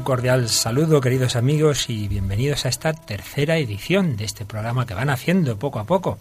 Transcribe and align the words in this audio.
Un 0.00 0.04
cordial 0.04 0.48
saludo, 0.48 1.02
queridos 1.02 1.36
amigos, 1.36 1.90
y 1.90 2.08
bienvenidos 2.08 2.64
a 2.64 2.70
esta 2.70 2.94
tercera 2.94 3.58
edición 3.58 4.16
de 4.16 4.24
este 4.24 4.46
programa 4.46 4.86
que 4.86 4.94
van 4.94 5.10
haciendo 5.10 5.58
poco 5.58 5.78
a 5.78 5.84
poco, 5.84 6.18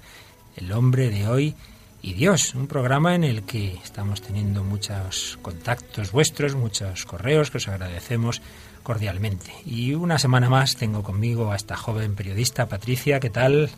El 0.57 0.73
hombre 0.73 1.09
de 1.09 1.29
hoy 1.29 1.55
y 2.01 2.11
Dios, 2.11 2.55
un 2.55 2.67
programa 2.67 3.15
en 3.15 3.23
el 3.23 3.43
que 3.43 3.75
estamos 3.75 4.21
teniendo 4.21 4.65
muchos 4.65 5.39
contactos 5.41 6.11
vuestros, 6.11 6.55
muchos 6.55 7.05
correos 7.05 7.51
que 7.51 7.59
os 7.59 7.69
agradecemos 7.69 8.41
cordialmente. 8.83 9.53
Y 9.65 9.93
una 9.93 10.19
semana 10.19 10.49
más 10.49 10.75
tengo 10.75 11.01
conmigo 11.01 11.53
a 11.53 11.55
esta 11.55 11.77
joven 11.77 12.15
periodista, 12.15 12.67
Patricia, 12.67 13.21
¿qué 13.21 13.29
tal? 13.29 13.69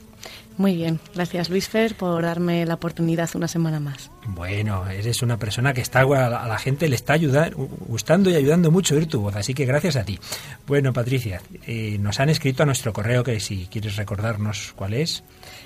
Muy 0.58 0.76
bien, 0.76 1.00
gracias 1.16 1.50
Luis 1.50 1.70
Fer 1.70 1.96
por 1.96 2.22
darme 2.22 2.66
la 2.66 2.76
oportunidad 2.76 3.30
una 3.34 3.48
semana 3.48 3.80
más. 3.80 4.12
Bueno, 4.28 4.88
eres 4.88 5.22
una 5.22 5.38
persona 5.38 5.74
que 5.74 5.82
está 5.82 6.02
a 6.02 6.48
la 6.48 6.60
gente 6.60 6.88
le 6.88 6.96
está 6.96 7.14
ayudando, 7.14 7.58
gustando 7.88 8.30
y 8.30 8.36
ayudando 8.36 8.70
mucho 8.70 8.96
oír 8.96 9.08
tu 9.08 9.22
voz, 9.22 9.36
así 9.36 9.54
que 9.54 9.66
gracias 9.66 9.96
a 9.96 10.04
ti. 10.04 10.20
Bueno, 10.68 10.94
Patricia, 10.94 11.42
eh, 11.66 11.98
nos 12.00 12.20
han 12.20 12.30
escrito 12.30 12.64
a 12.64 12.66
nuestro 12.66 12.94
correo 12.94 13.24
que 13.24 13.40
si 13.40 13.68
quieres 13.72 13.96
recordarnos 13.96 14.74
cuál 14.76 14.94
es. 14.94 15.24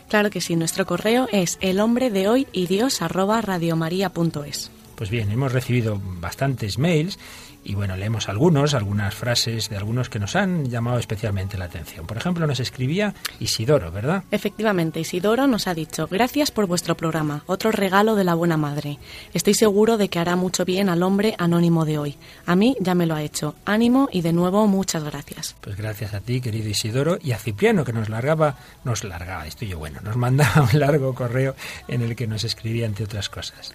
Claro 0.07 0.29
que 0.29 0.39
sí, 0.39 0.55
nuestro 0.55 0.85
correo 0.85 1.27
es 1.31 1.57
el 1.61 1.79
hombre 1.79 2.09
de 2.09 2.27
hoy 2.27 2.47
y 2.53 2.67
dios 2.67 3.01
arroba 3.01 3.41
radiomaria.es. 3.41 4.71
Pues 4.95 5.09
bien, 5.09 5.29
hemos 5.31 5.51
recibido 5.51 6.01
bastantes 6.21 6.77
mails 6.77 7.19
y 7.65 7.73
bueno, 7.73 7.97
leemos 7.97 8.29
algunos, 8.29 8.75
algunas 8.75 9.15
frases 9.15 9.69
de 9.69 9.75
algunos 9.75 10.07
que 10.09 10.19
nos 10.19 10.35
han 10.35 10.69
llamado 10.69 10.99
especialmente 10.99 11.57
la 11.57 11.65
atención. 11.65 12.05
Por 12.05 12.17
ejemplo, 12.17 12.45
nos 12.45 12.59
escribía 12.59 13.15
Isidoro, 13.39 13.91
¿verdad? 13.91 14.23
Efectivamente, 14.29 14.99
Isidoro 14.99 15.47
nos 15.47 15.67
ha 15.67 15.73
dicho, 15.73 16.07
gracias 16.07 16.51
por 16.51 16.67
vuestro 16.67 16.95
programa, 16.95 17.43
otro 17.47 17.71
regalo 17.71 18.15
de 18.15 18.23
la 18.23 18.35
buena 18.35 18.55
madre. 18.55 18.99
Estoy 19.33 19.55
seguro 19.55 19.97
de 19.97 20.09
que 20.09 20.19
hará 20.19 20.35
mucho 20.35 20.63
bien 20.63 20.89
al 20.89 21.01
hombre 21.01 21.35
anónimo 21.39 21.85
de 21.85 21.97
hoy. 21.97 22.15
A 22.45 22.55
mí 22.55 22.77
ya 22.79 22.93
me 22.93 23.07
lo 23.07 23.15
ha 23.15 23.23
hecho. 23.23 23.55
Ánimo 23.65 24.09
y 24.11 24.21
de 24.21 24.33
nuevo 24.33 24.67
muchas 24.67 25.03
gracias. 25.03 25.55
Pues 25.61 25.75
gracias 25.75 26.13
a 26.13 26.21
ti, 26.21 26.41
querido 26.41 26.69
Isidoro, 26.69 27.17
y 27.21 27.31
a 27.31 27.39
Cipriano, 27.39 27.83
que 27.83 27.93
nos 27.93 28.09
largaba, 28.09 28.57
nos 28.83 29.03
largaba, 29.03 29.47
estoy 29.47 29.69
yo 29.69 29.79
bueno, 29.79 30.01
nos 30.03 30.15
mandaba 30.15 30.69
un 30.73 30.79
largo 30.79 31.15
correo 31.15 31.55
en 31.87 32.03
el 32.03 32.15
que 32.15 32.27
nos 32.27 32.43
escribía, 32.43 32.85
entre 32.85 33.05
otras 33.05 33.27
cosas. 33.29 33.73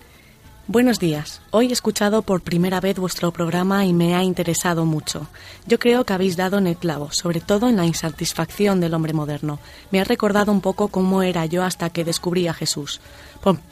Buenos 0.66 1.00
días. 1.00 1.40
Hoy 1.50 1.70
he 1.70 1.72
escuchado 1.72 2.22
por 2.22 2.42
primera 2.42 2.80
vez 2.80 2.96
vuestro 2.96 3.32
programa 3.32 3.84
y 3.86 3.92
me 3.92 4.14
ha 4.14 4.22
interesado 4.22 4.84
mucho. 4.84 5.26
Yo 5.66 5.80
creo 5.80 6.04
que 6.04 6.12
habéis 6.12 6.36
dado 6.36 6.58
en 6.58 6.68
el 6.68 6.76
clavo, 6.76 7.10
sobre 7.10 7.40
todo 7.40 7.68
en 7.68 7.76
la 7.76 7.86
insatisfacción 7.86 8.78
del 8.78 8.94
hombre 8.94 9.12
moderno. 9.12 9.58
Me 9.90 10.00
ha 10.00 10.04
recordado 10.04 10.52
un 10.52 10.60
poco 10.60 10.86
cómo 10.86 11.22
era 11.22 11.44
yo 11.46 11.64
hasta 11.64 11.90
que 11.90 12.04
descubrí 12.04 12.46
a 12.46 12.54
Jesús. 12.54 13.00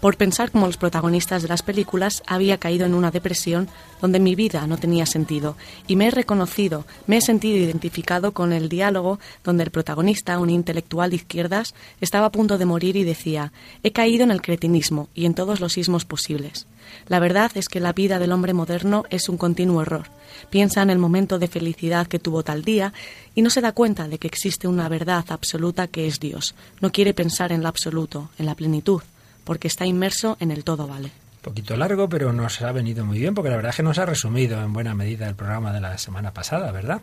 Por, 0.00 0.16
pensar 0.16 0.50
como 0.50 0.66
los 0.66 0.78
protagonistas 0.78 1.42
de 1.42 1.48
las 1.48 1.62
películas, 1.62 2.22
había 2.26 2.56
caído 2.56 2.86
en 2.86 2.94
una 2.94 3.10
depresión 3.10 3.68
donde 4.00 4.18
mi 4.18 4.34
vida 4.34 4.66
no 4.66 4.78
tenía 4.78 5.04
sentido 5.04 5.56
y 5.86 5.94
me 5.94 6.06
he 6.06 6.10
reconocido, 6.10 6.86
me 7.06 7.18
he 7.18 7.20
sentido 7.20 7.58
identificado 7.58 8.32
con 8.32 8.54
el 8.54 8.70
diálogo 8.70 9.20
donde 9.44 9.64
el 9.64 9.70
protagonista, 9.70 10.38
un 10.38 10.48
intelectual 10.48 11.10
de 11.10 11.16
izquierdas, 11.16 11.74
estaba 12.00 12.28
a 12.28 12.32
punto 12.32 12.56
de 12.56 12.64
morir 12.64 12.96
y 12.96 13.04
decía, 13.04 13.52
he 13.82 13.92
caído 13.92 14.24
en 14.24 14.30
el 14.30 14.40
cretinismo 14.40 15.10
y 15.14 15.26
en 15.26 15.34
todos 15.34 15.60
los 15.60 15.76
ismos 15.76 16.06
posibles. 16.06 16.66
La 17.06 17.18
verdad 17.18 17.50
es 17.54 17.68
que 17.68 17.80
la 17.80 17.92
vida 17.92 18.18
del 18.18 18.32
hombre 18.32 18.54
moderno 18.54 19.04
es 19.10 19.28
un 19.28 19.36
continuo 19.36 19.82
error. 19.82 20.06
Piensa 20.50 20.82
en 20.82 20.90
el 20.90 20.98
momento 20.98 21.38
de 21.38 21.48
felicidad 21.48 22.06
que 22.06 22.18
tuvo 22.18 22.42
tal 22.42 22.62
día 22.62 22.92
y 23.34 23.42
no 23.42 23.50
se 23.50 23.60
da 23.60 23.72
cuenta 23.72 24.08
de 24.08 24.18
que 24.18 24.28
existe 24.28 24.68
una 24.68 24.88
verdad 24.88 25.24
absoluta 25.28 25.86
que 25.86 26.06
es 26.06 26.20
Dios. 26.20 26.54
No 26.80 26.92
quiere 26.92 27.14
pensar 27.14 27.52
en 27.52 27.62
lo 27.62 27.68
absoluto, 27.68 28.30
en 28.38 28.46
la 28.46 28.54
plenitud 28.54 29.02
porque 29.48 29.68
está 29.68 29.86
inmerso 29.86 30.36
en 30.40 30.50
el 30.50 30.62
todo 30.62 30.86
vale. 30.86 31.10
Poquito 31.40 31.74
largo, 31.74 32.06
pero 32.06 32.34
nos 32.34 32.60
ha 32.60 32.70
venido 32.70 33.06
muy 33.06 33.18
bien, 33.18 33.34
porque 33.34 33.48
la 33.48 33.56
verdad 33.56 33.70
es 33.70 33.76
que 33.76 33.82
nos 33.82 33.96
ha 33.96 34.04
resumido 34.04 34.62
en 34.62 34.74
buena 34.74 34.94
medida 34.94 35.26
el 35.26 35.36
programa 35.36 35.72
de 35.72 35.80
la 35.80 35.96
semana 35.96 36.34
pasada, 36.34 36.70
¿verdad? 36.70 37.00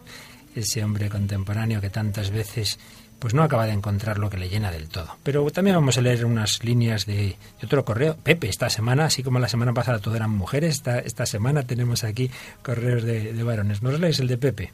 Ese 0.53 0.84
hombre 0.84 1.09
contemporáneo 1.09 1.81
que 1.81 1.90
tantas 1.90 2.29
veces 2.29 2.78
pues 3.25 3.34
no 3.34 3.41
acaba 3.41 3.66
de 3.66 3.72
encontrar 3.72 4.19
lo 4.19 4.30
que 4.30 4.38
le 4.38 4.50
llena 4.50 4.69
del 4.69 4.88
todo. 4.88 5.18
Pero 5.24 5.50
también 5.50 5.75
vamos 5.75 5.97
a 5.97 6.02
leer 6.02 6.25
unas 6.25 6.63
líneas 6.63 7.08
de, 7.08 7.36
otro 7.63 7.84
correo. 7.84 8.16
Pepe, 8.22 8.47
esta 8.50 8.69
semana, 8.69 9.06
así 9.06 9.24
como 9.24 9.40
la 9.40 9.47
semana 9.47 9.74
pasada 9.74 9.97
todo 9.97 10.16
eran 10.16 10.30
mujeres, 10.30 10.75
esta, 10.75 11.00
esta 11.00 11.25
semana 11.25 11.64
tenemos 11.64 12.03
aquí 12.03 12.30
correos 12.62 13.02
de, 13.02 13.34
de 13.34 13.44
varones. 13.44 13.81
¿Nos 13.81 14.00
lees 14.00 14.19
el 14.19 14.28
de 14.28 14.38
Pepe? 14.38 14.72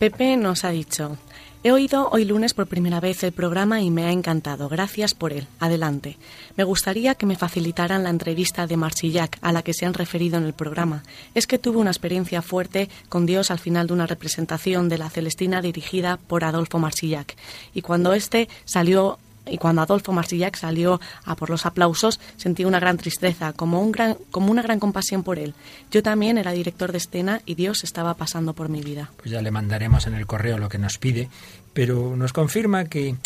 Pepe 0.00 0.36
nos 0.36 0.64
ha 0.64 0.70
dicho, 0.70 1.16
He 1.66 1.72
oído 1.72 2.08
hoy 2.12 2.24
lunes 2.24 2.54
por 2.54 2.68
primera 2.68 3.00
vez 3.00 3.24
el 3.24 3.32
programa 3.32 3.80
y 3.80 3.90
me 3.90 4.04
ha 4.04 4.12
encantado. 4.12 4.68
Gracias 4.68 5.14
por 5.14 5.32
él. 5.32 5.48
Adelante. 5.58 6.16
Me 6.56 6.62
gustaría 6.62 7.16
que 7.16 7.26
me 7.26 7.34
facilitaran 7.34 8.04
la 8.04 8.10
entrevista 8.10 8.68
de 8.68 8.76
Marchillac 8.76 9.36
a 9.40 9.50
la 9.50 9.62
que 9.62 9.74
se 9.74 9.84
han 9.84 9.92
referido 9.92 10.38
en 10.38 10.44
el 10.44 10.52
programa. 10.52 11.02
Es 11.34 11.48
que 11.48 11.58
tuve 11.58 11.78
una 11.78 11.90
experiencia 11.90 12.40
fuerte 12.40 12.88
con 13.08 13.26
Dios 13.26 13.50
al 13.50 13.58
final 13.58 13.88
de 13.88 13.94
una 13.94 14.06
representación 14.06 14.88
de 14.88 14.98
la 14.98 15.10
Celestina 15.10 15.60
dirigida 15.60 16.18
por 16.18 16.44
Adolfo 16.44 16.78
Marchillac. 16.78 17.34
Y 17.74 17.82
cuando 17.82 18.14
este 18.14 18.48
salió 18.64 19.18
y 19.46 19.58
cuando 19.58 19.82
Adolfo 19.82 20.12
Marsillac 20.12 20.56
salió 20.56 21.00
a 21.24 21.36
por 21.36 21.50
los 21.50 21.66
aplausos 21.66 22.20
sentí 22.36 22.64
una 22.64 22.80
gran 22.80 22.96
tristeza, 22.96 23.52
como, 23.52 23.80
una 23.80 24.62
gran 24.62 24.80
compasión 24.80 25.22
por 25.22 25.38
él. 25.38 25.54
Yo 25.90 26.02
también 26.02 26.38
era 26.38 26.52
director 26.52 26.92
de 26.92 26.98
escena 26.98 27.40
y 27.46 27.54
Dios 27.54 27.84
estaba 27.84 28.14
pasando 28.14 28.54
por 28.54 28.68
mi 28.68 28.82
vida. 28.82 29.10
Pues 29.16 29.30
ya 29.30 29.42
le 29.42 29.50
mandaremos 29.50 30.06
en 30.06 30.14
el 30.14 30.26
correo 30.26 30.58
lo 30.58 30.68
que 30.68 30.78
nos 30.78 30.98
pide, 30.98 31.28
pero 31.72 32.16
nos 32.16 32.32
confirma 32.32 32.84
que 32.84 33.16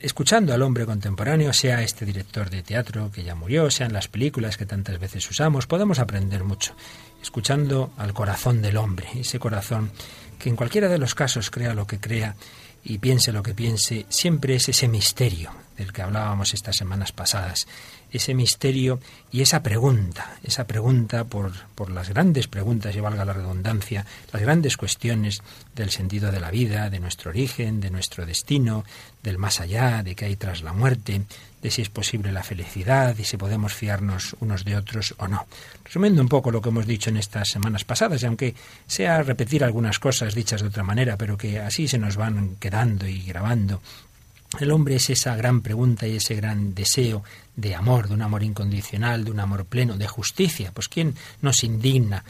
escuchando 0.00 0.52
al 0.52 0.62
hombre 0.62 0.84
contemporáneo, 0.84 1.52
sea 1.52 1.82
este 1.82 2.04
director 2.04 2.50
de 2.50 2.62
teatro 2.62 3.10
que 3.12 3.22
ya 3.22 3.34
murió, 3.34 3.70
sean 3.70 3.92
las 3.92 4.08
películas 4.08 4.56
que 4.56 4.66
tantas 4.66 4.98
veces 4.98 5.28
usamos, 5.30 5.66
podemos 5.66 5.98
aprender 6.00 6.42
mucho. 6.42 6.74
Escuchando 7.22 7.92
al 7.96 8.12
corazón 8.12 8.62
del 8.62 8.76
hombre, 8.76 9.06
ese 9.14 9.38
corazón 9.38 9.92
que 10.40 10.48
en 10.48 10.56
cualquiera 10.56 10.88
de 10.88 10.98
los 10.98 11.14
casos 11.14 11.50
crea 11.50 11.72
lo 11.72 11.86
que 11.86 12.00
crea 12.00 12.34
y 12.84 12.98
piense 12.98 13.32
lo 13.32 13.42
que 13.42 13.54
piense, 13.54 14.06
siempre 14.08 14.56
es 14.56 14.68
ese 14.68 14.88
misterio 14.88 15.52
del 15.76 15.92
que 15.92 16.02
hablábamos 16.02 16.54
estas 16.54 16.76
semanas 16.76 17.12
pasadas, 17.12 17.66
ese 18.12 18.34
misterio 18.34 19.00
y 19.30 19.40
esa 19.40 19.62
pregunta, 19.62 20.36
esa 20.42 20.66
pregunta 20.66 21.24
por, 21.24 21.52
por 21.74 21.90
las 21.90 22.10
grandes 22.10 22.46
preguntas, 22.46 22.94
y 22.94 23.00
valga 23.00 23.24
la 23.24 23.32
redundancia, 23.32 24.04
las 24.32 24.42
grandes 24.42 24.76
cuestiones 24.76 25.42
del 25.74 25.90
sentido 25.90 26.30
de 26.30 26.40
la 26.40 26.50
vida, 26.50 26.90
de 26.90 27.00
nuestro 27.00 27.30
origen, 27.30 27.80
de 27.80 27.90
nuestro 27.90 28.26
destino, 28.26 28.84
del 29.22 29.38
más 29.38 29.60
allá, 29.60 30.02
de 30.02 30.14
qué 30.14 30.26
hay 30.26 30.36
tras 30.36 30.62
la 30.62 30.72
muerte, 30.72 31.22
de 31.62 31.70
si 31.70 31.80
es 31.80 31.88
posible 31.88 32.32
la 32.32 32.42
felicidad 32.42 33.16
y 33.16 33.24
si 33.24 33.36
podemos 33.36 33.72
fiarnos 33.72 34.36
unos 34.40 34.64
de 34.64 34.76
otros 34.76 35.14
o 35.18 35.28
no. 35.28 35.46
Resumiendo 35.84 36.20
un 36.20 36.28
poco 36.28 36.50
lo 36.50 36.60
que 36.60 36.68
hemos 36.68 36.86
dicho 36.86 37.08
en 37.08 37.16
estas 37.16 37.48
semanas 37.48 37.84
pasadas, 37.84 38.22
y 38.22 38.26
aunque 38.26 38.54
sea 38.86 39.22
repetir 39.22 39.64
algunas 39.64 39.98
cosas 39.98 40.34
dichas 40.34 40.60
de 40.60 40.68
otra 40.68 40.82
manera, 40.82 41.16
pero 41.16 41.38
que 41.38 41.60
así 41.60 41.88
se 41.88 41.98
nos 41.98 42.16
van 42.16 42.56
quedando 42.56 43.06
y 43.06 43.22
grabando 43.22 43.80
el 44.60 44.70
hombre 44.70 44.96
es 44.96 45.10
esa 45.10 45.36
gran 45.36 45.60
pregunta 45.60 46.06
y 46.06 46.16
ese 46.16 46.34
gran 46.34 46.74
deseo 46.74 47.24
de 47.56 47.74
amor, 47.74 48.08
de 48.08 48.14
un 48.14 48.22
amor 48.22 48.42
incondicional, 48.42 49.24
de 49.24 49.30
un 49.30 49.40
amor 49.40 49.64
pleno, 49.64 49.96
de 49.96 50.08
justicia. 50.08 50.72
Pues 50.72 50.88
¿quién 50.88 51.14
nos 51.40 51.64
indigna? 51.64 52.24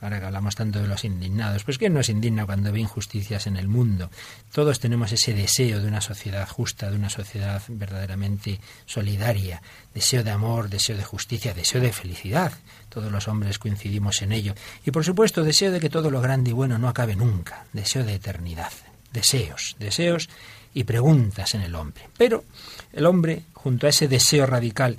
Ahora 0.00 0.20
que 0.20 0.26
hablamos 0.26 0.54
tanto 0.54 0.80
de 0.80 0.88
los 0.88 1.04
indignados, 1.04 1.64
pues 1.64 1.78
¿quién 1.78 1.94
nos 1.94 2.10
indigna 2.10 2.44
cuando 2.44 2.70
ve 2.70 2.80
injusticias 2.80 3.46
en 3.46 3.56
el 3.56 3.66
mundo? 3.66 4.10
Todos 4.52 4.78
tenemos 4.78 5.10
ese 5.12 5.32
deseo 5.32 5.80
de 5.80 5.88
una 5.88 6.02
sociedad 6.02 6.46
justa, 6.46 6.90
de 6.90 6.96
una 6.96 7.08
sociedad 7.08 7.62
verdaderamente 7.68 8.60
solidaria, 8.84 9.62
deseo 9.94 10.22
de 10.22 10.30
amor, 10.30 10.68
deseo 10.68 10.98
de 10.98 11.04
justicia, 11.04 11.54
deseo 11.54 11.80
de 11.80 11.92
felicidad. 11.92 12.52
Todos 12.90 13.10
los 13.10 13.26
hombres 13.26 13.58
coincidimos 13.58 14.20
en 14.20 14.32
ello. 14.32 14.54
Y 14.84 14.90
por 14.90 15.04
supuesto, 15.04 15.42
deseo 15.42 15.72
de 15.72 15.80
que 15.80 15.90
todo 15.90 16.10
lo 16.10 16.20
grande 16.20 16.50
y 16.50 16.52
bueno 16.52 16.78
no 16.78 16.88
acabe 16.88 17.16
nunca, 17.16 17.64
deseo 17.72 18.04
de 18.04 18.14
eternidad. 18.14 18.72
Deseos, 19.12 19.76
deseos 19.78 20.28
y 20.76 20.84
preguntas 20.84 21.54
en 21.54 21.62
el 21.62 21.74
hombre. 21.74 22.10
Pero 22.18 22.44
el 22.92 23.06
hombre, 23.06 23.44
junto 23.54 23.86
a 23.86 23.90
ese 23.90 24.08
deseo 24.08 24.44
radical, 24.44 24.98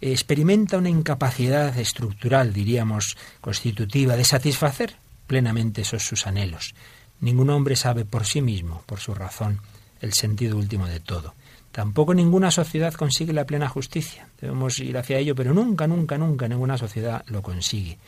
experimenta 0.00 0.78
una 0.78 0.88
incapacidad 0.88 1.76
estructural, 1.76 2.52
diríamos, 2.52 3.16
constitutiva, 3.40 4.14
de 4.14 4.22
satisfacer 4.24 4.94
plenamente 5.26 5.82
esos 5.82 6.04
sus 6.04 6.28
anhelos. 6.28 6.76
Ningún 7.20 7.50
hombre 7.50 7.74
sabe 7.74 8.04
por 8.04 8.24
sí 8.24 8.40
mismo, 8.40 8.84
por 8.86 9.00
su 9.00 9.16
razón, 9.16 9.60
el 10.00 10.12
sentido 10.12 10.56
último 10.56 10.86
de 10.86 11.00
todo. 11.00 11.34
Tampoco 11.72 12.14
ninguna 12.14 12.52
sociedad 12.52 12.94
consigue 12.94 13.32
la 13.32 13.46
plena 13.46 13.68
justicia. 13.68 14.28
Debemos 14.40 14.78
ir 14.78 14.96
hacia 14.96 15.18
ello, 15.18 15.34
pero 15.34 15.52
nunca, 15.52 15.88
nunca, 15.88 16.16
nunca 16.16 16.46
ninguna 16.46 16.78
sociedad 16.78 17.24
lo 17.26 17.42
consigue. 17.42 17.98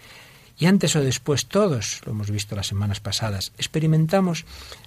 Y 0.56 0.66
antes 0.66 0.94
o 0.94 1.00
después 1.00 1.46
todos, 1.46 2.00
lo 2.04 2.12
hemos 2.12 2.30
visto 2.30 2.54
las 2.54 2.68
semanas 2.68 3.00
pasadas, 3.00 3.52
experimentamos 3.58 4.44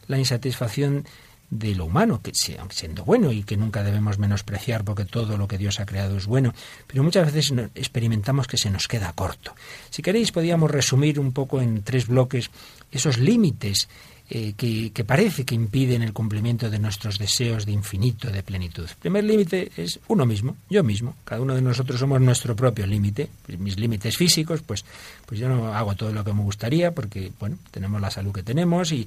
la 0.08 0.18
insatisfacción 0.18 1.06
de 1.52 1.76
lo 1.76 1.86
humano, 1.86 2.22
que 2.24 2.32
siendo 2.34 3.04
bueno 3.04 3.32
y 3.32 3.44
que 3.44 3.58
nunca 3.58 3.84
debemos 3.84 4.18
menospreciar 4.18 4.84
porque 4.86 5.06
todo 5.06 5.38
lo 5.38 5.48
que 5.48 5.58
Dios 5.58 5.80
ha 5.80 5.86
creado 5.86 6.18
es 6.18 6.26
bueno, 6.26 6.54
pero 6.88 7.04
muchas 7.04 7.32
veces 7.32 7.54
experimentamos 7.76 8.48
que 8.48 8.58
se 8.58 8.72
nos 8.72 8.88
queda 8.88 9.12
corto. 9.14 9.54
Si 9.90 10.02
queréis, 10.02 10.32
podríamos 10.32 10.72
resumir 10.72 11.20
un 11.20 11.34
poco 11.34 11.62
en 11.62 11.84
tres 11.84 12.08
bloques 12.08 12.50
esos 12.92 13.18
límites 13.18 13.90
eh, 14.34 14.54
que, 14.56 15.04
parece 15.04 15.44
que 15.44 15.54
impiden 15.56 16.04
el 16.04 16.14
cumplimiento 16.14 16.70
de 16.70 16.80
nuestros 16.80 17.20
deseos 17.20 17.66
de 17.66 17.74
infinito, 17.74 18.32
de 18.32 18.44
plenitud. 18.44 18.88
El 18.88 18.96
primer 18.96 19.26
límite 19.26 19.74
es 19.76 20.00
uno 20.08 20.26
mismo, 20.26 20.56
yo 20.70 20.86
mismo. 20.86 21.18
Cada 21.26 21.42
uno 21.42 21.54
de 21.54 21.62
nosotros 21.62 22.00
somos 22.00 22.22
nuestro 22.22 22.56
propio 22.56 22.88
límite. 22.88 23.28
Mis 23.60 23.78
límites 23.78 24.16
físicos, 24.16 24.62
pues, 24.62 24.86
pues 25.26 25.38
yo 25.38 25.50
no 25.50 25.74
hago 25.74 25.96
todo 25.96 26.14
lo 26.14 26.24
que 26.24 26.32
me 26.32 26.44
gustaría 26.44 26.96
porque, 26.96 27.34
bueno, 27.42 27.58
tenemos 27.72 28.00
la 28.00 28.10
salud 28.10 28.32
que 28.32 28.42
tenemos 28.42 28.94
y, 28.94 29.06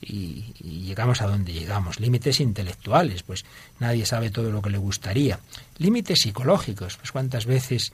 y, 0.00 0.54
llegamos 0.62 1.22
a 1.22 1.26
donde 1.26 1.52
llegamos. 1.52 2.00
Límites 2.00 2.40
intelectuales, 2.40 3.22
pues 3.22 3.44
nadie 3.78 4.06
sabe 4.06 4.30
todo 4.30 4.50
lo 4.50 4.62
que 4.62 4.70
le 4.70 4.78
gustaría. 4.78 5.38
Límites 5.78 6.20
psicológicos, 6.20 6.96
pues 6.96 7.12
cuántas 7.12 7.46
veces 7.46 7.92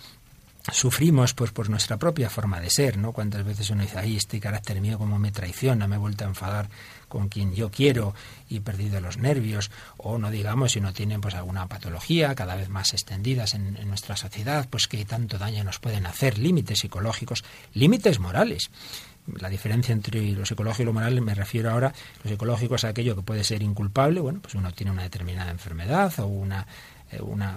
sufrimos 0.73 1.32
pues 1.32 1.53
por 1.53 1.70
nuestra 1.70 1.97
propia 1.97 2.29
forma 2.29 2.61
de 2.61 2.70
ser, 2.70 2.97
¿no? 2.97 3.12
Cuántas 3.12 3.44
veces 3.44 3.70
uno 3.70 3.82
dice, 3.82 3.99
ay, 3.99 4.17
este 4.17 4.41
carácter 4.41 4.81
mío 4.81 4.99
como 4.99 5.19
me 5.19 5.31
traiciona, 5.31 5.87
me 5.87 5.94
he 5.97 5.99
vuelto 5.99 6.25
a 6.25 6.29
enfadar 6.29 6.69
con 7.08 7.29
quien 7.29 7.55
yo 7.55 7.70
quiero 7.70 8.14
y 8.49 8.56
he 8.56 8.61
perdido 8.61 9.00
los 9.00 9.17
nervios, 9.17 9.70
o 9.97 10.19
no 10.19 10.31
digamos 10.31 10.73
si 10.73 10.81
uno 10.81 10.93
tiene 10.93 11.20
pues 11.20 11.37
alguna 11.37 11.69
patología 11.69 12.35
cada 12.35 12.56
vez 12.56 12.69
más 12.69 12.94
extendidas 12.94 13.55
en, 13.55 13.76
en 13.76 13.88
nuestra 13.88 14.17
sociedad, 14.17 14.67
pues 14.69 14.88
que 14.88 15.05
tanto 15.05 15.38
daño 15.38 15.62
nos 15.62 15.79
pueden 15.79 16.05
hacer, 16.05 16.37
límites 16.37 16.81
psicológicos, 16.81 17.44
límites 17.73 18.19
morales 18.19 18.70
la 19.40 19.49
diferencia 19.49 19.93
entre 19.93 20.32
lo 20.32 20.46
psicológico 20.46 20.82
y 20.82 20.87
lo 20.87 20.93
moral 20.93 21.20
me 21.20 21.34
refiero 21.34 21.70
ahora 21.70 21.93
lo 22.23 22.31
psicológico 22.31 22.76
es 22.76 22.84
aquello 22.84 23.17
que 23.17 23.23
puede 23.23 23.44
ser 23.44 23.62
inculpable 23.62 24.20
bueno 24.20 24.40
pues 24.40 24.55
uno 24.55 24.73
tiene 24.73 24.93
una 24.93 25.02
determinada 25.02 25.50
enfermedad 25.50 26.12
o 26.20 26.26
una 26.26 26.67
eh, 27.12 27.20
una, 27.23 27.56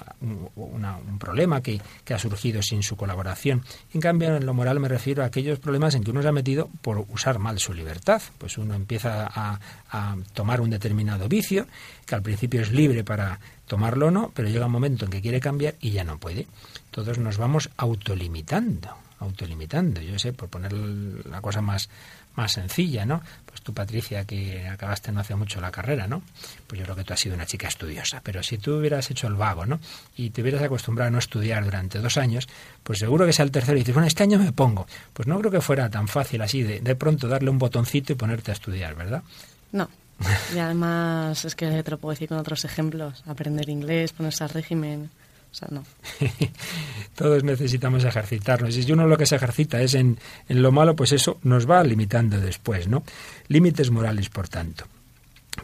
un 0.56 1.18
problema 1.18 1.60
que, 1.62 1.81
que, 2.04 2.13
ha 2.13 2.19
surgido 2.19 2.62
sin 2.62 2.83
su 2.83 2.95
colaboración. 2.95 3.63
En 3.95 4.00
cambio, 4.00 4.36
en 4.36 4.45
lo 4.45 4.54
moral 4.54 4.80
me 4.80 4.88
refiero 4.88 5.24
a 5.24 5.25
aquellos 5.25 5.57
problemas 5.57 5.95
en 5.95 6.04
que 6.04 6.12
uno 6.12 6.21
se 6.21 6.27
ha 6.27 6.31
metido 6.31 6.69
por 6.83 7.00
usar 7.10 7.39
mal 7.39 7.57
su 7.57 7.74
libertad. 7.74 8.21
Pues 8.38 8.60
uno 8.60 8.75
empieza 8.75 9.25
a, 9.25 9.60
a 9.89 10.16
tomar 10.33 10.62
un 10.62 10.69
determinado 10.69 11.27
vicio, 11.27 11.66
que 12.06 12.13
al 12.13 12.21
principio 12.21 12.62
es 12.62 12.71
libre 12.71 13.04
para 13.04 13.39
tomarlo 13.66 14.07
o 14.07 14.12
no, 14.12 14.31
pero 14.36 14.50
llega 14.50 14.68
un 14.68 14.71
momento 14.71 15.06
en 15.06 15.12
que 15.12 15.21
quiere 15.21 15.39
cambiar 15.39 15.74
y 15.81 15.92
ya 15.92 16.04
no 16.04 16.19
puede. 16.19 16.45
Todos 16.92 17.18
nos 17.18 17.38
vamos 17.38 17.71
autolimitando, 17.77 18.95
autolimitando. 19.19 20.01
Yo 20.01 20.18
sé, 20.18 20.33
por 20.33 20.50
poner 20.50 20.74
la 20.74 21.42
cosa 21.42 21.62
más, 21.62 21.89
más 22.36 22.51
sencilla, 22.51 23.06
¿no? 23.06 23.21
Pues 23.45 23.62
tú, 23.62 23.74
Patricia, 23.74 24.25
que 24.25 24.68
acabaste 24.68 25.12
no 25.12 25.19
hace 25.19 25.36
mucho 25.36 25.60
la 25.62 25.71
carrera, 25.71 26.07
¿no? 26.07 26.21
Pues 26.68 26.80
yo 26.80 26.86
creo 26.86 26.95
que 26.95 27.04
tú 27.04 27.13
has 27.13 27.19
sido 27.19 27.36
una 27.36 27.45
chica 27.45 27.68
estudiosa, 27.68 28.21
pero 28.24 28.42
si 28.44 28.57
tú 28.57 28.75
hubieras 28.75 29.10
hecho 29.12 29.27
el 29.27 29.36
vago, 29.36 29.66
¿no? 29.66 29.80
Y 30.16 30.30
te 30.30 30.42
hubieras 30.42 30.62
acostumbrado 30.62 31.10
a 31.10 31.12
no 31.12 31.19
estudiar 31.19 31.63
durante 31.63 32.00
dos 32.00 32.18
años, 32.18 32.48
pues 32.83 33.00
seguro 33.00 33.25
que 33.25 33.33
sea 33.33 33.45
el 33.45 33.51
tercero 33.51 33.77
y 33.77 33.81
dices, 33.81 33.94
bueno, 33.94 34.07
este 34.07 34.24
año 34.24 34.39
me 34.39 34.51
pongo. 34.51 34.88
Pues 35.13 35.27
no 35.27 35.39
creo 35.39 35.51
que 35.51 35.62
fuera 35.62 35.89
tan 35.89 36.07
fácil 36.07 36.42
así 36.42 36.63
de, 36.63 36.80
de 36.80 36.95
pronto 36.95 37.27
darle 37.27 37.50
un 37.50 37.57
botoncito 37.57 38.13
y 38.13 38.16
ponerte 38.16 38.51
a 38.51 38.54
estudiar, 38.54 38.95
¿verdad? 38.95 39.24
No. 39.71 39.89
Y 40.54 40.60
además, 40.60 41.45
es 41.45 41.56
que 41.56 41.81
te 41.83 41.92
lo 41.92 41.98
puedo 41.98 42.12
decir 42.12 42.27
con 42.27 42.38
otros 42.38 42.66
ejemplos, 42.66 43.24
aprender 43.25 43.69
inglés, 43.69 44.12
ponerse 44.12 44.44
al 44.44 44.50
régimen, 44.50 45.10
Todos 47.16 47.44
necesitamos 47.44 48.04
ejercitarnos. 48.04 48.75
Y 48.78 48.84
si 48.84 48.92
uno 48.92 49.07
lo 49.07 49.18
que 49.18 49.25
se 49.25 49.36
ejercita 49.36 49.81
es 49.81 49.96
en, 49.96 50.18
en 50.48 50.62
lo 50.62 50.72
malo, 50.72 50.96
pues 50.96 51.12
eso 51.12 51.40
nos 51.44 51.69
va 51.69 51.84
limitando 51.84 52.40
después, 52.40 52.88
¿no? 52.88 53.04
Límites 53.48 53.92
morales, 53.92 54.30
por 54.30 54.48
tanto. 54.48 54.86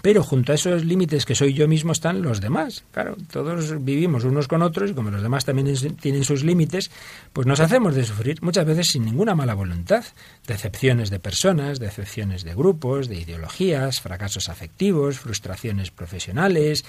Pero 0.02 0.24
junto 0.24 0.52
a 0.52 0.56
esos 0.56 0.84
límites 0.84 1.26
que 1.26 1.36
soy 1.36 1.54
yo 1.54 1.68
mismo 1.68 1.92
están 1.92 2.22
los 2.22 2.42
demás. 2.42 2.84
Claro, 2.92 3.16
todos 3.32 3.84
vivimos 3.84 4.24
unos 4.24 4.48
con 4.48 4.62
otros 4.62 4.92
y 4.92 4.94
como 4.94 5.12
los 5.12 5.22
demás 5.22 5.46
también 5.46 5.74
tienen 6.00 6.24
sus 6.24 6.44
límites, 6.44 6.92
pues 7.34 7.48
nos 7.48 7.60
hacemos 7.60 7.96
de 7.96 8.04
sufrir 8.04 8.42
muchas 8.42 8.66
veces 8.66 8.88
sin 8.88 9.06
ninguna 9.06 9.36
mala 9.36 9.54
voluntad. 9.54 10.04
Decepciones 10.48 11.10
de 11.10 11.20
personas, 11.20 11.80
decepciones 11.80 12.44
de 12.44 12.56
grupos, 12.56 13.08
de 13.08 13.20
ideologías, 13.20 14.02
fracasos 14.02 14.50
afectivos, 14.50 15.20
frustraciones 15.20 15.92
profesionales 15.92 16.84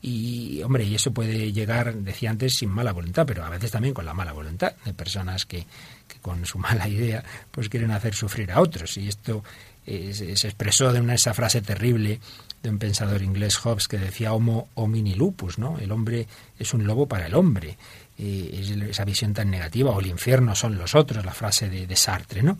y, 0.00 0.62
hombre, 0.62 0.84
y 0.84 0.94
eso 0.94 1.12
puede 1.12 1.52
llegar, 1.52 1.94
decía 1.94 2.30
antes, 2.30 2.54
sin 2.54 2.70
mala 2.70 2.92
voluntad, 2.92 3.26
pero 3.26 3.44
a 3.44 3.50
veces 3.50 3.70
también 3.70 3.94
con 3.94 4.04
la 4.04 4.14
mala 4.14 4.32
voluntad 4.32 4.72
de 4.84 4.94
personas 4.94 5.44
que, 5.44 5.66
que 6.06 6.18
con 6.20 6.46
su 6.46 6.58
mala 6.58 6.88
idea 6.88 7.24
pues 7.50 7.68
quieren 7.68 7.90
hacer 7.90 8.14
sufrir 8.14 8.52
a 8.52 8.60
otros. 8.60 8.96
Y 8.96 9.08
esto 9.08 9.42
se 9.84 10.32
expresó 10.48 10.92
de 10.92 11.00
una 11.00 11.14
esa 11.14 11.32
frase 11.32 11.62
terrible 11.62 12.20
de 12.62 12.70
un 12.70 12.78
pensador 12.78 13.22
inglés 13.22 13.56
Hobbes 13.56 13.88
que 13.88 13.98
decía 13.98 14.32
homo 14.32 14.68
homini 14.74 15.14
lupus, 15.14 15.58
¿no? 15.58 15.78
El 15.78 15.92
hombre 15.92 16.26
es 16.58 16.74
un 16.74 16.86
lobo 16.86 17.06
para 17.06 17.26
el 17.26 17.34
hombre. 17.34 17.78
esa 18.18 19.04
visión 19.04 19.32
tan 19.32 19.50
negativa, 19.50 19.90
o 19.90 20.00
el 20.00 20.08
infierno 20.08 20.54
son 20.54 20.76
los 20.76 20.94
otros, 20.94 21.24
la 21.24 21.32
frase 21.32 21.68
de, 21.68 21.86
de 21.86 21.96
Sartre, 21.96 22.42
¿no? 22.42 22.58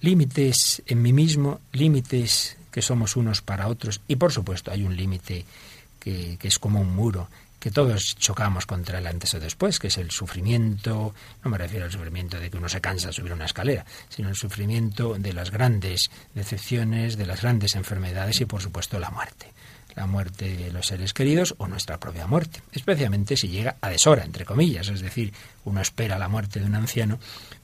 Límites 0.00 0.82
en 0.86 1.02
mí 1.02 1.12
mismo, 1.12 1.60
límites 1.72 2.56
que 2.70 2.82
somos 2.82 3.16
unos 3.16 3.42
para 3.42 3.68
otros, 3.68 4.00
y 4.06 4.16
por 4.16 4.32
supuesto 4.32 4.70
hay 4.70 4.84
un 4.84 4.96
límite 4.96 5.44
que, 6.12 6.48
es 6.48 6.58
como 6.58 6.80
un 6.80 6.94
muro, 6.94 7.28
que 7.58 7.70
todos 7.70 8.14
chocamos 8.16 8.64
contra 8.66 8.98
él 8.98 9.06
antes 9.06 9.34
o 9.34 9.40
después, 9.40 9.78
que 9.80 9.88
es 9.88 9.98
el 9.98 10.10
sufrimiento, 10.10 11.14
no 11.42 11.50
me 11.50 11.58
refiero 11.58 11.84
al 11.84 11.90
sufrimiento 11.90 12.38
de 12.38 12.48
que 12.48 12.56
uno 12.56 12.68
se 12.68 12.80
cansa 12.80 13.08
de 13.08 13.12
subir 13.12 13.32
una 13.32 13.46
escalera, 13.46 13.84
sino 14.08 14.28
el 14.28 14.36
sufrimiento 14.36 15.14
de 15.18 15.32
las 15.32 15.50
grandes 15.50 16.10
decepciones, 16.34 17.16
de 17.16 17.26
las 17.26 17.42
grandes 17.42 17.74
enfermedades 17.74 18.40
y 18.40 18.44
por 18.44 18.62
supuesto 18.62 19.00
la 19.00 19.10
muerte. 19.10 19.52
La 19.96 20.06
muerte 20.06 20.56
de 20.56 20.70
los 20.70 20.86
seres 20.86 21.14
queridos 21.14 21.54
o 21.58 21.66
nuestra 21.66 21.98
propia 21.98 22.26
muerte, 22.26 22.60
especialmente 22.70 23.36
si 23.36 23.48
llega 23.48 23.76
a 23.80 23.88
deshora, 23.88 24.24
entre 24.24 24.44
comillas, 24.44 24.88
es 24.88 25.00
decir, 25.00 25.32
uno 25.64 25.80
espera 25.80 26.18
la 26.18 26.28
muerte 26.28 26.60
de 26.60 26.66
un 26.66 26.74
anciano, 26.74 27.18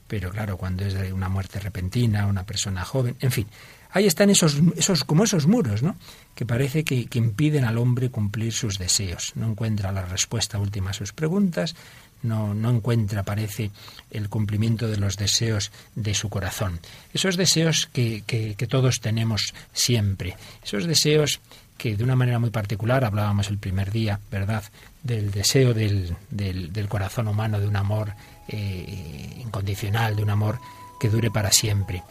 pero 0.07 0.31
claro, 0.31 0.57
cuando 0.57 0.83
es 0.83 0.95
de 0.95 1.13
una 1.13 1.29
muerte 1.29 1.59
repentina, 1.59 2.25
una 2.25 2.43
persona 2.43 2.83
joven, 2.83 3.15
en 3.19 3.31
fin, 3.31 3.47
Ahí 3.93 4.07
están 4.07 4.31
esos, 4.31 4.57
esos 4.75 5.03
como 5.03 5.23
esos 5.23 5.45
muros, 5.45 5.83
¿no? 5.83 5.95
Que 6.33 6.45
parece 6.45 6.83
que, 6.83 7.07
impiden 7.13 7.63
al 7.63 7.77
hombre 7.77 8.09
cumplir 8.09 8.51
sus 8.51 8.79
deseos. 8.79 9.33
No 9.35 9.51
encuentra 9.51 9.91
la 9.91 10.03
respuesta 10.03 10.57
última 10.57 10.89
a 10.89 10.93
sus 10.93 11.13
preguntas, 11.13 11.75
no, 12.23 12.53
encuentra, 12.69 13.23
parece, 13.23 13.69
el 14.09 14.29
cumplimiento 14.29 14.87
de 14.87 14.97
los 14.97 15.17
deseos 15.17 15.71
de 15.95 16.15
su 16.15 16.29
corazón. 16.29 16.79
Esos 17.13 17.37
deseos 17.37 17.87
que, 17.93 18.23
que, 18.25 18.67
todos 18.67 18.99
tenemos 18.99 19.53
siempre, 19.73 20.37
esos 20.63 20.85
deseos 20.85 21.39
que 21.77 21.95
de 21.95 22.03
una 22.03 22.15
manera 22.15 22.39
muy 22.39 22.49
particular 22.49 23.03
hablábamos 23.03 23.49
el 23.49 23.57
primer 23.57 23.91
día, 23.91 24.19
¿verdad?, 24.31 24.63
del 25.03 25.31
deseo 25.31 25.73
del, 25.73 26.15
del, 26.29 26.71
del 26.71 26.87
corazón 26.87 27.27
humano, 27.27 27.59
de 27.59 27.67
un 27.67 27.75
amor 27.75 28.13
eh, 28.47 29.37
incondicional, 29.41 30.15
de 30.15 30.23
un 30.23 30.29
amor 30.29 30.59
que 30.99 31.09
dure 31.09 31.29
para 31.29 31.51
siempre. 31.51 32.03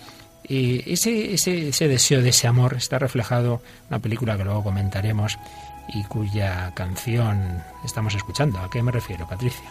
Y 0.49 0.90
ese, 0.92 1.34
ese, 1.34 1.68
ese 1.68 1.88
deseo 1.88 2.22
de 2.22 2.30
ese 2.30 2.49
amor 2.49 2.75
está 2.75 2.99
reflejado 2.99 3.62
en 3.82 3.87
una 3.90 3.99
película 4.00 4.37
que 4.37 4.44
luego 4.44 4.64
comentaremos 4.64 5.38
y 5.88 6.02
cuya 6.04 6.72
canción 6.75 7.62
estamos 7.84 8.14
escuchando. 8.14 8.58
¿A 8.58 8.70
qué 8.70 8.82
me 8.82 8.92
refiero, 8.92 9.26
Patricia? 9.28 9.70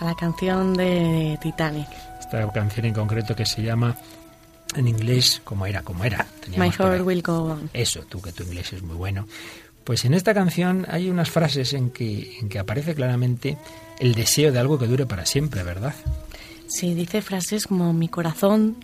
A 0.00 0.04
la 0.04 0.14
canción 0.14 0.74
de 0.74 1.38
Titanic. 1.42 1.88
Esta 2.20 2.50
canción 2.52 2.86
en 2.86 2.94
concreto 2.94 3.34
que 3.34 3.46
se 3.46 3.62
llama 3.62 3.96
en 4.76 4.86
inglés, 4.86 5.40
como 5.44 5.66
era, 5.66 5.82
como 5.82 6.04
era. 6.04 6.26
My 6.56 6.70
heart 6.70 7.04
will 7.04 7.22
go 7.22 7.52
on. 7.52 7.70
Eso, 7.72 8.02
tú 8.02 8.20
que 8.20 8.32
tu 8.32 8.44
inglés 8.44 8.72
es 8.72 8.82
muy 8.82 8.96
bueno. 8.96 9.26
Pues 9.84 10.04
en 10.04 10.14
esta 10.14 10.34
canción 10.34 10.86
hay 10.90 11.08
unas 11.08 11.30
frases 11.30 11.72
en 11.72 11.90
que, 11.90 12.38
en 12.38 12.48
que 12.48 12.58
aparece 12.58 12.94
claramente 12.94 13.56
el 13.98 14.14
deseo 14.14 14.52
de 14.52 14.58
algo 14.58 14.78
que 14.78 14.86
dure 14.86 15.06
para 15.06 15.24
siempre, 15.24 15.62
¿verdad? 15.62 15.94
Sí, 16.68 16.92
dice 16.92 17.22
frases 17.22 17.66
como 17.66 17.94
mi 17.94 18.08
corazón, 18.08 18.76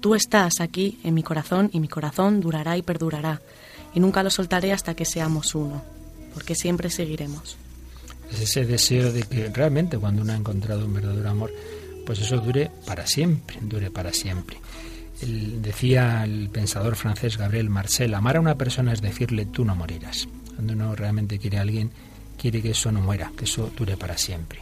tú 0.00 0.14
estás 0.14 0.60
aquí 0.60 1.00
en 1.02 1.14
mi 1.14 1.24
corazón 1.24 1.68
y 1.72 1.80
mi 1.80 1.88
corazón 1.88 2.40
durará 2.40 2.76
y 2.78 2.82
perdurará. 2.82 3.42
Y 3.92 3.98
nunca 3.98 4.22
lo 4.22 4.30
soltaré 4.30 4.72
hasta 4.72 4.94
que 4.94 5.04
seamos 5.04 5.54
uno, 5.56 5.82
porque 6.32 6.54
siempre 6.54 6.90
seguiremos. 6.90 7.56
Es 8.30 8.40
ese 8.40 8.64
deseo 8.64 9.12
de 9.12 9.24
que 9.24 9.48
realmente 9.48 9.98
cuando 9.98 10.22
uno 10.22 10.32
ha 10.32 10.36
encontrado 10.36 10.86
un 10.86 10.94
verdadero 10.94 11.28
amor, 11.28 11.52
pues 12.06 12.20
eso 12.20 12.38
dure 12.38 12.70
para 12.86 13.04
siempre, 13.06 13.58
dure 13.62 13.90
para 13.90 14.12
siempre. 14.12 14.56
decía 15.20 16.22
el 16.22 16.50
pensador 16.50 16.94
francés 16.94 17.36
Gabriel 17.36 17.68
Marcel, 17.68 18.14
amar 18.14 18.36
a 18.36 18.40
una 18.40 18.54
persona 18.54 18.92
es 18.92 19.02
decirle 19.02 19.46
tú 19.46 19.64
no 19.64 19.74
morirás. 19.74 20.28
Cuando 20.54 20.72
uno 20.72 20.94
realmente 20.94 21.40
quiere 21.40 21.58
a 21.58 21.62
alguien, 21.62 21.90
quiere 22.38 22.62
que 22.62 22.70
eso 22.70 22.92
no 22.92 23.00
muera, 23.00 23.32
que 23.36 23.44
eso 23.44 23.72
dure 23.76 23.96
para 23.96 24.16
siempre. 24.16 24.60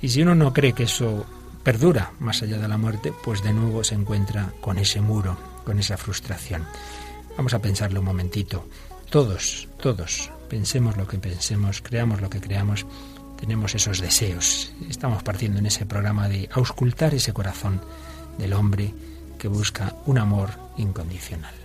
Y 0.00 0.08
si 0.10 0.22
uno 0.22 0.36
no 0.36 0.52
cree 0.52 0.74
que 0.74 0.84
eso 0.84 1.26
perdura 1.64 2.12
más 2.20 2.42
allá 2.42 2.58
de 2.58 2.68
la 2.68 2.76
muerte, 2.76 3.12
pues 3.24 3.42
de 3.42 3.52
nuevo 3.52 3.82
se 3.82 3.94
encuentra 3.94 4.52
con 4.60 4.78
ese 4.78 5.00
muro, 5.00 5.36
con 5.64 5.78
esa 5.78 5.96
frustración. 5.96 6.64
Vamos 7.36 7.54
a 7.54 7.58
pensarlo 7.58 8.00
un 8.00 8.06
momentito. 8.06 8.68
Todos, 9.10 9.68
todos, 9.80 10.30
pensemos 10.48 10.96
lo 10.96 11.08
que 11.08 11.18
pensemos, 11.18 11.80
creamos 11.80 12.20
lo 12.20 12.28
que 12.28 12.40
creamos, 12.40 12.86
tenemos 13.40 13.74
esos 13.74 14.00
deseos. 14.00 14.72
Estamos 14.88 15.22
partiendo 15.22 15.58
en 15.58 15.66
ese 15.66 15.86
programa 15.86 16.28
de 16.28 16.48
auscultar 16.52 17.14
ese 17.14 17.32
corazón 17.32 17.80
del 18.38 18.52
hombre 18.52 18.94
que 19.38 19.48
busca 19.48 19.96
un 20.06 20.18
amor 20.18 20.50
incondicional. 20.76 21.63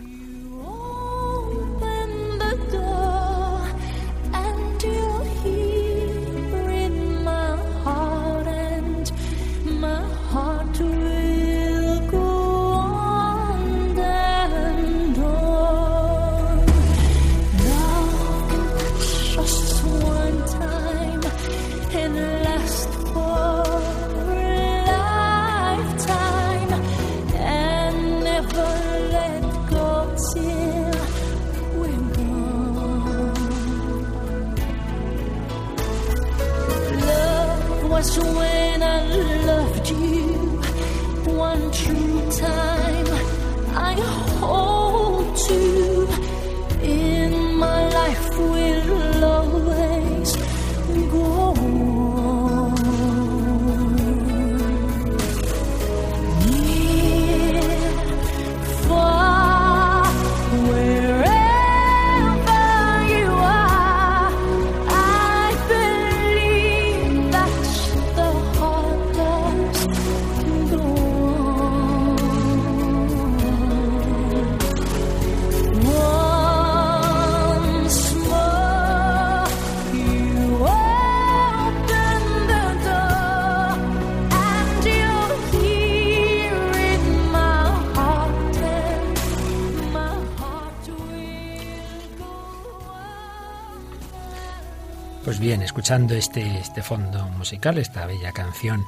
Escuchando 95.90 96.14
este, 96.14 96.60
este 96.60 96.84
fondo 96.84 97.26
musical, 97.30 97.80
esta 97.80 98.06
bella 98.06 98.32
canción 98.32 98.86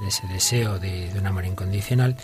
de 0.00 0.06
ese 0.06 0.24
deseo 0.28 0.78
de, 0.78 1.12
de 1.12 1.18
un 1.18 1.26
amor 1.26 1.46
incondicional, 1.46 2.16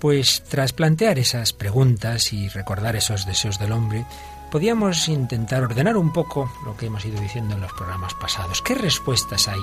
pues 0.00 0.42
tras 0.42 0.72
plantear 0.72 1.20
esas 1.20 1.52
preguntas 1.52 2.32
y 2.32 2.48
recordar 2.48 2.96
esos 2.96 3.26
deseos 3.26 3.60
del 3.60 3.70
hombre, 3.70 4.04
podíamos 4.50 5.06
intentar 5.06 5.62
ordenar 5.62 5.96
un 5.96 6.12
poco 6.12 6.50
lo 6.64 6.76
que 6.76 6.86
hemos 6.86 7.04
ido 7.04 7.20
diciendo 7.20 7.54
en 7.54 7.60
los 7.60 7.72
programas 7.74 8.12
pasados. 8.14 8.60
¿Qué 8.60 8.74
respuestas 8.74 9.46
hay 9.46 9.60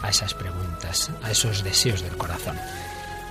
a 0.00 0.08
esas 0.08 0.32
preguntas, 0.32 1.10
a 1.22 1.30
esos 1.30 1.62
deseos 1.62 2.00
del 2.00 2.16
corazón? 2.16 2.56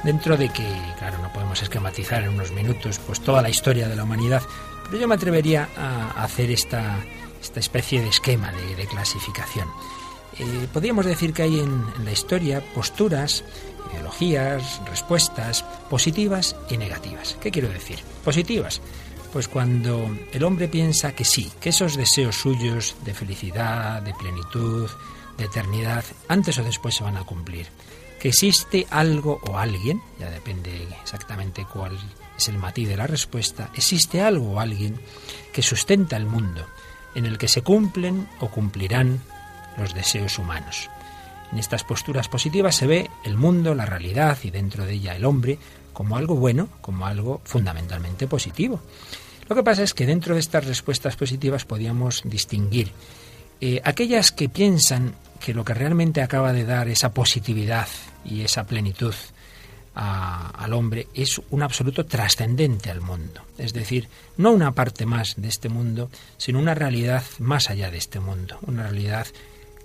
Dentro 0.03 0.37
de 0.37 0.49
que, 0.49 0.71
claro, 0.99 1.17
no 1.17 1.33
podemos 1.33 1.63
esquematizar 1.63 2.21
en 2.21 2.29
unos 2.29 2.51
minutos 2.51 2.99
pues 3.07 3.21
toda 3.21 3.41
la 3.41 3.49
historia 3.49 3.87
de 3.87 3.95
la 3.95 4.03
humanidad, 4.03 4.43
pero 4.85 4.99
yo 4.99 5.07
me 5.07 5.15
atrevería 5.15 5.67
a 5.75 6.23
hacer 6.23 6.51
esta, 6.51 6.99
esta 7.41 7.59
especie 7.59 8.01
de 8.01 8.09
esquema 8.09 8.51
de, 8.51 8.85
clasificación. 8.85 9.67
Eh, 10.39 10.67
podríamos 10.71 11.05
decir 11.05 11.33
que 11.33 11.43
hay 11.43 11.59
en, 11.59 11.83
en 11.97 12.05
la 12.05 12.11
historia 12.11 12.61
posturas, 12.73 13.43
ideologías, 13.91 14.81
respuestas 14.89 15.63
positivas 15.89 16.55
y 16.69 16.77
negativas. 16.77 17.37
¿Qué 17.41 17.51
quiero 17.51 17.69
decir? 17.69 17.99
Positivas. 18.23 18.81
Pues 19.33 19.47
cuando 19.47 20.09
el 20.31 20.43
hombre 20.43 20.67
piensa 20.67 21.13
que 21.13 21.25
sí, 21.25 21.51
que 21.59 21.69
esos 21.69 21.95
deseos 21.95 22.35
suyos 22.35 22.95
de 23.03 23.13
felicidad, 23.13 24.01
de 24.01 24.13
plenitud, 24.13 24.89
de 25.37 25.45
eternidad, 25.45 26.03
antes 26.27 26.57
o 26.57 26.63
después 26.63 26.95
se 26.95 27.03
van 27.03 27.17
a 27.17 27.23
cumplir. 27.23 27.67
Que 28.19 28.29
existe 28.29 28.87
algo 28.89 29.39
o 29.47 29.57
alguien, 29.57 30.01
ya 30.19 30.29
depende 30.29 30.87
exactamente 31.01 31.65
cuál 31.71 31.97
es 32.37 32.47
el 32.47 32.57
matiz 32.57 32.87
de 32.87 32.97
la 32.97 33.05
respuesta, 33.05 33.69
existe 33.75 34.21
algo 34.21 34.53
o 34.53 34.59
alguien 34.59 34.99
que 35.53 35.61
sustenta 35.61 36.17
el 36.17 36.25
mundo, 36.25 36.65
en 37.13 37.25
el 37.25 37.37
que 37.37 37.47
se 37.47 37.61
cumplen 37.61 38.27
o 38.39 38.49
cumplirán 38.49 39.21
los 39.77 39.93
deseos 39.93 40.39
humanos. 40.39 40.89
En 41.51 41.59
estas 41.59 41.83
posturas 41.83 42.27
positivas 42.27 42.75
se 42.75 42.87
ve 42.87 43.09
el 43.23 43.37
mundo, 43.37 43.73
la 43.73 43.85
realidad 43.85 44.37
y 44.43 44.49
dentro 44.49 44.85
de 44.85 44.93
ella 44.93 45.15
el 45.15 45.25
hombre 45.25 45.57
como 45.93 46.17
algo 46.17 46.35
bueno, 46.35 46.69
como 46.81 47.07
algo 47.07 47.41
fundamentalmente 47.43 48.27
positivo. 48.27 48.81
Lo 49.47 49.55
que 49.55 49.63
pasa 49.63 49.83
es 49.83 49.93
que 49.93 50.05
dentro 50.05 50.33
de 50.33 50.41
estas 50.41 50.65
respuestas 50.65 51.15
positivas 51.15 51.65
podíamos 51.65 52.21
distinguir 52.25 52.91
eh, 53.61 53.81
aquellas 53.83 54.31
que 54.31 54.49
piensan 54.49 55.15
que 55.39 55.53
lo 55.53 55.63
que 55.63 55.73
realmente 55.73 56.21
acaba 56.21 56.53
de 56.53 56.65
dar 56.65 56.89
esa 56.89 57.13
positividad 57.13 57.87
y 58.25 58.41
esa 58.41 58.65
plenitud 58.65 59.15
al 59.99 60.73
hombre 60.73 61.07
es 61.15 61.41
un 61.49 61.63
absoluto 61.63 62.05
trascendente 62.05 62.91
al 62.91 63.01
mundo. 63.01 63.41
Es 63.57 63.73
decir, 63.73 64.09
no 64.37 64.51
una 64.51 64.71
parte 64.73 65.07
más 65.07 65.33
de 65.37 65.47
este 65.47 65.69
mundo, 65.69 66.11
sino 66.37 66.59
una 66.59 66.75
realidad 66.75 67.23
más 67.39 67.71
allá 67.71 67.89
de 67.89 67.97
este 67.97 68.19
mundo, 68.19 68.59
una 68.67 68.83
realidad 68.83 69.25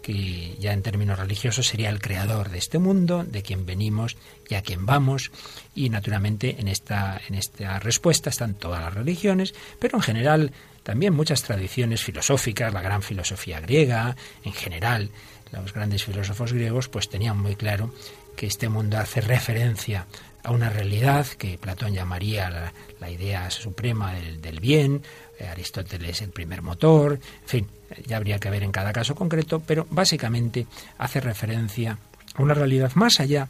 que 0.02 0.56
ya 0.58 0.72
en 0.72 0.82
términos 0.82 1.18
religiosos 1.18 1.66
sería 1.66 1.88
el 1.88 2.00
creador 2.00 2.50
de 2.50 2.58
este 2.58 2.78
mundo, 2.78 3.24
de 3.24 3.42
quien 3.42 3.64
venimos 3.64 4.16
y 4.48 4.54
a 4.54 4.62
quien 4.62 4.84
vamos. 4.84 5.30
Y 5.74 5.88
naturalmente 5.88 6.56
en 6.58 6.68
esta, 6.68 7.20
en 7.28 7.36
esta 7.36 7.78
respuesta 7.78 8.30
están 8.30 8.54
todas 8.54 8.82
las 8.82 8.92
religiones, 8.92 9.54
pero 9.78 9.96
en 9.96 10.02
general 10.02 10.52
también 10.82 11.14
muchas 11.14 11.42
tradiciones 11.42 12.02
filosóficas, 12.02 12.74
la 12.74 12.82
gran 12.82 13.02
filosofía 13.02 13.60
griega, 13.60 14.16
en 14.44 14.52
general 14.52 15.10
los 15.52 15.72
grandes 15.72 16.04
filósofos 16.04 16.52
griegos 16.52 16.88
pues 16.88 17.08
tenían 17.08 17.38
muy 17.38 17.56
claro 17.56 17.94
que 18.36 18.46
este 18.46 18.68
mundo 18.68 18.98
hace 18.98 19.20
referencia 19.20 20.06
a 20.44 20.50
una 20.50 20.68
realidad 20.68 21.26
que 21.26 21.58
Platón 21.58 21.92
llamaría 21.92 22.72
la, 23.00 23.10
idea 23.10 23.50
suprema 23.50 24.14
del, 24.14 24.40
del 24.40 24.60
bien, 24.60 25.02
eh, 25.38 25.46
Aristóteles 25.46 26.22
el 26.22 26.30
primer 26.30 26.62
motor, 26.62 27.14
en 27.42 27.48
fin, 27.48 27.68
ya 28.06 28.16
habría 28.16 28.38
que 28.38 28.50
ver 28.50 28.62
en 28.62 28.72
cada 28.72 28.92
caso 28.92 29.14
concreto, 29.14 29.60
pero 29.60 29.86
básicamente 29.90 30.66
hace 30.98 31.20
referencia 31.20 31.98
a 32.34 32.42
una 32.42 32.54
realidad 32.54 32.92
más 32.94 33.20
allá 33.20 33.48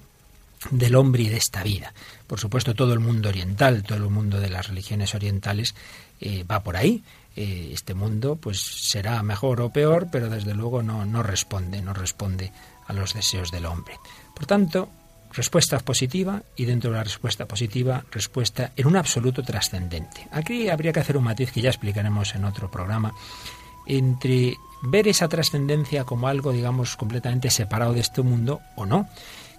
del 0.70 0.94
hombre 0.94 1.24
y 1.24 1.28
de 1.28 1.36
esta 1.36 1.62
vida. 1.62 1.92
Por 2.26 2.38
supuesto, 2.38 2.74
todo 2.74 2.92
el 2.92 3.00
mundo 3.00 3.28
oriental, 3.28 3.82
todo 3.82 3.98
el 3.98 4.10
mundo 4.10 4.40
de 4.40 4.50
las 4.50 4.68
religiones 4.68 5.14
orientales 5.14 5.74
eh, 6.20 6.44
va 6.44 6.62
por 6.62 6.76
ahí. 6.76 7.02
Eh, 7.34 7.70
este 7.72 7.94
mundo, 7.94 8.36
pues 8.36 8.60
será 8.60 9.22
mejor 9.22 9.60
o 9.60 9.70
peor, 9.70 10.08
pero 10.10 10.28
desde 10.28 10.54
luego 10.54 10.82
no, 10.82 11.04
no 11.06 11.22
responde, 11.22 11.80
no 11.80 11.94
responde 11.94 12.52
a 12.86 12.92
los 12.92 13.14
deseos 13.14 13.50
del 13.50 13.66
hombre. 13.66 13.94
Por 14.34 14.46
tanto, 14.46 14.88
respuesta 15.32 15.78
positiva 15.80 16.42
y 16.56 16.64
dentro 16.64 16.90
de 16.90 16.96
la 16.98 17.04
respuesta 17.04 17.46
positiva, 17.46 18.04
respuesta 18.10 18.72
en 18.76 18.86
un 18.86 18.96
absoluto 18.96 19.42
trascendente. 19.42 20.28
Aquí 20.30 20.68
habría 20.68 20.92
que 20.92 21.00
hacer 21.00 21.16
un 21.16 21.24
matiz 21.24 21.52
que 21.52 21.62
ya 21.62 21.70
explicaremos 21.70 22.34
en 22.34 22.44
otro 22.44 22.70
programa 22.70 23.14
entre 23.86 24.56
ver 24.82 25.08
esa 25.08 25.28
trascendencia 25.28 26.04
como 26.04 26.28
algo, 26.28 26.52
digamos, 26.52 26.96
completamente 26.96 27.50
separado 27.50 27.92
de 27.94 28.00
este 28.00 28.22
mundo 28.22 28.60
o 28.76 28.86
no. 28.86 29.08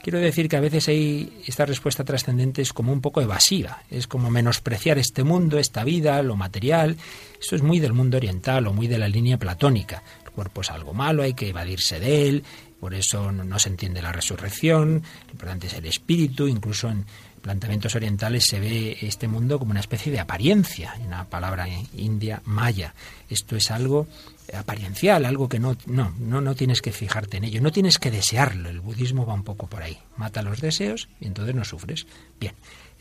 Quiero 0.02 0.20
decir 0.20 0.50
que 0.50 0.58
a 0.58 0.60
veces 0.60 0.90
esta 0.90 1.66
respuesta 1.66 2.04
trascendente 2.04 2.62
es 2.62 2.74
como 2.74 2.92
un 2.92 3.00
poco 3.00 3.22
evasiva, 3.22 3.84
es 3.90 4.06
como 4.06 4.30
menospreciar 4.30 4.98
este 4.98 5.24
mundo, 5.24 5.58
esta 5.58 5.86
vida, 5.86 6.22
lo 6.22 6.36
material. 6.36 6.98
Esto 7.40 7.56
es 7.56 7.62
muy 7.62 7.80
del 7.80 7.94
mundo 7.94 8.18
oriental 8.18 8.68
o 8.68 8.74
muy 8.74 8.88
de 8.88 8.98
la 8.98 9.08
línea 9.08 9.38
platónica. 9.38 10.04
El 10.26 10.32
cuerpo 10.32 10.60
es 10.60 10.72
algo 10.72 10.94
malo, 10.94 11.24
hay 11.24 11.34
que 11.34 11.48
evadirse 11.50 12.02
de 12.02 12.28
él, 12.28 12.44
por 12.84 12.94
eso 12.94 13.32
no, 13.32 13.60
se 13.60 13.70
entiende 13.70 14.02
la 14.02 14.12
resurrección, 14.12 15.04
lo 15.28 15.32
importante 15.32 15.68
es 15.68 15.74
el 15.76 15.86
espíritu, 15.86 16.50
incluso 16.50 16.90
en 16.90 17.06
planteamientos 17.42 17.96
orientales 17.96 18.44
se 18.44 18.60
ve 18.60 18.98
este 19.00 19.30
mundo 19.30 19.58
como 19.58 19.72
una 19.72 19.80
especie 19.80 20.12
de 20.12 20.20
apariencia, 20.20 20.94
una 21.06 21.24
palabra 21.24 21.66
india, 21.96 22.42
maya. 22.44 22.94
Esto 23.30 23.56
es 23.56 23.72
algo 23.72 24.10
apariencial, 24.54 25.24
algo 25.24 25.48
que 25.48 25.60
no, 25.60 25.78
no, 25.86 26.14
no, 26.20 26.42
no 26.42 26.56
tienes 26.56 26.82
que 26.82 26.92
fijarte 26.92 27.38
en 27.38 27.46
ello, 27.46 27.62
no 27.62 27.72
tienes 27.72 28.00
que 28.00 28.12
desearlo. 28.12 28.68
El 28.68 28.82
budismo 28.82 29.26
va 29.26 29.34
un 29.34 29.46
poco 29.46 29.68
por 29.68 29.82
ahí. 29.82 29.98
Mata 30.18 30.42
los 30.42 30.60
deseos 30.60 31.08
y 31.22 31.28
entonces 31.28 31.56
no 31.56 31.64
sufres. 31.64 32.06
Bien, 32.38 32.54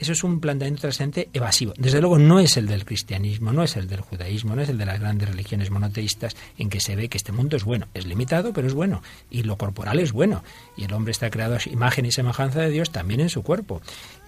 eso 0.03 0.13
es 0.13 0.25
un 0.25 0.41
planteamiento 0.41 0.83
trascendente 0.83 1.29
evasivo. 1.33 1.75
Desde 1.77 2.01
luego 2.01 2.19
no 2.19 2.41
es 2.41 2.57
el 2.57 2.67
del 2.67 2.85
cristianismo, 2.85 3.53
no 3.53 3.63
es 3.63 3.77
el 3.77 3.87
del 3.89 4.01
judaísmo, 4.01 4.57
no 4.57 4.63
es 4.63 4.69
el 4.69 4.77
de 4.77 4.85
las 4.85 4.99
grandes 4.99 5.29
religiones 5.29 5.71
monoteístas 5.71 6.35
en 6.59 6.71
que 6.71 6.81
se 6.81 6.97
ve 6.97 7.09
que 7.09 7.19
este 7.19 7.31
mundo 7.31 7.57
es 7.57 7.63
bueno. 7.63 7.87
Es 7.95 8.05
limitado, 8.05 8.53
pero 8.53 8.67
es 8.67 8.75
bueno. 8.75 9.01
Y 9.31 9.45
lo 9.45 9.57
corporal 9.57 10.01
es 10.01 10.11
bueno. 10.11 10.43
Y 10.77 10.85
el 10.85 10.93
hombre 10.93 11.13
está 11.13 11.31
creado 11.31 11.55
a 11.55 11.71
imagen 11.71 12.05
y 12.05 12.11
semejanza 12.11 12.61
de 12.63 12.71
Dios 12.71 12.91
también 12.91 13.21
en 13.21 13.29
su 13.29 13.45
cuerpo. 13.45 13.81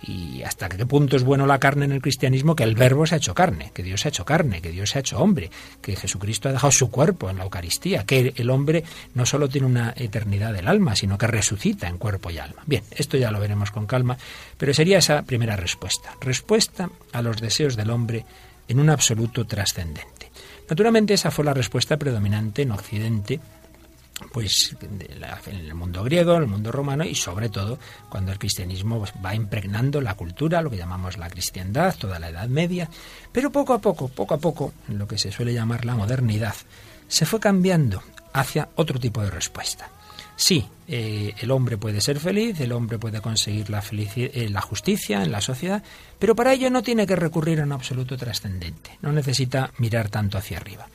Y 0.07 0.43
hasta 0.43 0.69
qué 0.69 0.85
punto 0.85 1.17
es 1.17 1.25
bueno 1.25 1.47
la 1.47 1.59
carne 1.59 1.87
en 1.87 1.93
el 1.93 2.03
cristianismo 2.03 2.55
que 2.55 2.63
el 2.63 2.75
verbo 2.75 3.07
se 3.07 3.15
ha 3.15 3.19
hecho 3.19 3.35
carne, 3.35 3.71
que 3.73 3.83
Dios 3.83 4.03
se 4.03 4.09
ha 4.09 4.11
hecho 4.11 4.27
carne, 4.27 4.61
que 4.61 4.71
Dios 4.71 4.91
se 4.91 4.99
ha 4.99 5.01
hecho 5.01 5.19
hombre, 5.19 5.51
que 5.81 5.97
Jesucristo 5.97 6.49
ha 6.49 6.53
dejado 6.53 6.73
su 6.73 6.91
cuerpo 6.91 7.31
en 7.31 7.39
la 7.39 7.45
Eucaristía, 7.45 8.05
que 8.05 8.35
el 8.37 8.51
hombre 8.51 8.85
no 9.15 9.25
solo 9.25 9.49
tiene 9.49 9.67
una 9.67 9.95
eternidad 9.97 10.53
del 10.53 10.69
alma, 10.69 10.95
sino 10.95 11.17
que 11.17 11.27
resucita 11.27 11.89
en 11.89 11.97
cuerpo 11.97 12.31
y 12.31 12.39
alma. 12.39 12.63
Bien, 12.67 12.83
esto 12.91 13.17
ya 13.17 13.31
lo 13.31 13.41
veremos 13.41 13.71
con 13.71 13.87
calma, 13.87 14.19
pero 14.59 14.75
sería 14.75 14.99
esa 14.99 15.23
primera 15.23 15.57
respuesta. 15.57 16.11
Respuesta 16.21 16.91
a 17.13 17.23
los 17.23 17.41
deseos 17.41 17.75
del 17.75 17.91
hombre 17.91 18.27
en 18.69 18.81
un 18.81 18.91
absoluto 18.91 19.47
trascendente. 19.47 20.31
Naturalmente 20.69 21.15
esa 21.15 21.31
fue 21.31 21.45
la 21.45 21.55
respuesta 21.55 21.97
predominante 21.97 22.63
en 22.63 22.73
Occidente, 22.73 23.41
pues 24.33 24.77
en 24.81 25.57
el 25.57 25.75
mundo 25.75 26.05
griego, 26.05 26.37
en 26.37 26.43
el 26.43 26.49
mundo 26.49 26.71
romano 26.71 27.05
y 27.05 27.15
sobre 27.15 27.49
todo 27.49 27.79
cuando 28.09 28.33
el 28.33 28.39
cristianismo 28.39 28.99
pues, 28.99 29.13
va 29.25 29.35
impregnando 29.35 30.01
la 30.01 30.15
cultura, 30.15 30.63
lo 30.63 30.71
que 30.71 30.77
llamamos 30.77 31.19
la 31.19 31.29
cristiandad, 31.29 31.97
toda 31.97 32.19
la 32.19 32.29
Edad 32.29 32.49
Media, 32.49 32.89
pero 33.33 33.51
poco 33.51 33.75
a 33.75 33.81
poco, 33.81 34.09
poco 34.09 34.35
a 34.35 34.39
poco, 34.39 34.73
en 34.89 34.99
lo 34.99 35.09
que 35.09 35.19
se 35.19 35.33
suele 35.33 35.53
llamar 35.53 35.85
la 35.85 35.97
modernidad, 35.97 36.55
se 37.09 37.27
fue 37.27 37.41
cambiando 37.41 38.03
hacia 38.33 38.69
otro 38.77 38.99
tipo 38.99 39.23
de 39.23 39.31
respuesta. 39.31 39.89
Sí, 40.37 40.67
eh, 40.89 41.33
el 41.39 41.51
hombre 41.53 41.77
puede 41.77 42.01
ser 42.01 42.19
feliz, 42.19 42.59
el 42.61 42.73
hombre 42.73 42.99
puede 42.99 43.21
conseguir 43.21 43.71
la, 43.71 43.83
eh, 43.93 44.49
la 44.51 44.61
justicia 44.61 45.23
en 45.23 45.31
la 45.31 45.41
sociedad, 45.41 45.83
pero 46.19 46.35
para 46.35 46.53
ello 46.53 46.71
no 46.71 46.83
tiene 46.83 47.07
que 47.07 47.15
recurrir 47.15 47.61
a 47.61 47.65
un 47.65 47.73
absoluto 47.73 48.17
trascendente, 48.17 48.99
no 49.01 49.13
necesita 49.13 49.71
mirar 49.79 50.09
tanto 50.09 50.37
hacia 50.37 50.57
arriba. 50.57 50.89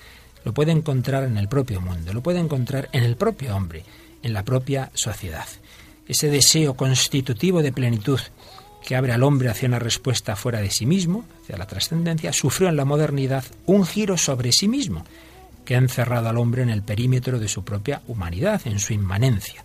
Lo 0.43 0.53
puede 0.53 0.71
encontrar 0.71 1.23
en 1.23 1.37
el 1.37 1.47
propio 1.47 1.81
mundo, 1.81 2.13
lo 2.13 2.21
puede 2.21 2.39
encontrar 2.39 2.89
en 2.91 3.03
el 3.03 3.15
propio 3.17 3.55
hombre, 3.55 3.83
en 4.23 4.33
la 4.33 4.43
propia 4.43 4.91
sociedad. 4.93 5.47
Ese 6.07 6.29
deseo 6.29 6.75
constitutivo 6.75 7.61
de 7.61 7.71
plenitud 7.71 8.19
que 8.85 8.95
abre 8.95 9.11
al 9.11 9.23
hombre 9.23 9.49
hacia 9.49 9.67
una 9.67 9.79
respuesta 9.79 10.35
fuera 10.35 10.61
de 10.61 10.71
sí 10.71 10.85
mismo, 10.85 11.25
hacia 11.43 11.57
la 11.57 11.67
trascendencia, 11.67 12.33
sufrió 12.33 12.69
en 12.69 12.77
la 12.77 12.85
modernidad 12.85 13.43
un 13.65 13.85
giro 13.85 14.17
sobre 14.17 14.51
sí 14.51 14.67
mismo 14.67 15.03
que 15.65 15.75
ha 15.75 15.79
encerrado 15.79 16.29
al 16.29 16.37
hombre 16.37 16.63
en 16.63 16.69
el 16.69 16.81
perímetro 16.81 17.37
de 17.37 17.47
su 17.47 17.63
propia 17.63 18.01
humanidad, 18.07 18.61
en 18.65 18.79
su 18.79 18.93
inmanencia. 18.93 19.63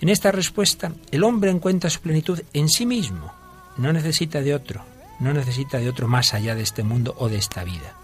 En 0.00 0.08
esta 0.08 0.30
respuesta, 0.30 0.92
el 1.10 1.24
hombre 1.24 1.50
encuentra 1.50 1.90
su 1.90 2.00
plenitud 2.00 2.40
en 2.52 2.68
sí 2.68 2.86
mismo, 2.86 3.32
no 3.76 3.92
necesita 3.92 4.40
de 4.40 4.54
otro, 4.54 4.84
no 5.18 5.32
necesita 5.32 5.78
de 5.78 5.88
otro 5.88 6.06
más 6.06 6.34
allá 6.34 6.54
de 6.54 6.62
este 6.62 6.82
mundo 6.82 7.14
o 7.18 7.28
de 7.28 7.38
esta 7.38 7.64
vida. 7.64 7.96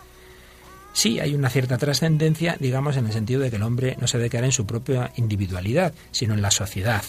Sí, 0.97 1.21
hay 1.21 1.35
una 1.35 1.51
cierta 1.51 1.77
trascendencia, 1.77 2.57
digamos, 2.59 2.97
en 2.97 3.05
el 3.05 3.13
sentido 3.13 3.43
de 3.43 3.51
que 3.51 3.57
el 3.57 3.63
hombre 3.65 3.99
no 4.01 4.07
se 4.07 4.17
declara 4.17 4.47
en 4.47 4.53
su 4.53 4.65
propia 4.65 5.13
individualidad, 5.17 5.93
sino 6.11 6.33
en 6.33 6.41
la 6.41 6.51
sociedad, 6.51 7.05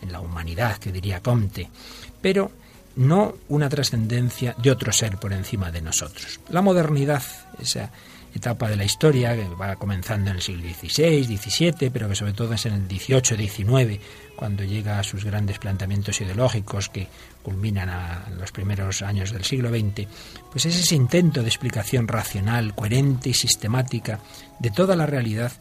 en 0.00 0.10
la 0.10 0.20
humanidad, 0.20 0.78
que 0.78 0.90
diría 0.90 1.20
Comte, 1.20 1.68
pero 2.22 2.50
no 2.96 3.34
una 3.48 3.68
trascendencia 3.68 4.54
de 4.56 4.70
otro 4.70 4.90
ser 4.90 5.18
por 5.18 5.34
encima 5.34 5.70
de 5.70 5.82
nosotros. 5.82 6.40
La 6.48 6.62
modernidad, 6.62 7.22
esa 7.60 7.90
etapa 8.36 8.68
de 8.68 8.76
la 8.76 8.84
historia 8.84 9.34
que 9.34 9.48
va 9.48 9.76
comenzando 9.76 10.30
en 10.30 10.36
el 10.36 10.42
siglo 10.42 10.62
XVI, 10.68 11.24
XVII, 11.24 11.90
pero 11.90 12.08
que 12.08 12.14
sobre 12.14 12.32
todo 12.32 12.54
es 12.54 12.66
en 12.66 12.74
el 12.74 12.88
XVIII, 12.88 13.48
XIX, 13.48 14.00
cuando 14.36 14.64
llega 14.64 14.98
a 14.98 15.02
sus 15.02 15.24
grandes 15.24 15.58
planteamientos 15.58 16.20
ideológicos 16.20 16.88
que 16.88 17.08
culminan 17.42 17.88
a 17.88 18.28
los 18.38 18.52
primeros 18.52 19.02
años 19.02 19.32
del 19.32 19.44
siglo 19.44 19.70
XX, 19.70 20.08
pues 20.50 20.66
es 20.66 20.76
ese 20.76 20.94
intento 20.94 21.42
de 21.42 21.48
explicación 21.48 22.08
racional, 22.08 22.74
coherente 22.74 23.30
y 23.30 23.34
sistemática 23.34 24.20
de 24.58 24.70
toda 24.70 24.96
la 24.96 25.06
realidad 25.06 25.52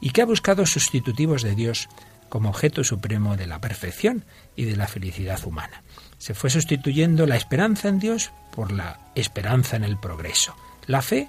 y 0.00 0.10
que 0.10 0.22
ha 0.22 0.26
buscado 0.26 0.66
sustitutivos 0.66 1.42
de 1.42 1.54
Dios 1.54 1.88
como 2.28 2.48
objeto 2.48 2.82
supremo 2.82 3.36
de 3.36 3.46
la 3.46 3.60
perfección 3.60 4.24
y 4.56 4.64
de 4.64 4.76
la 4.76 4.88
felicidad 4.88 5.44
humana. 5.44 5.82
Se 6.18 6.34
fue 6.34 6.50
sustituyendo 6.50 7.26
la 7.26 7.36
esperanza 7.36 7.88
en 7.88 7.98
Dios 7.98 8.32
por 8.52 8.72
la 8.72 9.00
esperanza 9.14 9.76
en 9.76 9.84
el 9.84 9.98
progreso, 9.98 10.56
la 10.86 11.02
fe 11.02 11.28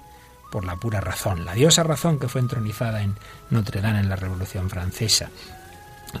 por 0.54 0.64
la 0.64 0.76
pura 0.76 1.00
razón, 1.00 1.44
la 1.44 1.52
diosa 1.52 1.82
razón 1.82 2.20
que 2.20 2.28
fue 2.28 2.40
entronizada 2.40 3.02
en 3.02 3.16
Notre 3.50 3.80
Dame 3.80 3.98
en 3.98 4.08
la 4.08 4.14
Revolución 4.14 4.70
Francesa, 4.70 5.28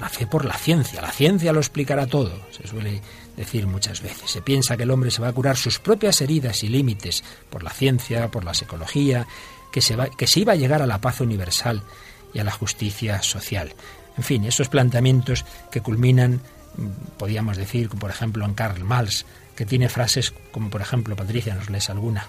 la 0.00 0.08
fe 0.08 0.26
por 0.26 0.44
la 0.44 0.58
ciencia, 0.58 1.00
la 1.00 1.12
ciencia 1.12 1.52
lo 1.52 1.60
explicará 1.60 2.08
todo, 2.08 2.32
se 2.50 2.66
suele 2.66 3.00
decir 3.36 3.68
muchas 3.68 4.02
veces. 4.02 4.28
Se 4.28 4.42
piensa 4.42 4.76
que 4.76 4.82
el 4.82 4.90
hombre 4.90 5.12
se 5.12 5.22
va 5.22 5.28
a 5.28 5.32
curar 5.32 5.56
sus 5.56 5.78
propias 5.78 6.20
heridas 6.20 6.64
y 6.64 6.68
límites 6.68 7.22
por 7.48 7.62
la 7.62 7.70
ciencia, 7.70 8.28
por 8.28 8.42
la 8.42 8.54
psicología, 8.54 9.24
que 9.70 9.80
se, 9.80 9.94
va, 9.94 10.08
que 10.08 10.26
se 10.26 10.40
iba 10.40 10.54
a 10.54 10.56
llegar 10.56 10.82
a 10.82 10.88
la 10.88 11.00
paz 11.00 11.20
universal 11.20 11.84
y 12.32 12.40
a 12.40 12.44
la 12.44 12.50
justicia 12.50 13.22
social. 13.22 13.72
En 14.18 14.24
fin, 14.24 14.44
esos 14.46 14.68
planteamientos 14.68 15.44
que 15.70 15.80
culminan, 15.80 16.40
mm, 16.76 17.18
podríamos 17.18 17.56
decir, 17.56 17.88
por 17.88 18.10
ejemplo, 18.10 18.44
en 18.44 18.54
Karl 18.54 18.82
Marx, 18.82 19.26
que 19.54 19.64
tiene 19.64 19.88
frases 19.88 20.34
como, 20.50 20.70
por 20.70 20.80
ejemplo, 20.80 21.14
Patricia, 21.14 21.54
nos 21.54 21.70
lees 21.70 21.88
alguna. 21.88 22.26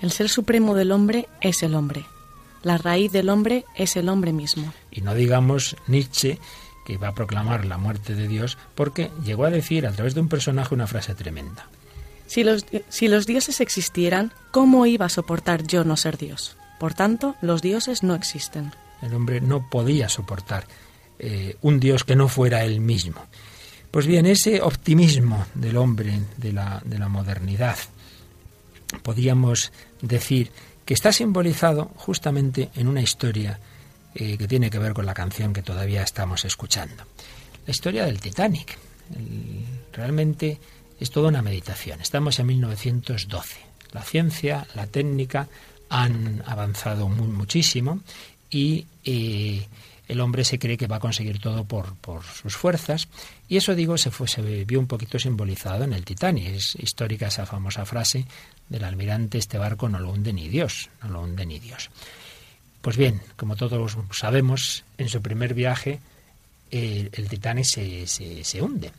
El 0.00 0.12
ser 0.12 0.28
supremo 0.28 0.74
del 0.74 0.92
hombre 0.92 1.28
es 1.40 1.62
el 1.62 1.74
hombre. 1.74 2.04
La 2.62 2.78
raíz 2.78 3.12
del 3.12 3.28
hombre 3.28 3.64
es 3.74 3.96
el 3.96 4.08
hombre 4.08 4.32
mismo. 4.32 4.72
Y 4.90 5.00
no 5.00 5.14
digamos 5.14 5.76
Nietzsche, 5.86 6.38
que 6.84 6.96
va 6.96 7.08
a 7.08 7.14
proclamar 7.14 7.64
la 7.64 7.78
muerte 7.78 8.14
de 8.14 8.28
Dios, 8.28 8.58
porque 8.74 9.10
llegó 9.24 9.44
a 9.44 9.50
decir 9.50 9.86
a 9.86 9.92
través 9.92 10.14
de 10.14 10.20
un 10.20 10.28
personaje 10.28 10.74
una 10.74 10.86
frase 10.86 11.14
tremenda. 11.14 11.68
Si 12.26 12.44
los, 12.44 12.64
si 12.88 13.08
los 13.08 13.26
dioses 13.26 13.60
existieran, 13.60 14.32
¿cómo 14.50 14.86
iba 14.86 15.06
a 15.06 15.10
soportar 15.10 15.66
yo 15.66 15.84
no 15.84 15.96
ser 15.96 16.18
Dios? 16.18 16.56
Por 16.78 16.94
tanto, 16.94 17.36
los 17.40 17.62
dioses 17.62 18.02
no 18.02 18.14
existen. 18.14 18.72
El 19.02 19.14
hombre 19.14 19.40
no 19.40 19.68
podía 19.68 20.08
soportar 20.08 20.66
eh, 21.18 21.56
un 21.62 21.80
Dios 21.80 22.04
que 22.04 22.16
no 22.16 22.28
fuera 22.28 22.64
él 22.64 22.80
mismo. 22.80 23.20
Pues 23.90 24.06
bien, 24.06 24.26
ese 24.26 24.60
optimismo 24.60 25.46
del 25.54 25.76
hombre, 25.76 26.20
de 26.36 26.52
la, 26.52 26.82
de 26.84 26.98
la 26.98 27.08
modernidad, 27.08 27.78
podríamos 29.02 29.72
decir 30.00 30.50
que 30.84 30.94
está 30.94 31.12
simbolizado 31.12 31.90
justamente 31.96 32.70
en 32.74 32.88
una 32.88 33.02
historia 33.02 33.58
eh, 34.14 34.38
que 34.38 34.48
tiene 34.48 34.70
que 34.70 34.78
ver 34.78 34.94
con 34.94 35.06
la 35.06 35.14
canción 35.14 35.52
que 35.52 35.62
todavía 35.62 36.02
estamos 36.02 36.44
escuchando. 36.44 37.04
La 37.66 37.70
historia 37.70 38.06
del 38.06 38.20
Titanic. 38.20 38.78
realmente 39.92 40.58
es 40.98 41.10
toda 41.10 41.28
una 41.28 41.42
meditación. 41.42 42.00
Estamos 42.00 42.38
en 42.38 42.46
1912. 42.46 43.60
La 43.92 44.02
ciencia, 44.02 44.66
la 44.74 44.86
técnica 44.86 45.48
han 45.88 46.42
avanzado 46.46 47.08
muchísimo 47.08 48.00
y 48.50 48.86
eh, 49.04 49.66
el 50.08 50.20
hombre 50.20 50.42
se 50.44 50.58
cree 50.58 50.78
que 50.78 50.86
va 50.86 50.96
a 50.96 51.00
conseguir 51.00 51.38
todo 51.38 51.64
por, 51.64 51.94
por 51.96 52.24
sus 52.24 52.56
fuerzas. 52.56 53.08
Y 53.46 53.58
eso, 53.58 53.74
digo, 53.74 53.98
se, 53.98 54.10
fue, 54.10 54.26
se 54.26 54.42
vio 54.64 54.80
un 54.80 54.86
poquito 54.86 55.18
simbolizado 55.18 55.84
en 55.84 55.92
el 55.92 56.04
Titanic. 56.04 56.46
Es 56.46 56.74
histórica 56.76 57.28
esa 57.28 57.46
famosa 57.46 57.84
frase 57.84 58.24
del 58.68 58.84
almirante, 58.84 59.38
este 59.38 59.58
barco 59.58 59.88
no 59.88 59.98
lo 59.98 60.10
hunde 60.10 60.32
ni 60.32 60.48
Dios, 60.48 60.90
no 61.02 61.10
lo 61.10 61.22
hunde 61.22 61.46
ni 61.46 61.58
Dios. 61.58 61.90
Pues 62.80 62.96
bien, 62.96 63.20
como 63.36 63.56
todos 63.56 63.96
sabemos, 64.12 64.84
en 64.96 65.08
su 65.08 65.20
primer 65.20 65.52
viaje 65.52 66.00
el, 66.70 67.10
Titanic 67.28 67.64
se, 67.64 68.06
se, 68.06 68.62
hunde. 68.62 68.92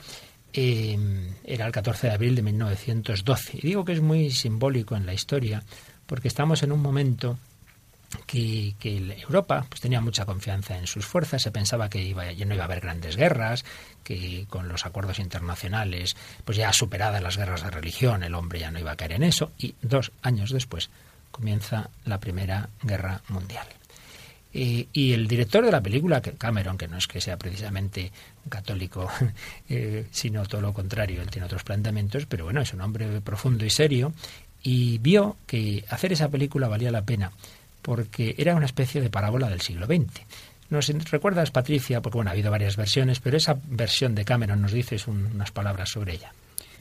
Em, 0.54 1.34
era 1.44 1.66
el 1.66 1.72
14 1.72 2.08
de 2.08 2.14
abril 2.14 2.36
de 2.36 2.42
1912. 2.42 3.58
Y 3.58 3.68
digo 3.68 3.86
que 3.86 3.94
es 3.94 4.02
muy 4.02 4.32
simbólico 4.32 4.96
en 4.96 5.06
la 5.06 5.14
historia 5.14 5.64
porque 6.06 6.28
estamos 6.28 6.64
en 6.64 6.72
un 6.72 6.82
momento 6.82 7.38
que, 8.26 8.76
Europa 9.22 9.66
pues, 9.70 9.82
tenía 9.82 10.02
mucha 10.02 10.26
confianza 10.26 10.78
en 10.78 10.88
sus 10.88 11.06
fuerzas, 11.06 11.42
se 11.42 11.52
pensaba 11.52 11.90
que 11.90 12.02
iba, 12.02 12.32
ya 12.32 12.46
no 12.46 12.54
iba 12.54 12.64
a 12.64 12.66
haber 12.66 12.82
grandes 12.82 13.16
guerras, 13.16 13.66
que 14.04 14.46
con 14.50 14.68
los 14.68 14.86
acuerdos 14.86 15.20
internacionales, 15.20 16.16
pues 16.46 16.58
ya 16.58 16.74
superadas 16.74 17.22
las 17.22 17.38
guerras 17.38 17.64
de 17.64 17.72
religión, 17.72 18.24
el 18.24 18.36
hombre 18.36 18.60
ya 18.60 18.72
no 18.72 18.80
iba 18.80 18.92
a 18.92 18.96
caer 18.96 19.14
en 19.14 19.24
eso, 19.24 19.52
y 19.58 19.76
dos 19.82 20.12
años 20.22 20.52
después 20.52 20.90
comienza 21.32 21.90
la 22.06 22.20
Primera 22.20 22.70
Guerra 22.82 23.22
Mundial. 23.30 23.68
y 24.52 25.14
el 25.14 25.28
director 25.28 25.64
de 25.64 25.72
la 25.72 25.82
película, 25.82 26.22
Cameron, 26.22 26.78
que 26.78 26.88
no 26.88 26.98
es 26.98 27.08
que 27.08 27.22
sea 27.22 27.38
precisamente 27.38 28.12
católico, 28.50 29.08
eh, 29.70 30.08
sino 30.12 30.46
todo 30.46 30.62
lo 30.62 30.74
contrario, 30.74 31.22
él 31.22 31.30
tiene 31.30 31.46
otros 31.46 31.64
planteamientos, 31.64 32.26
pero 32.26 32.46
bueno, 32.46 32.62
es 32.62 32.74
un 32.74 32.82
hombre 32.82 33.22
profundo 33.22 33.64
y 33.66 33.70
serio, 33.70 34.12
y 34.62 34.98
vio 34.98 35.38
que 35.46 35.86
hacer 35.90 36.12
esa 36.12 36.30
película 36.30 36.68
valía 36.68 36.92
la 36.92 37.04
pena 37.04 37.32
porque 37.90 38.36
era 38.38 38.54
una 38.54 38.68
especie 38.68 39.02
de 39.02 39.10
parábola 39.10 39.50
del 39.50 39.62
siglo 39.62 39.88
XX. 39.88 40.22
¿Nos 40.70 40.90
recuerdas, 41.10 41.50
Patricia? 41.50 42.04
Porque 42.04 42.20
bueno, 42.20 42.30
ha 42.30 42.34
habido 42.34 42.52
varias 42.52 42.78
versiones, 42.78 43.20
pero 43.20 43.36
esa 43.36 43.58
versión 43.68 44.14
de 44.14 44.26
Cameron 44.26 44.62
nos 44.62 44.74
dices 44.74 45.08
unas 45.08 45.50
palabras 45.50 45.90
sobre 45.90 46.14
ella. 46.14 46.32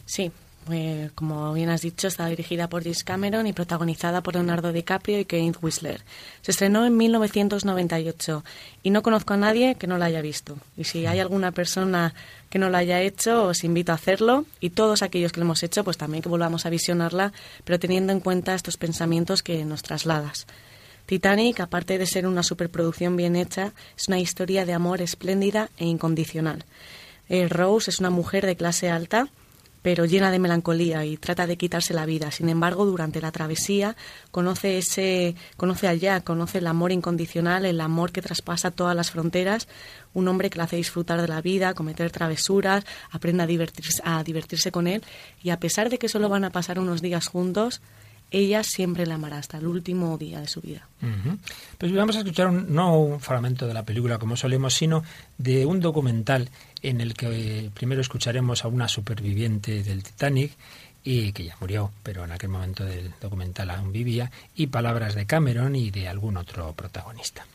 Sí, 0.04 0.30
eh, 0.70 1.08
como 1.14 1.54
bien 1.54 1.70
has 1.70 1.80
dicho, 1.80 2.08
está 2.08 2.26
dirigida 2.26 2.68
por 2.68 2.82
James 2.82 3.04
Cameron 3.04 3.46
y 3.46 3.54
protagonizada 3.54 4.22
por 4.22 4.34
Leonardo 4.34 4.70
DiCaprio 4.70 5.18
y 5.18 5.24
Kate 5.24 5.54
Whistler. 5.62 6.02
Se 6.42 6.50
estrenó 6.50 6.84
en 6.84 6.94
1998 6.94 8.44
y 8.82 8.90
no 8.90 9.00
conozco 9.00 9.32
a 9.32 9.38
nadie 9.38 9.76
que 9.76 9.86
no 9.86 9.96
la 9.96 10.04
haya 10.04 10.20
visto. 10.20 10.58
Y 10.76 10.84
si 10.84 11.06
hay 11.06 11.20
alguna 11.20 11.52
persona 11.52 12.12
que 12.50 12.58
no 12.58 12.68
la 12.68 12.78
haya 12.78 13.00
hecho, 13.00 13.44
os 13.44 13.64
invito 13.64 13.92
a 13.92 13.94
hacerlo. 13.94 14.44
Y 14.60 14.68
todos 14.68 15.00
aquellos 15.00 15.32
que 15.32 15.40
lo 15.40 15.46
hemos 15.46 15.62
hecho, 15.62 15.84
pues 15.84 15.96
también 15.96 16.22
que 16.22 16.28
volvamos 16.28 16.66
a 16.66 16.68
visionarla, 16.68 17.32
pero 17.64 17.78
teniendo 17.78 18.12
en 18.12 18.20
cuenta 18.20 18.54
estos 18.54 18.76
pensamientos 18.76 19.42
que 19.42 19.64
nos 19.64 19.82
trasladas. 19.82 20.46
Titanic, 21.08 21.60
aparte 21.60 21.96
de 21.96 22.04
ser 22.04 22.26
una 22.26 22.42
superproducción 22.42 23.16
bien 23.16 23.34
hecha, 23.34 23.72
es 23.96 24.08
una 24.08 24.18
historia 24.18 24.66
de 24.66 24.74
amor 24.74 25.00
espléndida 25.00 25.70
e 25.78 25.86
incondicional. 25.86 26.66
Eh, 27.30 27.48
Rose 27.48 27.90
es 27.90 27.98
una 27.98 28.10
mujer 28.10 28.44
de 28.44 28.56
clase 28.56 28.90
alta, 28.90 29.30
pero 29.80 30.04
llena 30.04 30.30
de 30.30 30.38
melancolía 30.38 31.06
y 31.06 31.16
trata 31.16 31.46
de 31.46 31.56
quitarse 31.56 31.94
la 31.94 32.04
vida. 32.04 32.30
Sin 32.30 32.50
embargo, 32.50 32.84
durante 32.84 33.22
la 33.22 33.32
travesía 33.32 33.96
conoce 34.30 34.76
ese, 34.76 35.34
conoce 35.56 35.88
al 35.88 35.98
Jack, 35.98 36.24
conoce 36.24 36.58
el 36.58 36.66
amor 36.66 36.92
incondicional, 36.92 37.64
el 37.64 37.80
amor 37.80 38.12
que 38.12 38.20
traspasa 38.20 38.70
todas 38.70 38.94
las 38.94 39.10
fronteras, 39.10 39.66
un 40.12 40.28
hombre 40.28 40.50
que 40.50 40.58
le 40.58 40.64
hace 40.64 40.76
disfrutar 40.76 41.22
de 41.22 41.28
la 41.28 41.40
vida, 41.40 41.72
cometer 41.72 42.10
travesuras, 42.10 42.84
aprende 43.10 43.44
a 43.44 43.46
divertirse, 43.46 44.02
a 44.04 44.22
divertirse 44.22 44.70
con 44.70 44.86
él 44.86 45.02
y 45.42 45.48
a 45.48 45.58
pesar 45.58 45.88
de 45.88 45.98
que 45.98 46.10
solo 46.10 46.28
van 46.28 46.44
a 46.44 46.50
pasar 46.50 46.78
unos 46.78 47.00
días 47.00 47.28
juntos, 47.28 47.80
ella 48.30 48.62
siempre 48.62 49.06
la 49.06 49.14
amará 49.14 49.38
hasta 49.38 49.58
el 49.58 49.66
último 49.66 50.16
día 50.18 50.40
de 50.40 50.46
su 50.46 50.60
vida. 50.60 50.86
Pues 51.78 51.94
vamos 51.94 52.16
a 52.16 52.20
escuchar 52.20 52.52
no 52.52 52.98
un 52.98 53.20
fragmento 53.20 53.66
de 53.66 53.74
la 53.74 53.84
película 53.84 54.18
como 54.18 54.36
solemos, 54.36 54.74
sino 54.74 55.02
de 55.38 55.64
un 55.64 55.80
documental 55.80 56.50
en 56.82 57.00
el 57.00 57.14
que 57.14 57.26
eh, 57.66 57.70
primero 57.72 58.00
escucharemos 58.00 58.64
a 58.64 58.68
una 58.68 58.88
superviviente 58.88 59.82
del 59.82 60.02
Titanic 60.02 60.52
y 61.04 61.32
que 61.32 61.44
ya 61.44 61.56
murió, 61.60 61.90
pero 62.02 62.24
en 62.24 62.32
aquel 62.32 62.50
momento 62.50 62.84
del 62.84 63.12
documental 63.20 63.70
aún 63.70 63.92
vivía, 63.92 64.30
y 64.54 64.66
palabras 64.66 65.14
de 65.14 65.26
Cameron 65.26 65.74
y 65.74 65.90
de 65.90 66.08
algún 66.08 66.36
otro 66.36 66.72
protagonista. 66.74 67.46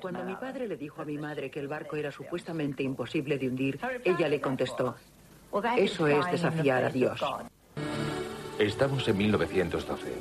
Cuando 0.00 0.24
mi 0.24 0.34
padre 0.34 0.68
le 0.68 0.76
dijo 0.76 1.02
a 1.02 1.04
mi 1.04 1.18
madre 1.18 1.50
que 1.50 1.60
el 1.60 1.68
barco 1.68 1.96
era 1.96 2.12
supuestamente 2.12 2.82
imposible 2.82 3.38
de 3.38 3.48
hundir, 3.48 3.80
ella 4.04 4.28
le 4.28 4.40
contestó, 4.40 4.96
eso 5.76 6.06
es 6.06 6.30
desafiar 6.30 6.84
a 6.84 6.90
Dios. 6.90 7.20
Estamos 8.60 9.08
en 9.08 9.16
1912. 9.16 10.12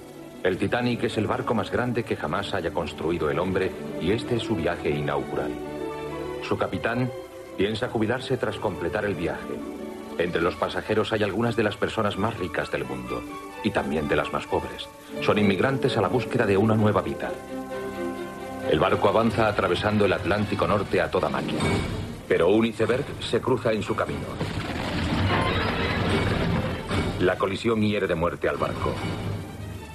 El 0.43 0.57
Titanic 0.57 1.03
es 1.03 1.17
el 1.17 1.27
barco 1.27 1.53
más 1.53 1.69
grande 1.69 2.05
que 2.05 2.15
jamás 2.15 2.53
haya 2.53 2.71
construido 2.71 3.29
el 3.29 3.37
hombre 3.37 3.69
y 3.99 4.11
este 4.11 4.37
es 4.37 4.43
su 4.43 4.55
viaje 4.55 4.89
inaugural. 4.91 5.51
Su 6.47 6.57
capitán 6.57 7.11
piensa 7.57 7.89
jubilarse 7.89 8.37
tras 8.37 8.55
completar 8.55 9.03
el 9.03 9.15
viaje. 9.15 9.59
Entre 10.17 10.41
los 10.41 10.55
pasajeros 10.55 11.11
hay 11.11 11.23
algunas 11.23 11.57
de 11.57 11.63
las 11.63 11.75
personas 11.75 12.17
más 12.17 12.37
ricas 12.39 12.71
del 12.71 12.85
mundo 12.85 13.21
y 13.61 13.71
también 13.71 14.07
de 14.07 14.15
las 14.15 14.31
más 14.31 14.47
pobres. 14.47 14.87
Son 15.21 15.37
inmigrantes 15.37 15.97
a 15.97 16.01
la 16.01 16.07
búsqueda 16.07 16.45
de 16.45 16.55
una 16.55 16.75
nueva 16.75 17.01
vida. 17.01 17.33
El 18.71 18.79
barco 18.79 19.09
avanza 19.09 19.49
atravesando 19.49 20.05
el 20.05 20.13
Atlántico 20.13 20.65
Norte 20.65 21.01
a 21.01 21.11
toda 21.11 21.27
máquina, 21.27 21.59
pero 22.25 22.47
un 22.47 22.67
iceberg 22.67 23.03
se 23.19 23.41
cruza 23.41 23.73
en 23.73 23.83
su 23.83 23.93
camino. 23.97 24.27
La 27.19 27.37
colisión 27.37 27.81
hiere 27.81 28.07
de 28.07 28.15
muerte 28.15 28.47
al 28.47 28.55
barco. 28.55 28.93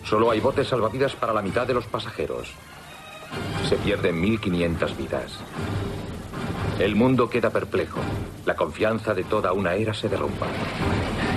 Solo 0.05 0.31
hay 0.31 0.41
botes 0.41 0.69
salvavidas 0.69 1.15
para 1.17 1.33
la 1.33 1.41
mitad 1.41 1.67
de 1.67 1.73
los 1.73 1.87
pasajeros. 1.87 2.53
Se 3.67 3.77
pierden 3.77 4.23
1.500 4.23 4.97
vidas. 4.97 5.41
El 6.79 6.97
mundo 6.97 7.31
queda 7.31 7.49
perplejo. 7.49 8.01
La 8.45 8.55
confianza 8.55 9.15
de 9.15 9.25
toda 9.25 9.55
una 9.55 9.75
era 9.75 9.95
se 9.95 10.09
derrumba. 10.09 10.47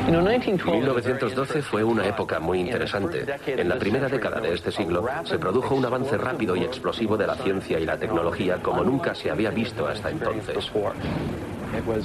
1912 0.07 1.61
fue 1.61 1.83
una 1.85 2.05
época 2.05 2.39
muy 2.41 2.59
interesante. 2.59 3.25
En 3.45 3.69
la 3.69 3.79
primera 3.79 4.09
década 4.09 4.41
de 4.41 4.53
este 4.53 4.71
siglo 4.71 5.05
se 5.23 5.39
produjo 5.39 5.73
un 5.73 5.85
avance 5.85 6.17
rápido 6.17 6.55
y 6.57 6.63
explosivo 6.63 7.15
de 7.15 7.27
la 7.27 7.35
ciencia 7.35 7.79
y 7.79 7.85
la 7.85 7.97
tecnología 7.97 8.61
como 8.61 8.83
nunca 8.83 9.15
se 9.15 9.31
había 9.31 9.51
visto 9.51 9.87
hasta 9.87 10.09
entonces. 10.09 10.69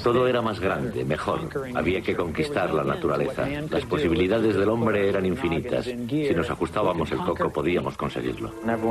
Todo 0.03 0.27
era 0.27 0.43
más 0.43 0.61
grande, 0.61 1.05
mejor. 1.05 1.41
Había 1.75 2.01
que 2.01 2.15
conquistar 2.15 2.73
la 2.73 2.85
naturaleza. 2.85 3.47
Las 3.71 3.85
posibilidades 3.85 4.57
del 4.57 4.69
hombre 4.69 5.09
eran 5.09 5.27
infinitas. 5.27 5.85
Si 5.85 6.35
nos 6.35 6.51
ajustábamos 6.51 7.11
el 7.13 7.19
coco 7.19 7.51
podíamos 7.51 7.97
conseguirlo. 7.97 8.51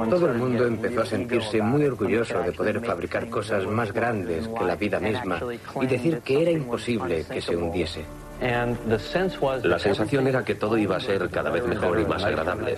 Todo 0.10 0.32
el 0.32 0.38
mundo 0.38 0.66
empezó 0.68 1.02
a 1.02 1.06
sentirse 1.06 1.62
muy 1.62 1.86
orgulloso 1.86 2.40
de 2.40 2.52
poder 2.52 2.80
fabricar 2.82 3.30
cosas 3.30 3.68
más 3.68 3.92
grandes 3.92 4.48
que 4.48 4.64
la 4.64 4.76
vida 4.76 5.00
misma 5.00 5.40
y 5.82 5.86
decir 5.86 6.20
que 6.20 6.42
era 6.42 6.52
imposible 6.52 7.26
que 7.32 7.42
se 7.42 7.56
hundiese. 7.56 8.06
La 8.41 9.77
sensación 9.77 10.27
era 10.27 10.43
que 10.43 10.56
todo 10.56 10.75
iba 10.75 10.95
a 10.95 10.99
ser 10.99 11.30
cada 11.30 11.51
vez 11.51 11.65
mejor 11.67 11.99
y 11.99 12.06
más 12.06 12.23
agradable. 12.23 12.75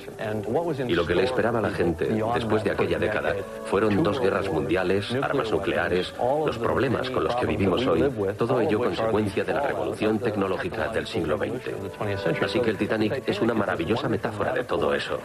Y 0.88 0.94
lo 0.94 1.06
que 1.06 1.16
le 1.16 1.24
esperaba 1.24 1.60
a 1.60 1.62
la 1.62 1.72
gente 1.72 2.10
después 2.34 2.64
de 2.64 2.72
aquella 2.72 3.00
década 3.00 3.34
fueron 3.66 4.04
dos 4.04 4.20
guerras 4.20 4.50
mundiales, 4.50 5.16
armas 5.22 5.52
nucleares, 5.52 6.14
los 6.46 6.58
problemas 6.58 7.10
con 7.10 7.24
los 7.24 7.36
que 7.38 7.46
vivimos 7.46 7.86
hoy, 7.88 8.04
todo 8.38 8.60
ello 8.60 8.80
consecuencia 8.80 9.44
de 9.44 9.54
la 9.54 9.62
revolución 9.62 10.20
tecnológica 10.20 10.90
del 10.90 11.08
siglo 11.08 11.38
XX. 11.38 12.44
Así 12.44 12.60
que 12.60 12.70
el 12.70 12.78
Titanic 12.78 13.24
es 13.26 13.40
una 13.40 13.54
maravillosa 13.54 14.10
metáfora 14.10 14.54
de 14.54 14.66
todo 14.66 14.94
eso. 14.94 15.18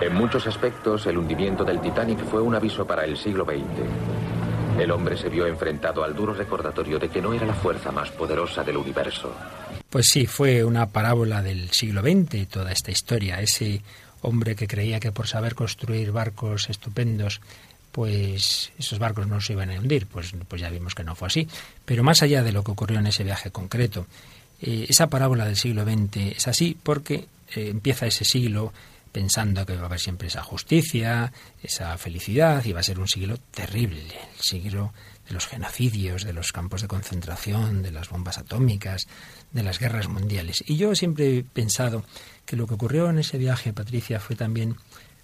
En 0.00 0.14
muchos 0.14 0.46
aspectos, 0.46 1.06
el 1.06 1.16
hundimiento 1.16 1.64
del 1.64 1.80
Titanic 1.80 2.18
fue 2.24 2.42
un 2.42 2.54
aviso 2.54 2.86
para 2.86 3.04
el 3.04 3.16
siglo 3.16 3.44
XX. 3.44 4.35
El 4.78 4.90
hombre 4.90 5.16
se 5.16 5.28
vio 5.28 5.46
enfrentado 5.46 6.04
al 6.04 6.14
duro 6.14 6.34
recordatorio 6.34 6.98
de 6.98 7.08
que 7.08 7.22
no 7.22 7.32
era 7.32 7.46
la 7.46 7.54
fuerza 7.54 7.90
más 7.90 8.10
poderosa 8.10 8.62
del 8.62 8.76
universo. 8.76 9.34
Pues 9.88 10.06
sí, 10.08 10.26
fue 10.26 10.62
una 10.64 10.86
parábola 10.86 11.42
del 11.42 11.70
siglo 11.70 12.02
XX 12.02 12.46
toda 12.48 12.72
esta 12.72 12.90
historia. 12.90 13.40
Ese 13.40 13.80
hombre 14.20 14.54
que 14.54 14.66
creía 14.66 15.00
que 15.00 15.12
por 15.12 15.26
saber 15.26 15.54
construir 15.54 16.12
barcos 16.12 16.68
estupendos, 16.68 17.40
pues 17.92 18.72
esos 18.78 18.98
barcos 18.98 19.26
no 19.26 19.40
se 19.40 19.54
iban 19.54 19.70
a 19.70 19.78
hundir. 19.78 20.06
Pues, 20.06 20.34
pues 20.46 20.60
ya 20.60 20.68
vimos 20.68 20.94
que 20.94 21.04
no 21.04 21.14
fue 21.14 21.28
así. 21.28 21.48
Pero 21.84 22.04
más 22.04 22.22
allá 22.22 22.42
de 22.42 22.52
lo 22.52 22.62
que 22.62 22.72
ocurrió 22.72 22.98
en 22.98 23.06
ese 23.06 23.24
viaje 23.24 23.50
concreto, 23.50 24.06
eh, 24.60 24.86
esa 24.88 25.06
parábola 25.06 25.46
del 25.46 25.56
siglo 25.56 25.84
XX 25.84 26.36
es 26.36 26.48
así 26.48 26.76
porque 26.82 27.26
eh, 27.54 27.68
empieza 27.70 28.06
ese 28.06 28.24
siglo 28.24 28.72
pensando 29.16 29.64
que 29.64 29.74
va 29.76 29.84
a 29.84 29.86
haber 29.86 29.98
siempre 29.98 30.28
esa 30.28 30.42
justicia, 30.42 31.32
esa 31.62 31.96
felicidad, 31.96 32.62
y 32.66 32.72
va 32.74 32.80
a 32.80 32.82
ser 32.82 33.00
un 33.00 33.08
siglo 33.08 33.38
terrible, 33.50 34.02
el 34.04 34.40
siglo 34.42 34.92
de 35.26 35.32
los 35.32 35.46
genocidios, 35.46 36.24
de 36.24 36.34
los 36.34 36.52
campos 36.52 36.82
de 36.82 36.88
concentración, 36.88 37.82
de 37.82 37.92
las 37.92 38.10
bombas 38.10 38.36
atómicas, 38.36 39.06
de 39.52 39.62
las 39.62 39.78
guerras 39.78 40.08
mundiales. 40.08 40.62
Y 40.66 40.76
yo 40.76 40.94
siempre 40.94 41.38
he 41.38 41.44
pensado 41.44 42.04
que 42.44 42.56
lo 42.56 42.66
que 42.66 42.74
ocurrió 42.74 43.08
en 43.08 43.18
ese 43.18 43.38
viaje, 43.38 43.72
Patricia, 43.72 44.20
fue 44.20 44.36
también 44.36 44.76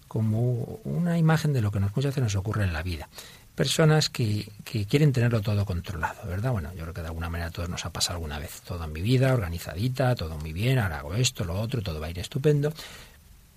como 0.08 0.80
una 0.84 1.18
imagen 1.18 1.52
de 1.52 1.60
lo 1.60 1.70
que 1.70 1.78
nos, 1.78 1.94
muchas 1.94 2.12
veces 2.12 2.22
nos 2.22 2.36
ocurre 2.36 2.64
en 2.64 2.72
la 2.72 2.82
vida. 2.82 3.10
Personas 3.54 4.08
que, 4.08 4.50
quieren 4.88 5.12
tenerlo 5.12 5.42
todo 5.42 5.66
controlado, 5.66 6.26
¿verdad? 6.26 6.52
Bueno, 6.52 6.72
yo 6.72 6.80
creo 6.84 6.94
que 6.94 7.02
de 7.02 7.08
alguna 7.08 7.28
manera 7.28 7.48
a 7.48 7.50
todos 7.50 7.68
nos 7.68 7.84
ha 7.84 7.92
pasado 7.92 8.16
alguna 8.16 8.38
vez. 8.38 8.62
Todo 8.62 8.84
en 8.84 8.92
mi 8.94 9.02
vida, 9.02 9.34
organizadita, 9.34 10.14
todo 10.14 10.38
muy 10.38 10.54
bien, 10.54 10.78
ahora 10.78 11.00
hago 11.00 11.12
esto, 11.12 11.44
lo 11.44 11.60
otro, 11.60 11.82
todo 11.82 12.00
va 12.00 12.06
a 12.06 12.10
ir 12.10 12.18
estupendo 12.18 12.72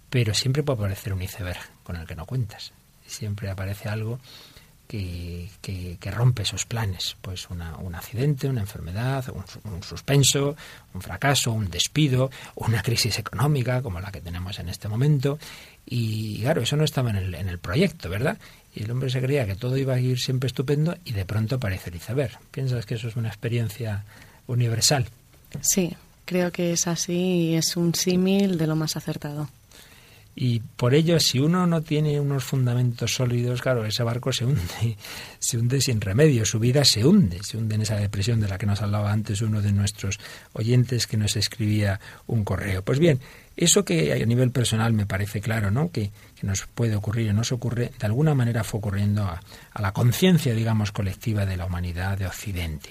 pero 0.09 0.33
siempre 0.33 0.63
puede 0.63 0.79
aparecer 0.79 1.13
un 1.13 1.21
iceberg 1.21 1.59
con 1.83 1.95
el 1.95 2.07
que 2.07 2.15
no 2.15 2.25
cuentas. 2.25 2.71
Siempre 3.05 3.49
aparece 3.49 3.89
algo 3.89 4.19
que, 4.87 5.49
que, 5.61 6.11
rompe 6.11 6.43
esos 6.43 6.65
planes. 6.65 7.17
Pues 7.21 7.49
una, 7.49 7.77
un 7.77 7.95
accidente, 7.95 8.47
una 8.47 8.61
enfermedad, 8.61 9.25
un, 9.29 9.83
suspenso, 9.83 10.55
un 10.93 11.01
fracaso, 11.01 11.51
un 11.51 11.69
despido, 11.69 12.31
una 12.55 12.81
crisis 12.81 13.19
económica 13.19 13.81
como 13.81 13.99
la 13.99 14.11
que 14.11 14.21
tenemos 14.21 14.59
en 14.59 14.69
este 14.69 14.87
momento. 14.87 15.39
Y 15.85 16.41
claro, 16.41 16.61
eso 16.61 16.75
no 16.75 16.83
estaba 16.83 17.09
en 17.11 17.17
el, 17.17 17.35
en 17.35 17.49
el 17.49 17.59
proyecto, 17.59 18.09
¿verdad? 18.09 18.37
Y 18.73 18.83
el 18.83 18.91
hombre 18.91 19.09
se 19.09 19.21
creía 19.21 19.45
que 19.45 19.55
todo 19.55 19.77
iba 19.77 19.93
a 19.93 19.99
ir 19.99 20.19
siempre 20.19 20.47
estupendo 20.47 20.97
y 21.05 21.13
de 21.13 21.25
pronto 21.25 21.55
aparece 21.55 21.89
el 21.89 21.95
iceberg. 21.95 22.37
¿Piensas 22.51 22.85
que 22.85 22.95
eso 22.95 23.07
es 23.07 23.15
una 23.15 23.29
experiencia 23.29 24.03
universal? 24.47 25.07
Sí, 25.61 25.95
creo 26.25 26.51
que 26.51 26.73
es 26.73 26.87
así 26.87 27.13
y 27.13 27.55
es 27.55 27.77
un 27.77 27.95
símil 27.95 28.57
de 28.57 28.67
lo 28.67 28.75
más 28.75 28.97
acertado. 28.97 29.49
Y 30.37 30.59
por 30.59 30.93
ello, 30.93 31.17
si 31.21 31.39
uno 31.39 31.65
no 31.65 31.81
tiene 31.81 32.19
unos 32.19 32.43
fundamentos 32.43 33.15
sólidos, 33.15 33.61
claro, 33.61 33.85
ese 33.85 34.03
barco 34.03 34.33
se 34.33 34.43
hunde, 34.43 34.97
se 35.39 35.57
hunde 35.57 35.79
sin 35.79 36.01
remedio, 36.01 36.45
su 36.45 36.59
vida 36.59 36.83
se 36.83 37.05
hunde, 37.05 37.41
se 37.41 37.57
hunde 37.57 37.75
en 37.75 37.83
esa 37.83 37.95
depresión 37.95 38.41
de 38.41 38.49
la 38.49 38.57
que 38.57 38.65
nos 38.65 38.81
hablaba 38.81 39.13
antes 39.13 39.41
uno 39.41 39.61
de 39.61 39.71
nuestros 39.71 40.19
oyentes 40.51 41.07
que 41.07 41.15
nos 41.15 41.37
escribía 41.37 42.01
un 42.27 42.43
correo. 42.43 42.83
Pues 42.83 42.99
bien, 42.99 43.21
eso 43.55 43.85
que 43.85 44.11
a 44.11 44.25
nivel 44.25 44.51
personal 44.51 44.91
me 44.91 45.05
parece 45.05 45.39
claro, 45.39 45.71
¿no? 45.71 45.89
Que, 45.89 46.11
que 46.37 46.45
nos 46.45 46.65
puede 46.67 46.97
ocurrir 46.97 47.27
y 47.27 47.33
nos 47.33 47.53
ocurre, 47.53 47.93
de 47.97 48.05
alguna 48.05 48.35
manera 48.35 48.65
fue 48.65 48.79
ocurriendo 48.79 49.23
a 49.23 49.81
la 49.81 49.93
conciencia, 49.93 50.53
digamos, 50.53 50.91
colectiva 50.91 51.45
de 51.45 51.55
la 51.55 51.65
humanidad 51.65 52.17
de 52.17 52.27
Occidente. 52.27 52.89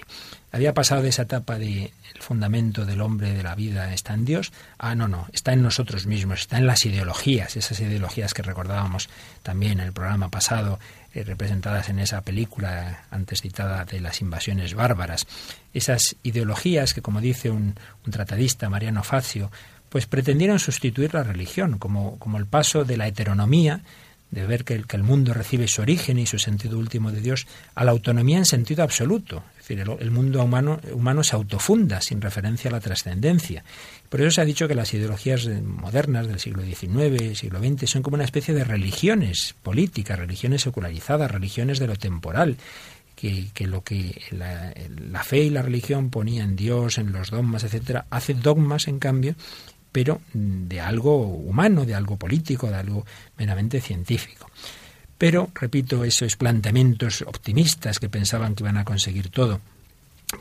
Había 0.55 0.73
pasado 0.73 1.01
de 1.01 1.09
esa 1.09 1.23
etapa 1.23 1.59
de 1.59 1.91
el 2.13 2.21
fundamento 2.21 2.85
del 2.85 3.01
hombre 3.01 3.33
de 3.33 3.43
la 3.43 3.55
vida 3.55 3.93
está 3.93 4.13
en 4.13 4.23
Dios. 4.23 4.53
Ah, 4.77 4.95
no, 4.95 5.09
no, 5.09 5.27
está 5.33 5.51
en 5.51 5.61
nosotros 5.61 6.05
mismos, 6.05 6.39
está 6.39 6.57
en 6.57 6.65
las 6.65 6.85
ideologías, 6.85 7.57
esas 7.57 7.77
ideologías 7.81 8.33
que 8.33 8.41
recordábamos 8.41 9.09
también 9.43 9.73
en 9.73 9.79
el 9.81 9.91
programa 9.91 10.29
pasado, 10.29 10.79
eh, 11.13 11.25
representadas 11.25 11.89
en 11.89 11.99
esa 11.99 12.21
película 12.21 13.03
antes 13.11 13.41
citada 13.41 13.83
de 13.83 13.99
las 13.99 14.21
invasiones 14.21 14.75
bárbaras. 14.75 15.27
Esas 15.73 16.15
ideologías 16.23 16.93
que, 16.93 17.01
como 17.01 17.19
dice 17.19 17.49
un, 17.49 17.75
un 18.05 18.11
tratadista, 18.13 18.69
Mariano 18.69 19.03
Facio, 19.03 19.51
pues 19.89 20.05
pretendieron 20.05 20.59
sustituir 20.59 21.13
la 21.13 21.23
religión 21.23 21.77
como, 21.79 22.17
como 22.17 22.37
el 22.37 22.45
paso 22.45 22.85
de 22.85 22.95
la 22.95 23.07
heteronomía 23.09 23.81
de 24.31 24.45
ver 24.45 24.63
que 24.63 24.73
el, 24.73 24.87
que 24.87 24.97
el 24.97 25.03
mundo 25.03 25.33
recibe 25.33 25.67
su 25.67 25.81
origen 25.81 26.19
y 26.19 26.25
su 26.25 26.39
sentido 26.39 26.77
último 26.77 27.11
de 27.11 27.21
Dios, 27.21 27.47
a 27.73 27.83
la 27.83 27.91
autonomía 27.91 28.37
en 28.37 28.45
sentido 28.45 28.83
absoluto. 28.83 29.43
Decir, 29.67 29.83
el, 29.99 30.11
mundo 30.11 30.43
humano, 30.43 30.79
humano 30.91 31.23
se 31.23 31.35
autofunda 31.35 31.99
sin 31.99 32.21
referencia 32.21 32.69
a 32.69 32.73
la 32.73 32.79
trascendencia. 32.79 33.63
Por 34.09 34.21
eso 34.21 34.29
se 34.29 34.41
ha 34.41 34.45
dicho 34.45 34.67
que 34.67 34.75
las 34.75 34.93
ideologías 34.93 35.47
modernas 35.47 36.27
del 36.27 36.39
siglo 36.39 36.61
XIX, 36.61 37.35
siglo 37.35 37.57
XX, 37.57 37.89
son 37.89 38.03
como 38.03 38.13
una 38.13 38.25
especie 38.25 38.53
de 38.53 38.63
religiones 38.63 39.55
políticas, 39.63 40.19
religiones 40.19 40.61
secularizadas, 40.61 41.31
religiones 41.31 41.79
de 41.79 41.87
lo 41.87 41.95
temporal. 41.95 42.57
Que, 43.15 43.47
que, 43.53 43.65
lo 43.65 43.81
que 43.81 44.21
la, 44.31 44.73
la, 45.09 45.23
fe 45.23 45.43
y 45.43 45.49
la 45.49 45.61
religión 45.61 46.09
ponía 46.09 46.43
en 46.43 46.57
Dios, 46.57 46.97
en 46.97 47.13
los 47.13 47.31
dogmas, 47.31 47.63
etcétera, 47.63 48.05
hace 48.09 48.33
dogmas, 48.33 48.89
en 48.89 48.99
cambio, 48.99 49.35
pero 49.93 50.19
de 50.33 50.81
algo 50.81 51.15
humano, 51.25 51.85
de 51.85 51.95
algo 51.95 52.17
político, 52.17 52.67
de 52.67 52.75
algo 52.75 53.05
meramente 53.37 53.79
científico. 53.79 54.51
Pero, 55.17 55.49
repito, 55.55 56.03
esos 56.03 56.35
planteamientos 56.35 57.21
optimistas 57.21 57.99
que 57.99 58.09
pensaban 58.09 58.55
que 58.55 58.63
iban 58.63 58.77
a 58.77 58.85
conseguir 58.85 59.29
todo, 59.29 59.61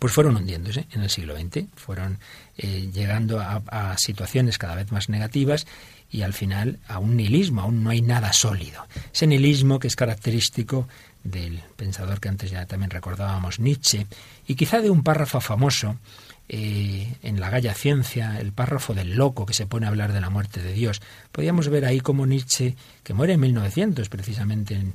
pues 0.01 0.13
fueron 0.13 0.37
hundiéndose 0.37 0.87
en 0.93 1.03
el 1.03 1.11
siglo 1.11 1.37
XX, 1.37 1.67
fueron 1.77 2.19
eh, 2.57 2.91
llegando 2.93 3.41
a, 3.41 3.63
a, 3.67 3.99
situaciones 3.99 4.59
cada 4.59 4.75
vez 4.75 4.91
más 4.91 5.09
negativas 5.09 5.67
y 6.11 6.23
al 6.23 6.33
final 6.33 6.79
a 6.89 6.99
un 6.99 7.17
nihilismo, 7.17 7.63
aún 7.63 7.85
no 7.85 7.91
hay 7.91 8.03
nada 8.03 8.33
sólido. 8.33 8.87
Ese 9.13 9.27
nihilismo 9.27 9.79
que 9.79 9.89
es 9.89 9.97
característico 9.97 10.89
del 11.23 11.61
pensador 11.77 12.21
que 12.21 12.29
antes 12.29 12.51
ya 12.51 12.67
también 12.67 12.91
recordábamos, 12.91 13.59
Nietzsche, 13.59 14.07
y 14.47 14.55
quizá 14.55 14.81
de 14.81 14.91
un 14.91 15.03
párrafo 15.03 15.41
famoso 15.41 15.97
eh, 16.49 17.17
en 17.23 17.41
la 17.41 17.51
Galla 17.51 17.75
Ciencia, 17.75 18.39
el 18.39 18.53
párrafo 18.53 18.95
del 18.95 19.15
loco 19.15 19.47
que 19.47 19.55
se 19.55 19.67
pone 19.67 19.87
a 19.87 19.89
hablar 19.89 20.13
de 20.13 20.21
la 20.21 20.31
muerte 20.31 20.63
de 20.63 20.73
Dios. 20.73 21.01
Podríamos 21.33 21.69
ver 21.69 21.85
ahí 21.85 22.01
como 22.01 22.27
Nietzsche, 22.27 22.77
que 23.03 23.15
muere 23.15 23.35
en 23.35 23.41
1900, 23.41 24.09
precisamente 24.09 24.75
en, 24.75 24.95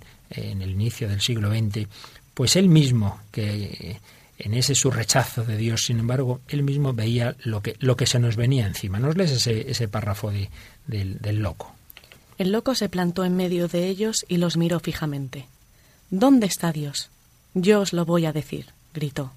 el 0.61 0.69
inicio 0.69 1.09
del 1.09 1.21
siglo 1.21 1.49
XX, 1.49 1.87
pues 2.33 2.55
él 2.55 2.69
mismo, 2.69 3.19
que 3.31 3.99
en 4.37 4.53
ese 4.53 4.75
su 4.75 4.91
rechazo 4.91 5.43
de 5.43 5.57
Dios, 5.57 5.85
sin 5.85 5.99
embargo, 5.99 6.41
él 6.47 6.63
mismo 6.63 6.93
veía 6.93 7.35
lo 7.43 7.61
que, 7.61 7.75
lo 7.79 7.97
que 7.97 8.05
se 8.05 8.19
nos 8.19 8.35
venía 8.35 8.67
encima. 8.67 8.99
¿Nos 8.99 9.17
lees 9.17 9.31
ese, 9.31 9.69
ese 9.69 9.87
párrafo 9.87 10.31
de, 10.31 10.49
del, 10.87 11.19
del 11.19 11.39
loco? 11.39 11.75
El 12.37 12.51
loco 12.51 12.73
se 12.73 12.87
plantó 12.87 13.25
en 13.25 13.35
medio 13.35 13.67
de 13.67 13.87
ellos 13.87 14.25
y 14.29 14.37
los 14.37 14.55
miró 14.55 14.79
fijamente. 14.79 15.47
¿Dónde 16.09 16.47
está 16.47 16.71
Dios? 16.71 17.09
Yo 17.53 17.81
os 17.81 17.91
lo 17.91 18.05
voy 18.05 18.25
a 18.25 18.31
decir, 18.31 18.67
gritó. 18.93 19.33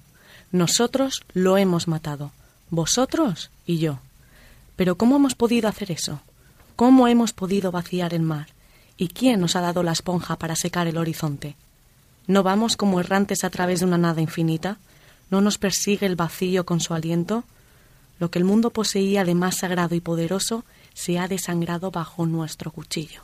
Nosotros 0.53 1.23
lo 1.33 1.57
hemos 1.57 1.87
matado, 1.87 2.31
vosotros 2.69 3.49
y 3.65 3.79
yo. 3.79 3.97
Pero 4.75 4.99
¿cómo 4.99 5.15
hemos 5.15 5.33
podido 5.33 5.67
hacer 5.67 5.91
eso? 5.91 6.21
¿Cómo 6.75 7.07
hemos 7.07 7.33
podido 7.33 7.71
vaciar 7.71 8.13
el 8.13 8.21
mar? 8.21 8.49
¿Y 8.95 9.07
quién 9.07 9.41
nos 9.41 9.55
ha 9.55 9.61
dado 9.61 9.81
la 9.81 9.93
esponja 9.93 10.35
para 10.37 10.55
secar 10.55 10.85
el 10.85 10.99
horizonte? 10.99 11.55
¿No 12.27 12.43
vamos 12.43 12.77
como 12.77 12.99
errantes 12.99 13.43
a 13.43 13.49
través 13.49 13.79
de 13.79 13.87
una 13.87 13.97
nada 13.97 14.21
infinita? 14.21 14.77
¿No 15.31 15.41
nos 15.41 15.57
persigue 15.57 16.05
el 16.05 16.15
vacío 16.15 16.67
con 16.67 16.81
su 16.81 16.93
aliento? 16.93 17.45
Lo 18.19 18.29
que 18.29 18.37
el 18.37 18.45
mundo 18.45 18.69
poseía 18.69 19.25
de 19.25 19.33
más 19.33 19.57
sagrado 19.57 19.95
y 19.95 20.01
poderoso 20.01 20.65
se 20.93 21.17
ha 21.17 21.27
desangrado 21.27 21.89
bajo 21.89 22.27
nuestro 22.27 22.69
cuchillo. 22.69 23.23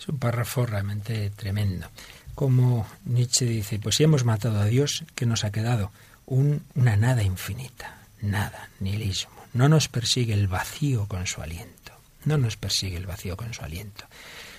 Es 0.00 0.08
un 0.08 0.18
párrafo 0.18 0.64
realmente 0.64 1.28
tremendo. 1.36 1.88
Como 2.34 2.86
Nietzsche 3.04 3.44
dice, 3.44 3.78
pues 3.78 3.96
si 3.96 4.04
hemos 4.04 4.24
matado 4.24 4.58
a 4.58 4.64
Dios, 4.64 5.04
¿qué 5.14 5.26
nos 5.26 5.44
ha 5.44 5.52
quedado? 5.52 5.92
Una 6.32 6.96
nada 6.96 7.22
infinita. 7.22 7.98
nada, 8.22 8.70
nihilismo. 8.80 9.32
No 9.52 9.68
nos 9.68 9.88
persigue 9.88 10.32
el 10.32 10.46
vacío 10.46 11.06
con 11.06 11.26
su 11.26 11.42
aliento. 11.42 11.92
No 12.24 12.38
nos 12.38 12.56
persigue 12.56 12.96
el 12.96 13.06
vacío 13.06 13.36
con 13.36 13.52
su 13.52 13.62
aliento. 13.62 14.06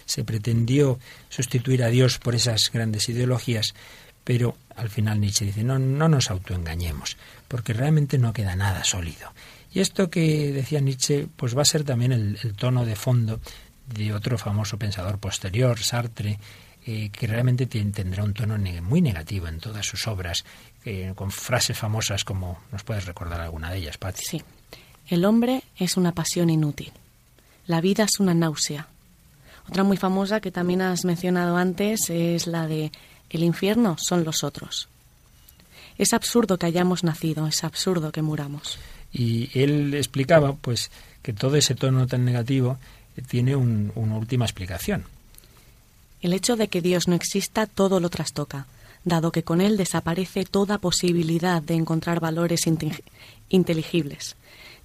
Se 0.06 0.24
pretendió 0.24 1.00
sustituir 1.30 1.82
a 1.84 1.88
Dios 1.88 2.20
por 2.20 2.36
esas 2.36 2.70
grandes 2.72 3.08
ideologías, 3.10 3.74
pero 4.24 4.56
al 4.76 4.90
final 4.90 5.20
Nietzsche 5.20 5.46
dice, 5.46 5.64
no, 5.64 5.80
no 5.80 6.10
nos 6.10 6.30
autoengañemos, 6.30 7.18
porque 7.48 7.74
realmente 7.74 8.18
no 8.18 8.34
queda 8.34 8.56
nada 8.56 8.84
sólido. 8.84 9.32
Y 9.72 9.80
esto 9.80 10.10
que 10.10 10.52
decía 10.52 10.82
Nietzsche, 10.82 11.28
pues 11.36 11.58
va 11.58 11.64
a 11.64 11.66
ser 11.66 11.84
también 11.84 12.12
el, 12.12 12.54
tono 12.56 12.86
de 12.86 12.96
fondo 12.96 13.40
de 13.88 14.14
otro 14.14 14.38
famoso 14.38 14.78
pensador 14.78 15.18
posterior, 15.18 15.80
Sartre, 15.80 16.38
eh, 16.86 17.10
que 17.10 17.28
realmente 17.28 17.66
tendrá 17.66 18.24
un 18.24 18.34
tono 18.34 18.58
muy 18.82 19.02
negativo 19.02 19.48
en 19.48 19.60
todas 19.60 19.86
sus 19.86 20.06
obras, 20.08 20.44
eh, 20.86 21.14
con 21.16 21.32
frases 21.32 21.78
famosas 21.78 22.24
como 22.24 22.60
nos 22.72 22.84
puedes 22.84 23.06
recordar 23.06 23.42
alguna 23.42 23.72
de 23.72 23.78
ellas, 23.78 23.98
Patti. 23.98 24.24
Sí. 24.24 24.42
El 25.08 25.26
hombre 25.26 25.64
es 25.78 25.98
una 25.98 26.14
pasión 26.14 26.50
inútil. 26.50 26.92
La 27.68 27.82
vida 27.82 28.04
es 28.04 28.20
una 28.20 28.34
náusea. 28.34 28.88
Otra 29.70 29.84
muy 29.84 29.98
famosa 29.98 30.42
que 30.42 30.52
también 30.52 30.82
has 30.82 31.06
mencionado 31.06 31.58
antes 31.58 32.10
es 32.10 32.48
la 32.48 32.68
de 32.68 32.92
el 33.30 33.44
infierno 33.44 33.98
son 33.98 34.24
los 34.24 34.44
otros. 34.44 34.90
Es 35.98 36.14
absurdo 36.14 36.58
que 36.58 36.66
hayamos 36.66 37.04
nacido, 37.04 37.48
es 37.48 37.64
absurdo 37.64 38.12
que 38.12 38.22
muramos. 38.22 38.78
Y 39.12 39.50
él 39.58 39.94
explicaba, 39.94 40.54
pues, 40.54 40.92
que 41.22 41.34
todo 41.34 41.56
ese 41.56 41.76
tono 41.76 42.08
tan 42.08 42.26
negativo 42.26 42.78
tiene 43.28 43.56
una 43.56 44.18
última 44.18 44.46
explicación. 44.46 45.06
El 46.22 46.34
hecho 46.34 46.56
de 46.56 46.68
que 46.68 46.82
Dios 46.82 47.08
no 47.08 47.16
exista 47.16 47.68
todo 47.68 48.00
lo 48.00 48.10
trastoca, 48.10 48.66
dado 49.06 49.32
que 49.32 49.44
con 49.44 49.62
él 49.62 49.78
desaparece 49.78 50.46
toda 50.46 50.78
posibilidad 50.78 51.62
de 51.62 51.76
encontrar 51.76 52.20
valores 52.20 52.62
inteligibles, 53.50 54.36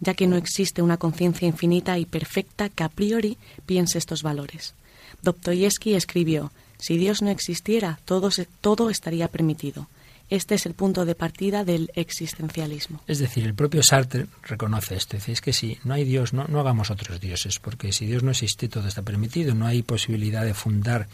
ya 0.00 0.14
que 0.14 0.26
no 0.26 0.36
existe 0.36 0.82
una 0.82 0.96
conciencia 0.96 1.48
infinita 1.48 1.98
y 1.98 2.06
perfecta 2.06 2.68
que 2.68 2.84
a 2.84 2.88
priori 2.88 3.36
piense 3.66 3.98
estos 3.98 4.22
valores. 4.22 4.74
Dostoyevsky 5.22 5.94
escribió, 5.94 6.52
si 6.78 6.96
Dios 6.96 7.22
no 7.22 7.30
existiera, 7.30 7.98
todo, 8.04 8.30
todo 8.60 8.90
estaría 8.90 9.28
permitido. 9.28 9.88
Este 10.30 10.56
es 10.56 10.66
el 10.66 10.74
punto 10.74 11.06
de 11.06 11.14
partida 11.14 11.64
del 11.64 11.90
existencialismo. 11.94 13.00
Es 13.06 13.18
decir, 13.18 13.44
el 13.44 13.54
propio 13.54 13.82
Sartre 13.82 14.26
reconoce 14.42 14.94
esto. 14.94 15.16
Dice, 15.16 15.32
es 15.32 15.40
que 15.40 15.54
si 15.54 15.78
no 15.84 15.94
hay 15.94 16.04
Dios, 16.04 16.34
no, 16.34 16.44
no 16.48 16.60
hagamos 16.60 16.90
otros 16.90 17.18
dioses, 17.18 17.58
porque 17.58 17.92
si 17.92 18.04
Dios 18.04 18.22
no 18.22 18.32
existe, 18.32 18.68
todo 18.68 18.86
está 18.86 19.00
permitido. 19.00 19.54
No 19.54 19.66
hay 19.66 19.82
posibilidad 19.82 20.44
de 20.44 20.52
fundar 20.52 21.08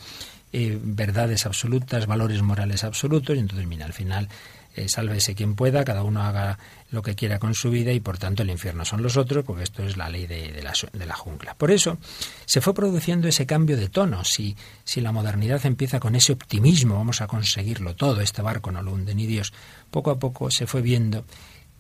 eh, 0.56 0.78
verdades 0.80 1.46
absolutas, 1.46 2.06
valores 2.06 2.40
morales 2.40 2.84
absolutos, 2.84 3.34
y 3.34 3.40
entonces, 3.40 3.66
mira, 3.66 3.86
al 3.86 3.92
final 3.92 4.28
eh, 4.76 4.88
sálvese 4.88 5.34
quien 5.34 5.56
pueda, 5.56 5.84
cada 5.84 6.04
uno 6.04 6.22
haga 6.22 6.60
lo 6.92 7.02
que 7.02 7.16
quiera 7.16 7.40
con 7.40 7.54
su 7.54 7.70
vida 7.70 7.90
y 7.90 7.98
por 7.98 8.18
tanto 8.18 8.44
el 8.44 8.50
infierno 8.50 8.84
son 8.84 9.02
los 9.02 9.16
otros, 9.16 9.44
porque 9.44 9.64
esto 9.64 9.82
es 9.82 9.96
la 9.96 10.08
ley 10.08 10.28
de, 10.28 10.62
la, 10.62 10.72
de 10.92 11.06
la, 11.06 11.16
jungla. 11.16 11.54
Por 11.54 11.72
eso 11.72 11.98
se 12.44 12.60
fue 12.60 12.72
produciendo 12.72 13.26
ese 13.26 13.46
cambio 13.46 13.76
de 13.76 13.88
tono. 13.88 14.22
Si, 14.22 14.56
si 14.84 15.00
la 15.00 15.10
modernidad 15.10 15.66
empieza 15.66 15.98
con 15.98 16.14
ese 16.14 16.32
optimismo, 16.32 16.94
vamos 16.94 17.20
a 17.20 17.26
conseguirlo 17.26 17.96
todo, 17.96 18.20
este 18.20 18.40
barco 18.40 18.70
no 18.70 18.80
lo 18.80 18.92
hunde 18.92 19.16
ni 19.16 19.26
Dios, 19.26 19.52
poco 19.90 20.12
a 20.12 20.20
poco 20.20 20.52
se 20.52 20.68
fue 20.68 20.82
viendo 20.82 21.24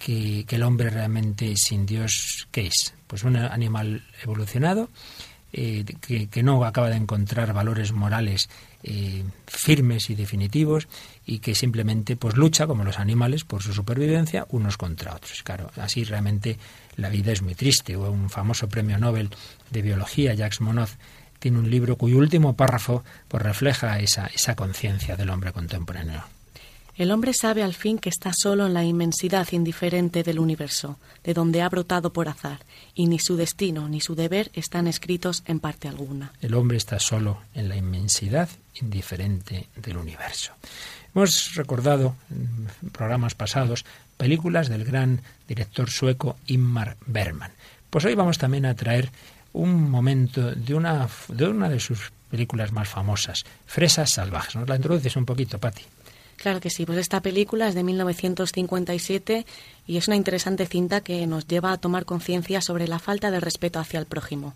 que, 0.00 0.44
que 0.48 0.56
el 0.56 0.64
hombre 0.64 0.90
realmente 0.90 1.54
sin 1.56 1.86
Dios, 1.86 2.48
¿qué 2.50 2.66
es? 2.66 2.94
Pues 3.06 3.22
un 3.22 3.36
animal 3.36 4.02
evolucionado 4.20 4.90
eh, 5.56 5.84
que, 6.30 6.42
no 6.42 6.64
acaba 6.64 6.90
de 6.90 6.96
encontrar 6.96 7.52
valores 7.52 7.92
morales 7.92 8.50
eh, 8.82 9.22
firmes 9.46 10.10
y 10.10 10.16
definitivos 10.16 10.88
y 11.24 11.38
que 11.38 11.54
simplemente 11.54 12.16
pues 12.16 12.36
lucha 12.36 12.66
como 12.66 12.82
los 12.82 12.98
animales 12.98 13.44
por 13.44 13.62
su 13.62 13.72
supervivencia 13.72 14.48
unos 14.50 14.76
contra 14.76 15.14
otros. 15.14 15.44
Claro, 15.44 15.70
así 15.76 16.02
realmente 16.02 16.58
la 16.96 17.08
vida 17.08 17.30
es 17.30 17.42
muy 17.42 17.54
triste. 17.54 17.96
Un 17.96 18.30
famoso 18.30 18.68
premio 18.68 18.98
Nobel 18.98 19.30
de 19.70 19.82
biología, 19.82 20.34
Jacques 20.34 20.60
Monod, 20.60 20.88
tiene 21.38 21.60
un 21.60 21.70
libro 21.70 21.96
cuyo 21.96 22.18
último 22.18 22.56
párrafo 22.56 23.04
pues 23.28 23.40
refleja 23.40 24.00
esa, 24.00 24.26
esa 24.26 24.56
conciencia 24.56 25.14
del 25.14 25.30
hombre 25.30 25.52
contemporáneo. 25.52 26.33
El 26.96 27.10
hombre 27.10 27.34
sabe 27.34 27.64
al 27.64 27.74
fin 27.74 27.98
que 27.98 28.08
está 28.08 28.32
solo 28.32 28.66
en 28.66 28.74
la 28.74 28.84
inmensidad 28.84 29.48
indiferente 29.50 30.22
del 30.22 30.38
universo, 30.38 30.96
de 31.24 31.34
donde 31.34 31.60
ha 31.60 31.68
brotado 31.68 32.12
por 32.12 32.28
azar, 32.28 32.60
y 32.94 33.08
ni 33.08 33.18
su 33.18 33.36
destino 33.36 33.88
ni 33.88 34.00
su 34.00 34.14
deber 34.14 34.52
están 34.54 34.86
escritos 34.86 35.42
en 35.46 35.58
parte 35.58 35.88
alguna. 35.88 36.32
El 36.40 36.54
hombre 36.54 36.76
está 36.76 37.00
solo 37.00 37.38
en 37.52 37.68
la 37.68 37.76
inmensidad 37.76 38.48
indiferente 38.80 39.66
del 39.74 39.96
universo. 39.96 40.52
Hemos 41.12 41.56
recordado 41.56 42.14
en 42.30 42.90
programas 42.90 43.34
pasados 43.34 43.84
películas 44.16 44.68
del 44.68 44.84
gran 44.84 45.20
director 45.48 45.90
sueco 45.90 46.36
Ingmar 46.46 46.96
Bergman. 47.06 47.50
Pues 47.90 48.04
hoy 48.04 48.14
vamos 48.14 48.38
también 48.38 48.66
a 48.66 48.74
traer 48.74 49.10
un 49.52 49.90
momento 49.90 50.52
de 50.52 50.74
una 50.74 51.08
de, 51.28 51.48
una 51.48 51.68
de 51.68 51.80
sus 51.80 52.12
películas 52.30 52.70
más 52.70 52.88
famosas, 52.88 53.44
Fresas 53.66 54.12
Salvajes. 54.12 54.54
¿Nos 54.54 54.68
la 54.68 54.76
introduces 54.76 55.16
un 55.16 55.24
poquito, 55.24 55.58
Patti? 55.58 55.82
Claro 56.44 56.60
que 56.60 56.68
sí, 56.68 56.84
pues 56.84 56.98
esta 56.98 57.22
película 57.22 57.68
es 57.68 57.74
de 57.74 57.82
1957 57.82 59.46
y 59.86 59.96
es 59.96 60.08
una 60.08 60.16
interesante 60.18 60.66
cinta 60.66 61.00
que 61.00 61.26
nos 61.26 61.48
lleva 61.48 61.72
a 61.72 61.78
tomar 61.78 62.04
conciencia 62.04 62.60
sobre 62.60 62.86
la 62.86 62.98
falta 62.98 63.30
de 63.30 63.40
respeto 63.40 63.78
hacia 63.78 63.98
el 63.98 64.04
prójimo. 64.04 64.52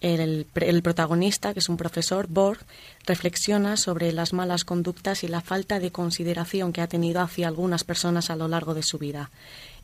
El, 0.00 0.46
el, 0.54 0.82
protagonista, 0.82 1.52
que 1.52 1.58
es 1.58 1.68
un 1.68 1.76
profesor, 1.76 2.28
Borg, 2.28 2.60
reflexiona 3.04 3.76
sobre 3.76 4.12
las 4.12 4.32
malas 4.32 4.64
conductas 4.64 5.24
y 5.24 5.26
la 5.26 5.40
falta 5.40 5.80
de 5.80 5.90
consideración 5.90 6.72
que 6.72 6.82
ha 6.82 6.86
tenido 6.86 7.20
hacia 7.20 7.48
algunas 7.48 7.82
personas 7.82 8.30
a 8.30 8.36
lo 8.36 8.46
largo 8.46 8.74
de 8.74 8.84
su 8.84 8.96
vida. 8.98 9.32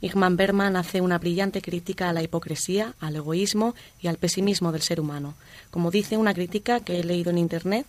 Igman 0.03 0.37
Berman 0.37 0.77
hace 0.77 1.01
una 1.01 1.19
brillante 1.19 1.63
crítica 1.63 2.11
a 2.11 2.13
la 2.13 2.23
hipocresía, 2.23 2.95
al 3.01 3.17
egoísmo 3.17 3.75
y 4.01 4.07
al 4.07 4.19
pesimismo 4.19 4.71
del 4.71 4.83
ser 4.83 5.01
humano. 5.01 5.35
Como 5.73 5.91
dice 5.91 6.17
una 6.17 6.33
crítica 6.33 6.79
que 6.79 7.01
he 7.01 7.03
leído 7.03 7.31
en 7.31 7.39
Internet, 7.39 7.87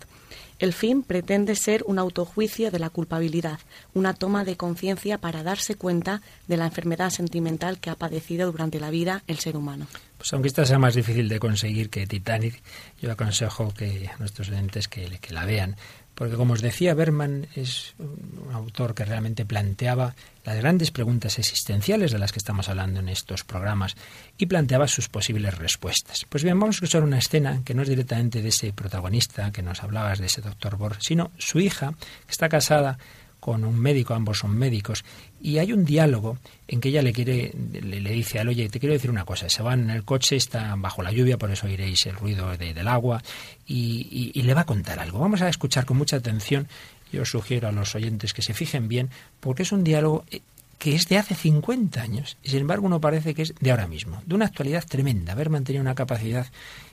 el 0.59 0.73
fin 0.73 1.03
pretende 1.03 1.55
ser 1.55 1.83
un 1.85 1.99
autojuicio 1.99 2.71
de 2.71 2.79
la 2.79 2.89
culpabilidad, 2.89 3.59
una 3.93 4.13
toma 4.13 4.45
de 4.45 4.57
conciencia 4.57 5.17
para 5.17 5.43
darse 5.43 5.75
cuenta 5.75 6.21
de 6.47 6.57
la 6.57 6.65
enfermedad 6.65 7.09
sentimental 7.09 7.79
que 7.79 7.89
ha 7.89 7.95
padecido 7.95 8.51
durante 8.51 8.79
la 8.79 8.89
vida 8.89 9.23
el 9.27 9.39
ser 9.39 9.57
humano. 9.57 9.87
Pues 10.17 10.31
aunque 10.33 10.47
esta 10.47 10.65
sea 10.65 10.79
más 10.79 10.95
difícil 10.95 11.27
de 11.27 11.39
conseguir 11.39 11.89
que 11.89 12.07
Titanic, 12.07 12.61
yo 13.01 13.11
aconsejo 13.11 13.73
que 13.73 14.07
a 14.07 14.17
nuestros 14.17 14.49
oyentes 14.49 14.87
que, 14.87 15.19
que 15.19 15.33
la 15.33 15.45
vean, 15.45 15.75
porque 16.15 16.35
como 16.35 16.53
os 16.53 16.61
decía, 16.61 16.93
Berman 16.93 17.47
es 17.55 17.93
un 17.99 18.49
autor 18.53 18.95
que 18.95 19.05
realmente 19.05 19.45
planteaba 19.45 20.15
las 20.45 20.57
grandes 20.57 20.91
preguntas 20.91 21.37
existenciales 21.39 22.11
de 22.11 22.19
las 22.19 22.31
que 22.31 22.39
estamos 22.39 22.69
hablando 22.69 23.01
en 23.01 23.09
estos 23.09 23.43
programas 23.43 23.95
y 24.37 24.45
planteaba 24.45 24.87
sus 24.87 25.09
posibles 25.09 25.57
respuestas. 25.57 26.25
Pues 26.29 26.43
bien, 26.43 26.59
vamos 26.59 26.75
a 26.75 26.77
escuchar 26.77 27.03
una 27.03 27.19
escena 27.19 27.61
que 27.65 27.73
no 27.73 27.81
es 27.81 27.89
directamente 27.89 28.41
de 28.41 28.49
ese 28.49 28.71
protagonista 28.71 29.51
que 29.51 29.61
nos 29.61 29.83
hablabas, 29.83 30.19
de 30.19 30.27
ese 30.27 30.41
doctor 30.41 30.77
Borg, 30.77 30.97
sino 31.01 31.31
su 31.37 31.59
hija, 31.59 31.93
que 32.25 32.31
está 32.31 32.47
casada 32.47 32.97
con 33.45 33.63
un 33.63 33.79
médico, 33.79 34.15
ambos 34.15 34.39
son 34.39 34.57
médicos, 34.57 35.05
y 35.39 35.59
hay 35.59 35.71
un 35.71 35.85
diálogo 35.85 36.39
en 36.67 36.81
que 36.81 36.89
ella 36.89 37.03
le 37.03 37.13
quiere, 37.13 37.53
le, 37.73 38.09
dice 38.09 38.39
al 38.39 38.47
oye, 38.47 38.67
te 38.69 38.79
quiero 38.79 38.93
decir 38.93 39.11
una 39.11 39.23
cosa, 39.23 39.47
se 39.49 39.61
van 39.61 39.81
en 39.81 39.91
el 39.91 40.03
coche, 40.03 40.35
están 40.35 40.81
bajo 40.81 41.03
la 41.03 41.11
lluvia, 41.11 41.37
por 41.37 41.51
eso 41.51 41.67
oiréis 41.67 42.07
el 42.07 42.15
ruido 42.15 42.57
del 42.57 42.87
agua, 42.87 43.21
y, 43.67 44.31
y, 44.33 44.41
le 44.41 44.55
va 44.55 44.61
a 44.61 44.65
contar 44.65 44.97
algo. 44.97 45.19
Vamos 45.19 45.43
a 45.43 45.47
escuchar 45.49 45.85
con 45.85 45.95
mucha 45.95 46.15
atención, 46.15 46.67
yo 47.11 47.23
sugiero 47.23 47.67
a 47.67 47.71
los 47.71 47.93
oyentes 47.93 48.33
que 48.33 48.41
se 48.41 48.55
fijen 48.55 48.87
bien, 48.87 49.11
porque 49.41 49.61
es 49.61 49.71
un 49.71 49.83
diálogo 49.83 50.25
eh, 50.31 50.41
que 50.79 50.95
es 50.95 51.07
de 51.07 51.19
hace 51.19 51.35
50 51.35 52.01
años, 52.01 52.37
y 52.41 52.49
sin 52.49 52.61
embargo 52.61 52.87
uno 52.87 52.99
parece 52.99 53.35
que 53.35 53.43
es 53.43 53.53
de 53.59 53.69
ahora 53.69 53.85
mismo, 53.85 54.23
de 54.25 54.33
una 54.33 54.45
actualidad 54.45 54.83
tremenda, 54.85 55.33
haber 55.33 55.51
mantenido 55.51 55.83
una 55.83 55.93
capacidad 55.93 56.47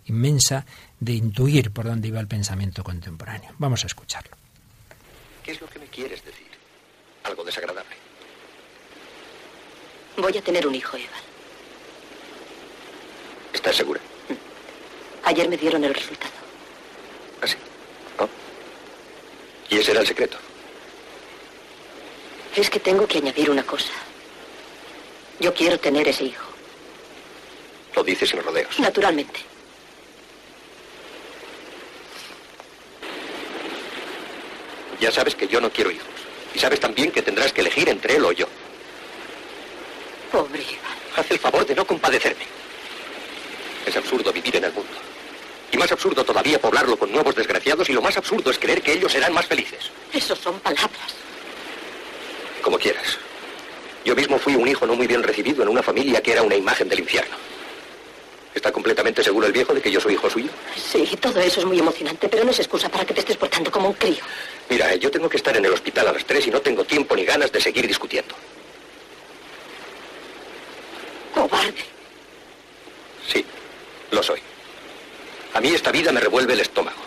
inmensa 0.05 0.67
de 1.01 1.15
intuir 1.15 1.71
por 1.71 1.87
dónde 1.87 2.09
iba 2.09 2.21
el 2.21 2.29
pensamiento 2.29 2.85
contemporáneo. 2.85 3.53
Vamos 3.57 3.85
a 3.85 3.87
escucharlo. 3.87 4.37
¿Qué 5.43 5.53
es 5.53 5.61
lo 5.61 5.67
que 5.67 5.79
me 5.79 5.87
quieres? 5.87 6.22
Algo 7.25 7.45
desagradable. 7.45 7.97
Voy 10.17 10.37
a 10.37 10.43
tener 10.43 10.67
un 10.67 10.75
hijo, 10.75 10.97
Eva. 10.97 11.17
¿Estás 13.53 13.77
segura? 13.77 14.01
Mm. 14.29 15.29
Ayer 15.29 15.49
me 15.49 15.57
dieron 15.57 15.85
el 15.85 15.95
resultado. 15.95 16.33
¿Ah, 17.41 17.47
sí? 17.47 17.57
Oh. 18.19 18.29
¿Y 19.71 19.79
ese 19.79 19.93
era 19.93 20.01
el 20.01 20.07
secreto? 20.07 20.37
Es 22.57 22.69
que 22.69 22.81
tengo 22.81 23.07
que 23.07 23.19
añadir 23.19 23.51
una 23.51 23.65
cosa. 23.65 23.93
Yo 25.41 25.55
quiero 25.55 25.79
tener 25.79 26.07
ese 26.07 26.25
hijo. 26.25 26.47
Lo 27.97 28.05
dices 28.05 28.29
sin 28.29 28.43
rodeos. 28.43 28.79
Naturalmente. 28.79 29.41
Ya 35.01 35.11
sabes 35.11 35.35
que 35.35 35.49
yo 35.49 35.61
no 35.61 35.71
quiero 35.71 35.91
hijos. 35.91 36.12
Y 36.55 36.59
sabes 36.59 36.81
también 36.81 37.11
que 37.11 37.23
tendrás 37.23 37.53
que 37.53 37.61
elegir 37.61 37.89
entre 37.89 38.17
él 38.17 38.25
o 38.25 38.33
yo. 38.33 38.47
Pobre 40.31 40.63
Iván. 40.63 40.99
Haz 41.17 41.31
el 41.31 41.39
favor 41.39 41.67
de 41.67 41.75
no 41.75 41.87
compadecerme. 41.87 42.47
Es 43.87 43.97
absurdo 43.97 44.33
vivir 44.33 44.57
en 44.57 44.65
el 44.65 44.73
mundo. 44.73 44.93
Y 45.71 45.77
más 45.77 45.91
absurdo 45.91 46.25
todavía 46.25 46.61
poblarlo 46.61 46.99
con 46.99 47.11
nuevos 47.11 47.35
desgraciados 47.35 47.89
y 47.89 47.93
lo 47.93 48.03
más 48.03 48.17
absurdo 48.17 48.51
es 48.51 48.59
creer 48.59 48.83
que 48.83 48.93
ellos 48.93 49.13
serán 49.13 49.33
más 49.33 49.47
felices. 49.47 49.91
Eso 50.13 50.37
son 50.37 50.61
palabras. 50.61 51.15
Como 52.63 52.79
quieras. 52.79 53.19
Yo 54.05 54.15
mismo 54.15 54.39
fui 54.39 54.55
un 54.55 54.69
hijo 54.69 54.87
no 54.87 54.95
muy 54.95 55.07
bien 55.07 55.23
recibido 55.23 55.63
en 55.63 55.69
una 55.69 55.83
familia 55.83 56.23
que 56.23 56.33
era 56.33 56.43
una 56.43 56.57
imagen 56.57 56.89
del 56.89 57.01
infierno. 57.01 57.37
¿Está 58.55 58.71
completamente 58.71 59.23
seguro 59.25 59.47
el 59.47 59.53
viejo 59.53 59.73
de 59.73 59.81
que 59.81 59.91
yo 59.91 60.01
soy 60.01 60.15
hijo 60.15 60.29
suyo? 60.29 60.51
Sí, 60.77 61.09
todo 61.21 61.41
eso 61.41 61.61
es 61.61 61.67
muy 61.67 61.79
emocionante, 61.79 62.29
pero 62.29 62.45
no 62.45 62.51
es 62.51 62.59
excusa 62.59 62.89
para 62.89 63.05
que 63.05 63.15
te 63.15 63.21
estés 63.21 63.37
portando 63.37 63.71
como 63.71 63.89
un 63.89 63.95
crío. 63.95 64.23
Mira, 64.69 64.95
yo 64.97 65.11
tengo 65.11 65.29
que 65.29 65.39
estar 65.39 65.57
en 65.57 65.65
el 65.65 65.73
hospital 65.73 66.09
a 66.09 66.13
las 66.13 66.25
tres 66.25 66.47
y 66.47 66.51
no 66.51 66.61
tengo 66.61 66.85
tiempo 66.85 67.17
ni 67.17 67.25
ganas 67.25 67.51
de 67.51 67.61
seguir 67.61 67.87
discutiendo. 67.87 68.35
Cobarde. 71.35 71.85
Sí, 73.27 73.45
lo 74.11 74.23
soy. 74.23 74.41
A 75.55 75.61
mí 75.61 75.69
esta 75.71 75.91
vida 75.91 76.13
me 76.13 76.21
revuelve 76.21 76.53
el 76.53 76.61
estómago. 76.61 77.01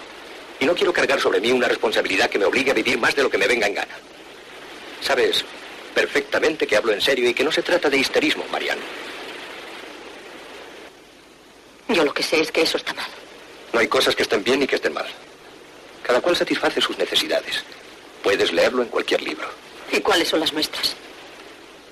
Y 0.60 0.66
no 0.66 0.74
quiero 0.74 0.94
cargar 0.94 1.20
sobre 1.20 1.40
mí 1.42 1.52
una 1.52 1.68
responsabilidad 1.68 2.30
que 2.30 2.40
me 2.40 2.46
obligue 2.46 2.72
a 2.72 2.74
vivir 2.74 2.98
más 2.98 3.16
de 3.16 3.24
lo 3.24 3.30
que 3.30 3.38
me 3.38 3.48
venga 3.48 3.68
en 3.68 3.76
gana. 3.76 3.96
Sabes 5.02 5.46
perfectamente 5.94 6.66
que 6.66 6.76
hablo 6.76 6.92
en 6.92 7.02
serio 7.02 7.30
y 7.30 7.34
que 7.34 7.44
no 7.44 7.52
se 7.52 7.62
trata 7.62 7.90
de 7.90 7.98
histerismo, 7.98 8.46
Mariano. 8.52 8.82
Yo 11.88 12.04
lo 12.04 12.14
que 12.14 12.24
sé 12.24 12.42
es 12.42 12.52
que 12.52 12.62
eso 12.62 12.78
está 12.78 12.94
mal. 12.94 13.10
No 13.74 13.80
hay 13.80 13.88
cosas 13.88 14.16
que 14.16 14.24
estén 14.24 14.44
bien 14.44 14.60
ni 14.60 14.68
que 14.68 14.76
estén 14.76 14.94
mal. 14.94 15.08
Cada 16.04 16.22
cual 16.22 16.36
satisface 16.36 16.82
sus 16.82 16.98
necesidades. 16.98 17.64
Puedes 18.24 18.52
leerlo 18.54 18.82
en 18.82 18.90
cualquier 18.90 19.22
libro. 19.22 19.48
¿Y 19.92 20.00
cuáles 20.00 20.28
son 20.28 20.40
las 20.40 20.54
nuestras? 20.54 20.96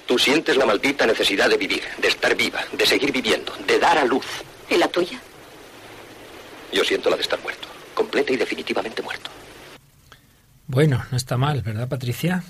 Tú 0.06 0.18
sientes 0.18 0.58
la 0.58 0.66
maldita 0.66 1.06
necesidad 1.06 1.50
de 1.50 1.58
vivir, 1.58 1.84
de 1.98 2.08
estar 2.08 2.36
viva, 2.36 2.64
de 2.72 2.86
seguir 2.86 3.12
viviendo, 3.12 3.54
de 3.66 3.80
dar 3.80 3.98
a 3.98 4.06
luz. 4.06 4.26
¿Y 4.70 4.78
la 4.78 4.88
tuya? 4.88 5.20
Yo 6.72 6.84
siento 6.84 7.10
la 7.10 7.16
de 7.16 7.22
estar 7.22 7.40
muerto, 7.42 7.68
completa 7.94 8.34
y 8.34 8.38
definitivamente 8.38 9.02
muerto. 9.02 9.30
Bueno, 10.68 11.06
no 11.12 11.18
está 11.18 11.38
mal, 11.38 11.62
¿verdad, 11.62 11.88
Patricia? 11.88 12.44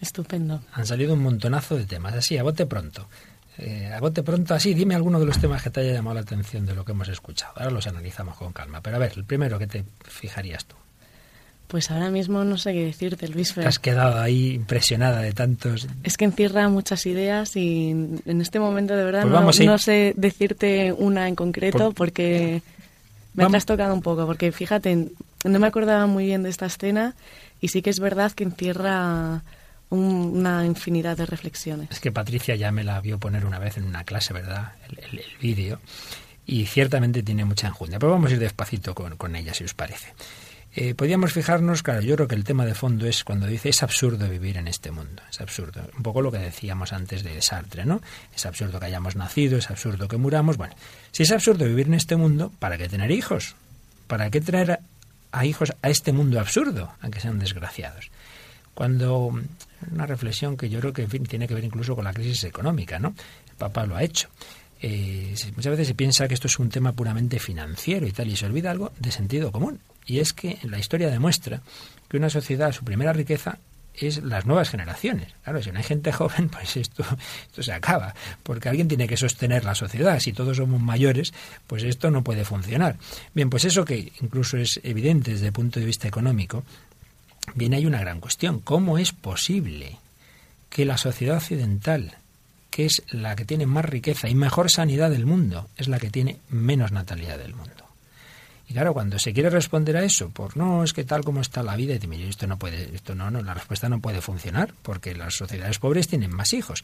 Estupendo. 0.00 0.62
Han 0.72 0.86
salido 0.86 1.14
un 1.14 1.22
montonazo 1.22 1.76
de 1.76 1.84
temas, 1.84 2.14
así, 2.14 2.38
a 2.38 2.42
bote 2.42 2.66
pronto. 2.66 3.08
Eh, 3.58 3.90
a 3.92 4.00
bote 4.00 4.22
pronto, 4.22 4.54
así, 4.54 4.74
dime 4.74 4.94
alguno 4.94 5.18
de 5.18 5.26
los 5.26 5.38
temas 5.38 5.62
que 5.62 5.70
te 5.70 5.80
haya 5.80 5.94
llamado 5.94 6.14
la 6.14 6.20
atención 6.20 6.66
de 6.66 6.74
lo 6.74 6.84
que 6.84 6.92
hemos 6.92 7.08
escuchado. 7.08 7.52
Ahora 7.56 7.70
los 7.70 7.86
analizamos 7.86 8.36
con 8.36 8.52
calma. 8.52 8.80
Pero 8.82 8.96
a 8.96 8.98
ver, 8.98 9.12
el 9.16 9.24
primero 9.24 9.58
que 9.58 9.66
te 9.66 9.84
fijarías 10.04 10.66
tú. 10.66 10.76
Pues 11.68 11.90
ahora 11.90 12.10
mismo 12.10 12.44
no 12.44 12.58
sé 12.58 12.72
qué 12.72 12.84
decirte, 12.84 13.28
Luis. 13.28 13.54
Te 13.54 13.66
has 13.66 13.78
quedado 13.78 14.20
ahí 14.20 14.52
impresionada 14.52 15.20
de 15.20 15.32
tantos. 15.32 15.88
Es 16.04 16.16
que 16.16 16.24
encierra 16.24 16.68
muchas 16.68 17.06
ideas 17.06 17.56
y 17.56 17.90
en 17.90 18.40
este 18.40 18.60
momento 18.60 18.94
de 18.94 19.04
verdad 19.04 19.22
pues 19.42 19.60
no, 19.60 19.78
sé 19.78 20.14
decirte 20.16 20.92
una 20.92 21.26
en 21.26 21.34
concreto 21.34 21.90
porque 21.90 22.62
me 23.34 23.56
has 23.56 23.66
tocado 23.66 23.94
un 23.94 24.02
poco. 24.02 24.26
Porque 24.26 24.52
fíjate, 24.52 25.08
no 25.44 25.58
me 25.58 25.66
acordaba 25.66 26.06
muy 26.06 26.26
bien 26.26 26.44
de 26.44 26.50
esta 26.50 26.66
escena 26.66 27.16
y 27.60 27.68
sí 27.68 27.82
que 27.82 27.90
es 27.90 27.98
verdad 27.98 28.30
que 28.30 28.44
encierra 28.44 29.42
una 29.90 30.64
infinidad 30.64 31.16
de 31.16 31.26
reflexiones. 31.26 31.90
Es 31.90 32.00
que 32.00 32.12
Patricia 32.12 32.56
ya 32.56 32.72
me 32.72 32.84
la 32.84 33.00
vio 33.00 33.18
poner 33.18 33.44
una 33.46 33.58
vez 33.58 33.76
en 33.76 33.84
una 33.84 34.04
clase, 34.04 34.32
¿verdad? 34.32 34.72
El, 34.88 35.22
vídeo. 35.40 35.80
Y 36.44 36.66
ciertamente 36.66 37.22
tiene 37.22 37.44
mucha 37.44 37.68
enjundia. 37.68 37.98
Pero 37.98 38.12
vamos 38.12 38.30
a 38.30 38.34
ir 38.34 38.40
despacito 38.40 38.94
con, 38.94 39.16
con 39.16 39.34
ella, 39.36 39.52
si 39.54 39.64
os 39.64 39.74
parece. 39.74 40.14
Eh, 40.78 40.94
podríamos 40.94 41.32
fijarnos, 41.32 41.82
claro, 41.82 42.02
yo 42.02 42.16
creo 42.16 42.28
que 42.28 42.34
el 42.34 42.44
tema 42.44 42.66
de 42.66 42.74
fondo 42.74 43.06
es 43.06 43.24
cuando 43.24 43.46
dice 43.46 43.70
es 43.70 43.82
absurdo 43.82 44.28
vivir 44.28 44.58
en 44.58 44.68
este 44.68 44.90
mundo, 44.90 45.22
es 45.30 45.40
absurdo. 45.40 45.80
Un 45.96 46.02
poco 46.02 46.20
lo 46.20 46.30
que 46.30 46.36
decíamos 46.36 46.92
antes 46.92 47.24
de 47.24 47.40
Sartre, 47.40 47.86
¿no? 47.86 48.02
Es 48.34 48.44
absurdo 48.44 48.78
que 48.78 48.84
hayamos 48.84 49.16
nacido, 49.16 49.56
es 49.56 49.70
absurdo 49.70 50.06
que 50.06 50.18
muramos. 50.18 50.58
Bueno, 50.58 50.74
si 51.12 51.22
es 51.22 51.32
absurdo 51.32 51.64
vivir 51.64 51.86
en 51.86 51.94
este 51.94 52.16
mundo, 52.16 52.52
¿para 52.58 52.76
qué 52.76 52.90
tener 52.90 53.10
hijos? 53.10 53.56
¿Para 54.06 54.28
qué 54.28 54.42
traer 54.42 54.80
a 55.32 55.46
hijos 55.46 55.72
a 55.80 55.88
este 55.88 56.12
mundo 56.12 56.38
absurdo, 56.38 56.92
aunque 57.00 57.20
sean 57.20 57.38
desgraciados? 57.38 58.10
Cuando 58.74 59.32
una 59.90 60.06
reflexión 60.06 60.56
que 60.56 60.68
yo 60.68 60.80
creo 60.80 60.92
que 60.92 61.06
tiene 61.06 61.46
que 61.46 61.54
ver 61.54 61.64
incluso 61.64 61.94
con 61.94 62.04
la 62.04 62.12
crisis 62.12 62.44
económica, 62.44 62.98
¿no? 62.98 63.14
El 63.48 63.56
Papa 63.56 63.86
lo 63.86 63.96
ha 63.96 64.02
hecho. 64.02 64.28
Eh, 64.80 65.34
muchas 65.54 65.70
veces 65.70 65.88
se 65.88 65.94
piensa 65.94 66.28
que 66.28 66.34
esto 66.34 66.48
es 66.48 66.58
un 66.58 66.68
tema 66.68 66.92
puramente 66.92 67.38
financiero 67.38 68.06
y 68.06 68.12
tal, 68.12 68.28
y 68.28 68.36
se 68.36 68.46
olvida 68.46 68.70
algo 68.70 68.92
de 68.98 69.10
sentido 69.10 69.52
común. 69.52 69.80
Y 70.06 70.20
es 70.20 70.32
que 70.32 70.58
la 70.62 70.78
historia 70.78 71.10
demuestra 71.10 71.60
que 72.08 72.16
una 72.16 72.30
sociedad, 72.30 72.72
su 72.72 72.84
primera 72.84 73.12
riqueza 73.12 73.58
es 73.94 74.22
las 74.22 74.46
nuevas 74.46 74.68
generaciones. 74.68 75.32
Claro, 75.42 75.62
si 75.62 75.72
no 75.72 75.78
hay 75.78 75.84
gente 75.84 76.12
joven, 76.12 76.48
pues 76.50 76.76
esto, 76.76 77.04
esto 77.48 77.62
se 77.62 77.72
acaba, 77.72 78.14
porque 78.42 78.68
alguien 78.68 78.88
tiene 78.88 79.08
que 79.08 79.16
sostener 79.16 79.64
la 79.64 79.74
sociedad. 79.74 80.20
Si 80.20 80.32
todos 80.32 80.58
somos 80.58 80.80
mayores, 80.80 81.32
pues 81.66 81.82
esto 81.82 82.10
no 82.10 82.22
puede 82.22 82.44
funcionar. 82.44 82.96
Bien, 83.34 83.50
pues 83.50 83.64
eso 83.64 83.84
que 83.84 84.12
incluso 84.20 84.56
es 84.58 84.80
evidente 84.82 85.32
desde 85.32 85.46
el 85.46 85.52
punto 85.52 85.80
de 85.80 85.86
vista 85.86 86.06
económico, 86.08 86.64
viene 87.54 87.76
ahí 87.76 87.86
una 87.86 88.00
gran 88.00 88.20
cuestión. 88.20 88.60
¿Cómo 88.60 88.98
es 88.98 89.12
posible 89.12 89.98
que 90.70 90.84
la 90.84 90.98
sociedad 90.98 91.36
occidental, 91.36 92.16
que 92.70 92.86
es 92.86 93.02
la 93.10 93.36
que 93.36 93.44
tiene 93.44 93.66
más 93.66 93.84
riqueza 93.84 94.28
y 94.28 94.34
mejor 94.34 94.70
sanidad 94.70 95.10
del 95.10 95.26
mundo, 95.26 95.68
es 95.76 95.88
la 95.88 95.98
que 95.98 96.10
tiene 96.10 96.38
menos 96.48 96.92
natalidad 96.92 97.38
del 97.38 97.54
mundo? 97.54 97.86
Y 98.68 98.72
claro, 98.72 98.92
cuando 98.92 99.18
se 99.18 99.32
quiere 99.32 99.48
responder 99.48 99.96
a 99.96 100.02
eso, 100.02 100.30
por 100.30 100.56
no, 100.56 100.82
es 100.82 100.92
que 100.92 101.04
tal 101.04 101.22
como 101.22 101.40
está 101.40 101.62
la 101.62 101.76
vida, 101.76 101.94
y 101.94 102.22
esto 102.24 102.48
no 102.48 102.58
puede, 102.58 102.96
esto 102.96 103.14
no, 103.14 103.30
no, 103.30 103.40
la 103.42 103.54
respuesta 103.54 103.88
no 103.88 104.00
puede 104.00 104.20
funcionar, 104.20 104.74
porque 104.82 105.14
las 105.14 105.34
sociedades 105.34 105.78
pobres 105.78 106.08
tienen 106.08 106.34
más 106.34 106.52
hijos. 106.52 106.82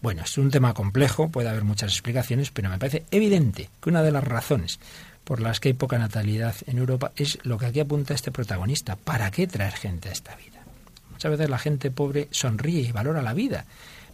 Bueno, 0.00 0.22
es 0.22 0.38
un 0.38 0.52
tema 0.52 0.74
complejo, 0.74 1.30
puede 1.30 1.48
haber 1.48 1.64
muchas 1.64 1.92
explicaciones, 1.92 2.52
pero 2.52 2.70
me 2.70 2.78
parece 2.78 3.04
evidente 3.10 3.68
que 3.82 3.90
una 3.90 4.02
de 4.02 4.12
las 4.12 4.22
razones 4.22 4.78
por 5.24 5.40
las 5.40 5.60
que 5.60 5.68
hay 5.68 5.74
poca 5.74 5.98
natalidad 5.98 6.54
en 6.66 6.78
Europa 6.78 7.12
es 7.16 7.38
lo 7.42 7.58
que 7.58 7.66
aquí 7.66 7.80
apunta 7.80 8.14
este 8.14 8.30
protagonista. 8.30 8.96
¿Para 8.96 9.30
qué 9.30 9.46
traer 9.46 9.72
gente 9.72 10.08
a 10.10 10.12
esta 10.12 10.36
vida? 10.36 10.62
Muchas 11.10 11.30
veces 11.32 11.50
la 11.50 11.58
gente 11.58 11.90
pobre 11.90 12.28
sonríe 12.30 12.82
y 12.82 12.92
valora 12.92 13.22
la 13.22 13.32
vida, 13.32 13.64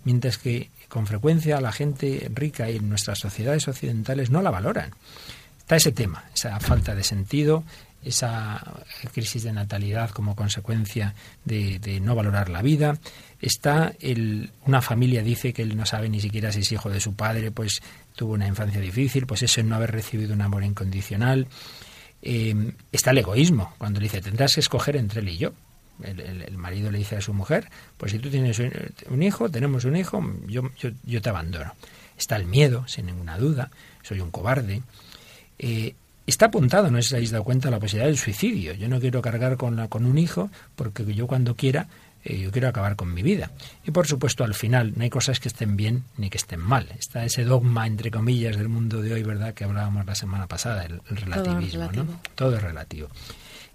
mientras 0.04 0.38
que 0.38 0.70
con 0.88 1.06
frecuencia 1.06 1.60
la 1.60 1.72
gente 1.72 2.30
rica 2.34 2.68
en 2.68 2.88
nuestras 2.88 3.18
sociedades 3.18 3.66
occidentales 3.68 4.30
no 4.30 4.42
la 4.42 4.50
valoran. 4.50 4.90
Está 5.58 5.76
ese 5.76 5.92
tema, 5.92 6.24
esa 6.34 6.58
falta 6.60 6.94
de 6.94 7.04
sentido, 7.04 7.64
esa 8.02 8.60
crisis 9.12 9.42
de 9.42 9.52
natalidad 9.52 10.10
como 10.10 10.34
consecuencia 10.34 11.14
de, 11.44 12.00
no 12.02 12.14
valorar 12.14 12.48
la 12.48 12.62
vida. 12.62 12.98
Está 13.40 13.92
el, 14.00 14.50
una 14.66 14.82
familia 14.82 15.22
dice 15.22 15.52
que 15.52 15.62
él 15.62 15.76
no 15.76 15.86
sabe 15.86 16.08
ni 16.08 16.20
siquiera 16.20 16.52
si 16.52 16.60
es 16.60 16.72
hijo 16.72 16.90
de 16.90 17.00
su 17.00 17.14
padre, 17.14 17.50
pues 17.50 17.82
tuvo 18.14 18.34
una 18.34 18.46
infancia 18.46 18.80
difícil, 18.80 19.26
pues 19.26 19.42
eso 19.42 19.62
no 19.62 19.76
haber 19.76 19.92
recibido 19.92 20.34
un 20.34 20.42
amor 20.42 20.64
incondicional. 20.64 21.46
Eh, 22.22 22.74
está 22.92 23.12
el 23.12 23.18
egoísmo, 23.18 23.74
cuando 23.78 24.00
le 24.00 24.04
dice, 24.04 24.20
tendrás 24.20 24.54
que 24.54 24.60
escoger 24.60 24.96
entre 24.96 25.20
él 25.20 25.28
y 25.28 25.38
yo. 25.38 25.52
El, 26.02 26.56
marido 26.56 26.90
le 26.90 26.98
dice 26.98 27.16
a 27.16 27.20
su 27.20 27.34
mujer, 27.34 27.68
pues 27.98 28.12
si 28.12 28.18
tú 28.18 28.30
tienes 28.30 28.58
un, 29.08 29.22
hijo, 29.22 29.50
tenemos 29.50 29.84
un 29.84 29.96
hijo, 29.96 30.22
yo, 30.46 30.70
yo, 30.78 30.90
yo, 31.04 31.20
te 31.20 31.28
abandono. 31.28 31.74
Está 32.16 32.36
el 32.36 32.46
miedo, 32.46 32.86
sin 32.88 33.06
ninguna 33.06 33.36
duda, 33.38 33.70
soy 34.02 34.20
un 34.20 34.30
cobarde. 34.30 34.82
Eh, 35.58 35.94
está 36.26 36.46
apuntado, 36.46 36.90
no 36.90 37.02
sé 37.02 37.08
si 37.08 37.14
habéis 37.16 37.30
dado 37.30 37.44
cuenta, 37.44 37.70
la 37.70 37.80
posibilidad 37.80 38.06
del 38.06 38.18
suicidio. 38.18 38.72
Yo 38.74 38.88
no 38.88 39.00
quiero 39.00 39.20
cargar 39.20 39.56
con, 39.56 39.76
la, 39.76 39.88
con 39.88 40.06
un 40.06 40.16
hijo 40.16 40.50
porque 40.74 41.04
yo 41.14 41.26
cuando 41.26 41.54
quiera, 41.54 41.88
eh, 42.24 42.38
yo 42.38 42.50
quiero 42.50 42.68
acabar 42.68 42.96
con 42.96 43.12
mi 43.14 43.22
vida. 43.22 43.50
Y 43.84 43.90
por 43.90 44.06
supuesto, 44.06 44.44
al 44.44 44.54
final, 44.54 44.92
no 44.96 45.02
hay 45.02 45.10
cosas 45.10 45.40
que 45.40 45.48
estén 45.48 45.76
bien 45.76 46.04
ni 46.16 46.30
que 46.30 46.38
estén 46.38 46.60
mal. 46.60 46.88
Está 46.98 47.24
ese 47.24 47.44
dogma, 47.44 47.86
entre 47.86 48.10
comillas, 48.10 48.56
del 48.56 48.68
mundo 48.68 49.00
de 49.00 49.14
hoy, 49.14 49.22
¿verdad?, 49.22 49.54
que 49.54 49.64
hablábamos 49.64 50.04
la 50.06 50.14
semana 50.14 50.46
pasada, 50.46 50.84
el, 50.84 51.00
relativismo, 51.08 51.88
Todo 51.88 52.04
¿no? 52.04 52.20
Todo 52.34 52.56
es 52.56 52.62
relativo. 52.62 53.08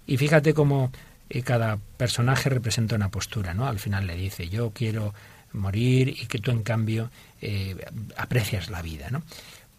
Y 0.06 0.16
fíjate 0.16 0.54
cómo 0.54 0.92
eh, 1.28 1.42
cada 1.42 1.78
personaje 1.96 2.48
representa 2.48 2.94
una 2.94 3.10
postura, 3.10 3.54
¿no? 3.54 3.66
Al 3.66 3.78
final 3.78 4.06
le 4.06 4.14
dice, 4.14 4.48
yo 4.48 4.70
quiero 4.70 5.12
morir 5.52 6.08
y 6.08 6.26
que 6.26 6.38
tú, 6.38 6.52
en 6.52 6.62
cambio, 6.62 7.10
eh, 7.40 7.76
aprecias 8.16 8.70
la 8.70 8.82
vida, 8.82 9.10
¿no? 9.10 9.22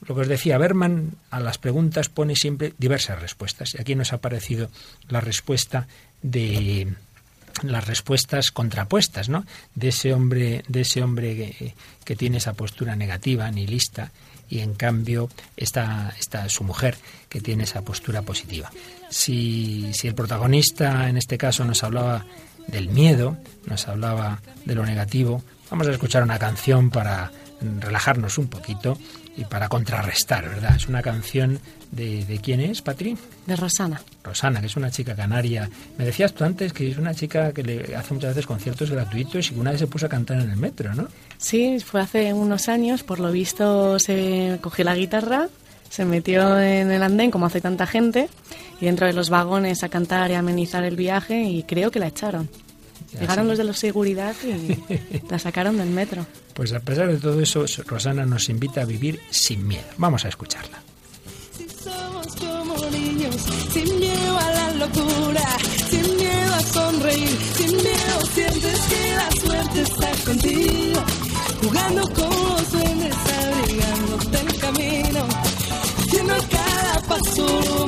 Lo 0.05 0.13
que 0.13 0.21
os 0.21 0.27
decía, 0.27 0.57
Berman 0.57 1.13
a 1.31 1.39
las 1.39 1.57
preguntas 1.57 2.09
pone 2.09 2.35
siempre 2.35 2.73
diversas 2.77 3.19
respuestas. 3.19 3.73
Y 3.73 3.81
aquí 3.81 3.95
nos 3.95 4.13
ha 4.13 4.17
aparecido 4.17 4.69
la 5.09 5.21
respuesta 5.21 5.87
de 6.21 6.93
las 7.63 7.87
respuestas 7.87 8.51
contrapuestas, 8.51 9.29
¿no? 9.29 9.45
De 9.75 9.89
ese 9.89 10.13
hombre, 10.13 10.63
de 10.67 10.81
ese 10.81 11.03
hombre 11.03 11.73
que, 12.03 12.15
tiene 12.15 12.37
esa 12.37 12.53
postura 12.53 12.95
negativa, 12.95 13.49
nihilista, 13.51 14.11
y 14.49 14.59
en 14.59 14.75
cambio 14.75 15.29
está, 15.57 16.13
está 16.19 16.47
su 16.49 16.63
mujer, 16.63 16.97
que 17.29 17.41
tiene 17.41 17.63
esa 17.63 17.81
postura 17.81 18.21
positiva. 18.21 18.71
Si, 19.09 19.93
si 19.93 20.07
el 20.07 20.15
protagonista 20.15 21.09
en 21.09 21.17
este 21.17 21.37
caso 21.37 21.65
nos 21.65 21.83
hablaba 21.83 22.25
del 22.67 22.89
miedo, 22.89 23.37
nos 23.65 23.87
hablaba 23.87 24.41
de 24.65 24.75
lo 24.75 24.85
negativo, 24.85 25.43
vamos 25.69 25.87
a 25.87 25.91
escuchar 25.91 26.23
una 26.23 26.39
canción 26.39 26.89
para 26.89 27.31
relajarnos 27.61 28.37
un 28.37 28.47
poquito 28.47 28.97
y 29.37 29.45
para 29.45 29.69
contrarrestar, 29.69 30.49
¿verdad? 30.49 30.75
Es 30.75 30.87
una 30.87 31.01
canción 31.01 31.59
de, 31.91 32.25
de 32.25 32.39
quién 32.39 32.59
es, 32.59 32.81
Patri? 32.81 33.15
De 33.45 33.55
Rosana. 33.55 34.01
Rosana, 34.23 34.59
que 34.59 34.65
es 34.65 34.75
una 34.75 34.89
chica 34.89 35.15
canaria. 35.15 35.69
Me 35.97 36.05
decías 36.05 36.33
tú 36.33 36.43
antes 36.43 36.73
que 36.73 36.89
es 36.89 36.97
una 36.97 37.13
chica 37.13 37.53
que 37.53 37.63
le 37.63 37.95
hace 37.95 38.13
muchas 38.15 38.31
veces 38.31 38.47
conciertos 38.47 38.89
gratuitos 38.89 39.47
y 39.47 39.53
que 39.53 39.59
una 39.59 39.71
vez 39.71 39.79
se 39.79 39.87
puso 39.87 40.07
a 40.07 40.09
cantar 40.09 40.41
en 40.41 40.49
el 40.49 40.57
metro, 40.57 40.93
¿no? 40.95 41.07
Sí, 41.37 41.79
fue 41.79 42.01
hace 42.01 42.33
unos 42.33 42.67
años, 42.67 43.03
por 43.03 43.19
lo 43.19 43.31
visto 43.31 43.99
se 43.99 44.57
cogió 44.61 44.83
la 44.83 44.95
guitarra, 44.95 45.47
se 45.89 46.03
metió 46.03 46.59
en 46.59 46.91
el 46.91 47.03
andén 47.03 47.31
como 47.31 47.45
hace 47.45 47.61
tanta 47.61 47.85
gente 47.85 48.29
y 48.81 48.85
dentro 48.85 49.05
de 49.05 49.13
los 49.13 49.29
vagones 49.29 49.83
a 49.83 49.89
cantar 49.89 50.31
y 50.31 50.33
amenizar 50.33 50.83
el 50.83 50.95
viaje 50.95 51.43
y 51.43 51.63
creo 51.63 51.91
que 51.91 51.99
la 51.99 52.07
echaron. 52.07 52.49
Llegaron 53.13 53.47
los 53.47 53.57
de 53.57 53.63
la 53.63 53.73
seguridad 53.73 54.35
y 54.43 55.23
la 55.29 55.39
sacaron 55.39 55.77
del 55.77 55.89
metro. 55.89 56.25
Pues 56.53 56.73
a 56.73 56.79
pesar 56.79 57.07
de 57.07 57.17
todo 57.17 57.39
eso, 57.41 57.65
Rosana 57.85 58.25
nos 58.25 58.49
invita 58.49 58.81
a 58.81 58.85
vivir 58.85 59.19
sin 59.29 59.67
miedo. 59.67 59.85
Vamos 59.97 60.25
a 60.25 60.29
escucharla. 60.29 60.81
Si 61.57 61.67
somos 61.69 62.27
como 62.35 62.75
niños, 62.91 63.35
sin 63.71 63.99
miedo 63.99 64.37
a 64.37 64.51
la 64.51 64.73
locura, 64.73 65.57
sin 65.89 66.17
miedo 66.17 66.53
a 66.53 66.61
sonreír, 66.61 67.37
sin 67.55 67.71
miedo 67.77 68.25
sientes 68.33 68.79
que 68.81 69.15
la 69.15 69.31
suerte 69.41 69.81
está 69.81 70.11
contigo, 70.25 71.03
jugando 71.63 72.01
con 72.13 72.29
los 72.29 72.71
duendes, 72.71 73.15
abrigándote 73.15 74.39
el 74.39 74.59
camino, 74.59 75.27
haciendo 75.99 76.35
cada 76.49 77.01
paso 77.07 77.87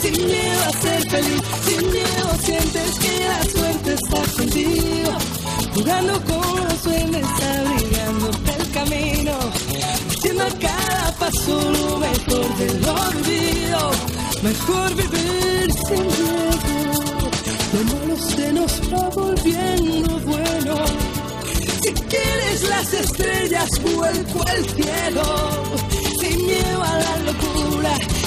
sin 0.00 0.26
miedo 0.26 0.60
a 0.66 0.72
ser 0.82 1.10
feliz, 1.10 1.42
sin 1.66 1.90
miedo 1.90 2.28
sientes 2.42 2.98
que 2.98 3.28
la 3.28 3.44
suerte 3.44 3.94
está 3.94 4.22
contigo, 4.36 5.12
jugando 5.74 6.12
con 6.24 6.64
los 6.64 6.84
duendes, 6.84 7.26
abrigándote 7.26 8.52
el 8.58 8.70
camino, 8.70 9.32
haciendo 10.08 10.42
a 10.44 10.50
cada 10.58 11.14
paso 11.18 11.72
lo 11.72 11.98
mejor 11.98 12.56
de 12.56 12.80
lo 12.80 13.10
mejor 14.42 14.94
vivir 14.94 15.72
sin 15.86 16.06
miedo, 16.06 17.30
lo 17.72 17.84
malo 17.84 18.16
se 18.16 18.52
nos 18.52 18.80
va 18.92 19.08
volviendo 19.10 20.18
bueno. 20.20 20.74
Si 21.82 21.92
quieres 21.92 22.68
las 22.68 22.92
estrellas, 22.92 23.68
vuelco 23.82 24.42
al 24.48 24.64
cielo. 24.70 25.22
Sin 26.20 26.46
miedo 26.46 26.82
a 26.82 26.98
la 26.98 27.16
locura, 27.18 27.96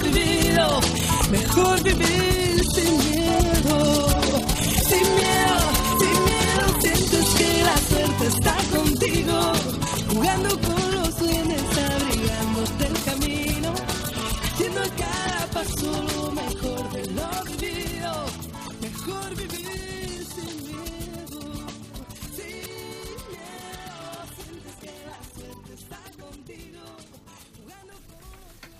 vivido, 0.00 0.80
mejor 1.30 1.82
vivir 1.82 2.60
sin 2.74 3.07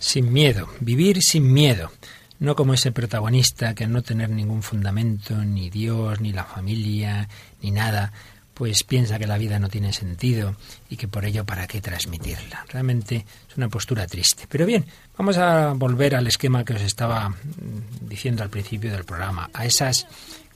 Sin 0.08 0.32
miedo, 0.32 0.70
vivir 0.80 1.20
sin 1.20 1.52
miedo. 1.52 1.92
No 2.38 2.56
como 2.56 2.72
ese 2.72 2.92
protagonista 2.92 3.74
que 3.74 3.84
al 3.84 3.92
no 3.92 4.00
tener 4.00 4.30
ningún 4.30 4.62
fundamento, 4.62 5.34
ni 5.44 5.68
Dios, 5.68 6.22
ni 6.22 6.32
la 6.32 6.44
familia, 6.44 7.28
ni 7.60 7.72
nada, 7.72 8.10
pues 8.54 8.84
piensa 8.84 9.18
que 9.18 9.26
la 9.26 9.36
vida 9.36 9.58
no 9.58 9.68
tiene 9.68 9.92
sentido 9.92 10.56
y 10.88 10.96
que 10.96 11.08
por 11.08 11.26
ello 11.26 11.44
para 11.44 11.66
qué 11.66 11.82
transmitirla. 11.82 12.64
Realmente 12.70 13.26
es 13.50 13.56
una 13.58 13.68
postura 13.68 14.06
triste. 14.06 14.46
Pero 14.48 14.64
bien, 14.64 14.86
vamos 15.18 15.36
a 15.36 15.74
volver 15.74 16.14
al 16.14 16.26
esquema 16.26 16.64
que 16.64 16.72
os 16.72 16.80
estaba 16.80 17.28
mm, 17.28 18.08
diciendo 18.08 18.42
al 18.42 18.48
principio 18.48 18.90
del 18.90 19.04
programa, 19.04 19.50
a 19.52 19.66
esas 19.66 20.06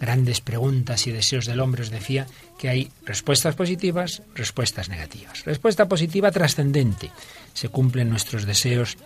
grandes 0.00 0.40
preguntas 0.40 1.06
y 1.06 1.12
deseos 1.12 1.44
del 1.44 1.60
hombre. 1.60 1.82
Os 1.82 1.90
decía 1.90 2.26
que 2.58 2.70
hay 2.70 2.90
respuestas 3.04 3.54
positivas, 3.54 4.22
respuestas 4.34 4.88
negativas. 4.88 5.44
Respuesta 5.44 5.88
positiva 5.88 6.30
trascendente. 6.30 7.10
Se 7.52 7.68
cumplen 7.68 8.08
nuestros 8.08 8.46
deseos 8.46 8.96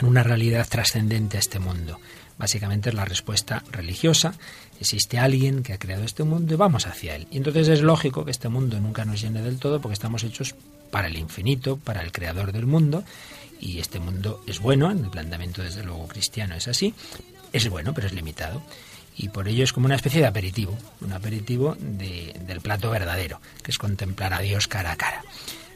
en 0.00 0.06
una 0.06 0.22
realidad 0.22 0.66
trascendente 0.68 1.36
a 1.36 1.40
este 1.40 1.58
mundo. 1.58 1.98
Básicamente 2.38 2.88
es 2.88 2.94
la 2.94 3.04
respuesta 3.04 3.62
religiosa. 3.70 4.34
Existe 4.80 5.18
alguien 5.18 5.62
que 5.62 5.72
ha 5.72 5.78
creado 5.78 6.02
este 6.04 6.24
mundo 6.24 6.52
y 6.54 6.56
vamos 6.56 6.86
hacia 6.86 7.14
él. 7.14 7.28
Y 7.30 7.36
entonces 7.36 7.68
es 7.68 7.80
lógico 7.80 8.24
que 8.24 8.32
este 8.32 8.48
mundo 8.48 8.80
nunca 8.80 9.04
nos 9.04 9.20
llene 9.20 9.40
del 9.42 9.58
todo 9.58 9.80
porque 9.80 9.94
estamos 9.94 10.24
hechos 10.24 10.54
para 10.90 11.06
el 11.06 11.16
infinito, 11.16 11.76
para 11.76 12.02
el 12.02 12.10
creador 12.10 12.50
del 12.52 12.66
mundo. 12.66 13.04
Y 13.60 13.78
este 13.78 14.00
mundo 14.00 14.42
es 14.48 14.58
bueno, 14.58 14.90
en 14.90 15.04
el 15.04 15.10
planteamiento 15.10 15.62
desde 15.62 15.84
luego 15.84 16.08
cristiano 16.08 16.56
es 16.56 16.66
así. 16.66 16.92
Es 17.52 17.68
bueno, 17.68 17.94
pero 17.94 18.08
es 18.08 18.12
limitado. 18.12 18.62
Y 19.16 19.28
por 19.28 19.46
ello 19.46 19.62
es 19.62 19.72
como 19.72 19.86
una 19.86 19.94
especie 19.94 20.20
de 20.20 20.26
aperitivo, 20.26 20.76
un 21.00 21.12
aperitivo 21.12 21.76
de- 21.78 22.34
del 22.48 22.60
plato 22.60 22.90
verdadero, 22.90 23.40
que 23.62 23.70
es 23.70 23.78
contemplar 23.78 24.34
a 24.34 24.40
Dios 24.40 24.66
cara 24.66 24.90
a 24.90 24.96
cara. 24.96 25.22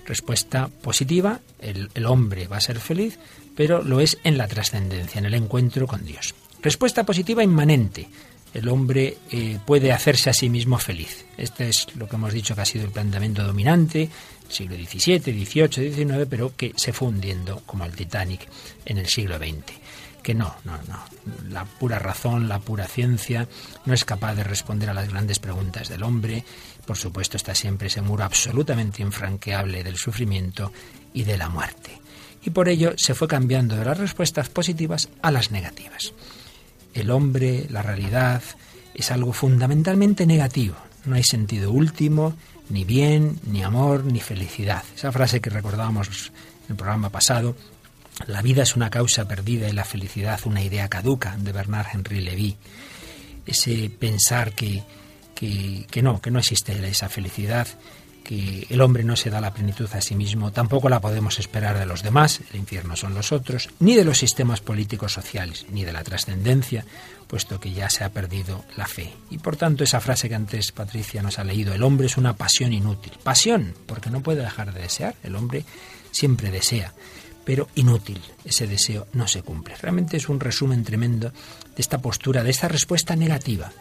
Respuesta 0.06 0.68
positiva, 0.82 1.38
el, 1.60 1.90
el 1.94 2.06
hombre 2.06 2.48
va 2.48 2.56
a 2.56 2.60
ser 2.60 2.80
feliz, 2.80 3.18
pero 3.58 3.82
lo 3.82 3.98
es 3.98 4.18
en 4.22 4.38
la 4.38 4.46
trascendencia, 4.46 5.18
en 5.18 5.24
el 5.24 5.34
encuentro 5.34 5.88
con 5.88 6.04
Dios. 6.04 6.32
Respuesta 6.62 7.02
positiva 7.02 7.42
inmanente, 7.42 8.08
el 8.54 8.68
hombre 8.68 9.18
eh, 9.32 9.58
puede 9.66 9.90
hacerse 9.90 10.30
a 10.30 10.32
sí 10.32 10.48
mismo 10.48 10.78
feliz. 10.78 11.24
Este 11.36 11.68
es 11.68 11.88
lo 11.96 12.08
que 12.08 12.14
hemos 12.14 12.32
dicho 12.32 12.54
que 12.54 12.60
ha 12.60 12.64
sido 12.64 12.84
el 12.84 12.92
planteamiento 12.92 13.42
dominante, 13.42 14.08
siglo 14.48 14.76
XVII, 14.76 15.18
XVIII, 15.18 15.92
XIX, 15.92 16.26
pero 16.30 16.54
que 16.56 16.72
se 16.76 16.92
fue 16.92 17.08
hundiendo 17.08 17.60
como 17.66 17.84
el 17.84 17.96
Titanic 17.96 18.48
en 18.86 18.98
el 18.98 19.08
siglo 19.08 19.38
XX 19.38 19.74
que 20.22 20.34
no, 20.34 20.54
no, 20.64 20.76
no. 20.88 20.98
La 21.48 21.64
pura 21.64 21.98
razón, 21.98 22.48
la 22.48 22.58
pura 22.58 22.86
ciencia 22.86 23.48
no 23.86 23.94
es 23.94 24.04
capaz 24.04 24.34
de 24.34 24.44
responder 24.44 24.90
a 24.90 24.94
las 24.94 25.08
grandes 25.08 25.38
preguntas 25.38 25.88
del 25.88 26.02
hombre. 26.02 26.44
Por 26.86 26.98
supuesto 26.98 27.36
está 27.36 27.54
siempre 27.54 27.86
ese 27.86 28.02
muro 28.02 28.24
absolutamente 28.24 29.00
infranqueable 29.00 29.82
del 29.82 29.96
sufrimiento 29.96 30.70
y 31.14 31.24
de 31.24 31.38
la 31.38 31.48
muerte. 31.48 31.98
Y 32.44 32.50
por 32.50 32.68
ello 32.68 32.94
se 32.96 33.14
fue 33.14 33.28
cambiando 33.28 33.76
de 33.76 33.84
las 33.84 33.98
respuestas 33.98 34.48
positivas 34.48 35.08
a 35.22 35.30
las 35.30 35.50
negativas. 35.50 36.12
El 36.94 37.10
hombre, 37.10 37.66
la 37.70 37.82
realidad, 37.82 38.42
es 38.94 39.10
algo 39.10 39.32
fundamentalmente 39.32 40.26
negativo. 40.26 40.76
No 41.04 41.16
hay 41.16 41.24
sentido 41.24 41.70
último, 41.70 42.34
ni 42.70 42.84
bien, 42.84 43.38
ni 43.46 43.62
amor, 43.62 44.04
ni 44.04 44.20
felicidad. 44.20 44.82
Esa 44.94 45.12
frase 45.12 45.40
que 45.40 45.50
recordábamos 45.50 46.32
en 46.66 46.70
el 46.70 46.76
programa 46.76 47.10
pasado, 47.10 47.56
la 48.26 48.42
vida 48.42 48.62
es 48.62 48.74
una 48.76 48.90
causa 48.90 49.28
perdida 49.28 49.68
y 49.68 49.72
la 49.72 49.84
felicidad 49.84 50.40
una 50.44 50.62
idea 50.62 50.88
caduca, 50.88 51.36
de 51.38 51.52
Bernard 51.52 51.86
Henry 51.92 52.20
Levy. 52.20 52.56
Ese 53.46 53.90
pensar 53.90 54.52
que, 54.52 54.82
que, 55.34 55.86
que 55.90 56.02
no, 56.02 56.20
que 56.20 56.30
no 56.30 56.40
existe 56.40 56.72
esa 56.88 57.08
felicidad, 57.08 57.68
que 58.28 58.66
el 58.68 58.82
hombre 58.82 59.04
no 59.04 59.16
se 59.16 59.30
da 59.30 59.40
la 59.40 59.54
plenitud 59.54 59.88
a 59.94 60.02
sí 60.02 60.14
mismo, 60.14 60.52
tampoco 60.52 60.90
la 60.90 61.00
podemos 61.00 61.38
esperar 61.38 61.78
de 61.78 61.86
los 61.86 62.02
demás, 62.02 62.42
el 62.50 62.60
infierno 62.60 62.94
son 62.94 63.14
los 63.14 63.32
otros, 63.32 63.70
ni 63.80 63.96
de 63.96 64.04
los 64.04 64.18
sistemas 64.18 64.60
políticos 64.60 65.14
sociales, 65.14 65.64
ni 65.70 65.82
de 65.82 65.94
la 65.94 66.04
trascendencia, 66.04 66.84
puesto 67.26 67.58
que 67.58 67.72
ya 67.72 67.88
se 67.88 68.04
ha 68.04 68.12
perdido 68.12 68.66
la 68.76 68.86
fe. 68.86 69.14
Y 69.30 69.38
por 69.38 69.56
tanto 69.56 69.82
esa 69.82 70.00
frase 70.00 70.28
que 70.28 70.34
antes 70.34 70.72
Patricia 70.72 71.22
nos 71.22 71.38
ha 71.38 71.44
leído, 71.44 71.72
el 71.72 71.82
hombre 71.82 72.06
es 72.06 72.18
una 72.18 72.36
pasión 72.36 72.74
inútil. 72.74 73.14
Pasión, 73.22 73.72
porque 73.86 74.10
no 74.10 74.20
puede 74.20 74.42
dejar 74.42 74.74
de 74.74 74.82
desear, 74.82 75.14
el 75.22 75.34
hombre 75.34 75.64
siempre 76.10 76.50
desea, 76.50 76.92
pero 77.46 77.68
inútil, 77.76 78.20
ese 78.44 78.66
deseo 78.66 79.06
no 79.14 79.26
se 79.26 79.40
cumple. 79.40 79.74
Realmente 79.76 80.18
es 80.18 80.28
un 80.28 80.38
resumen 80.38 80.84
tremendo 80.84 81.30
de 81.30 81.80
esta 81.80 81.96
postura, 81.96 82.42
de 82.42 82.50
esta 82.50 82.68
respuesta 82.68 83.16
negativa. 83.16 83.72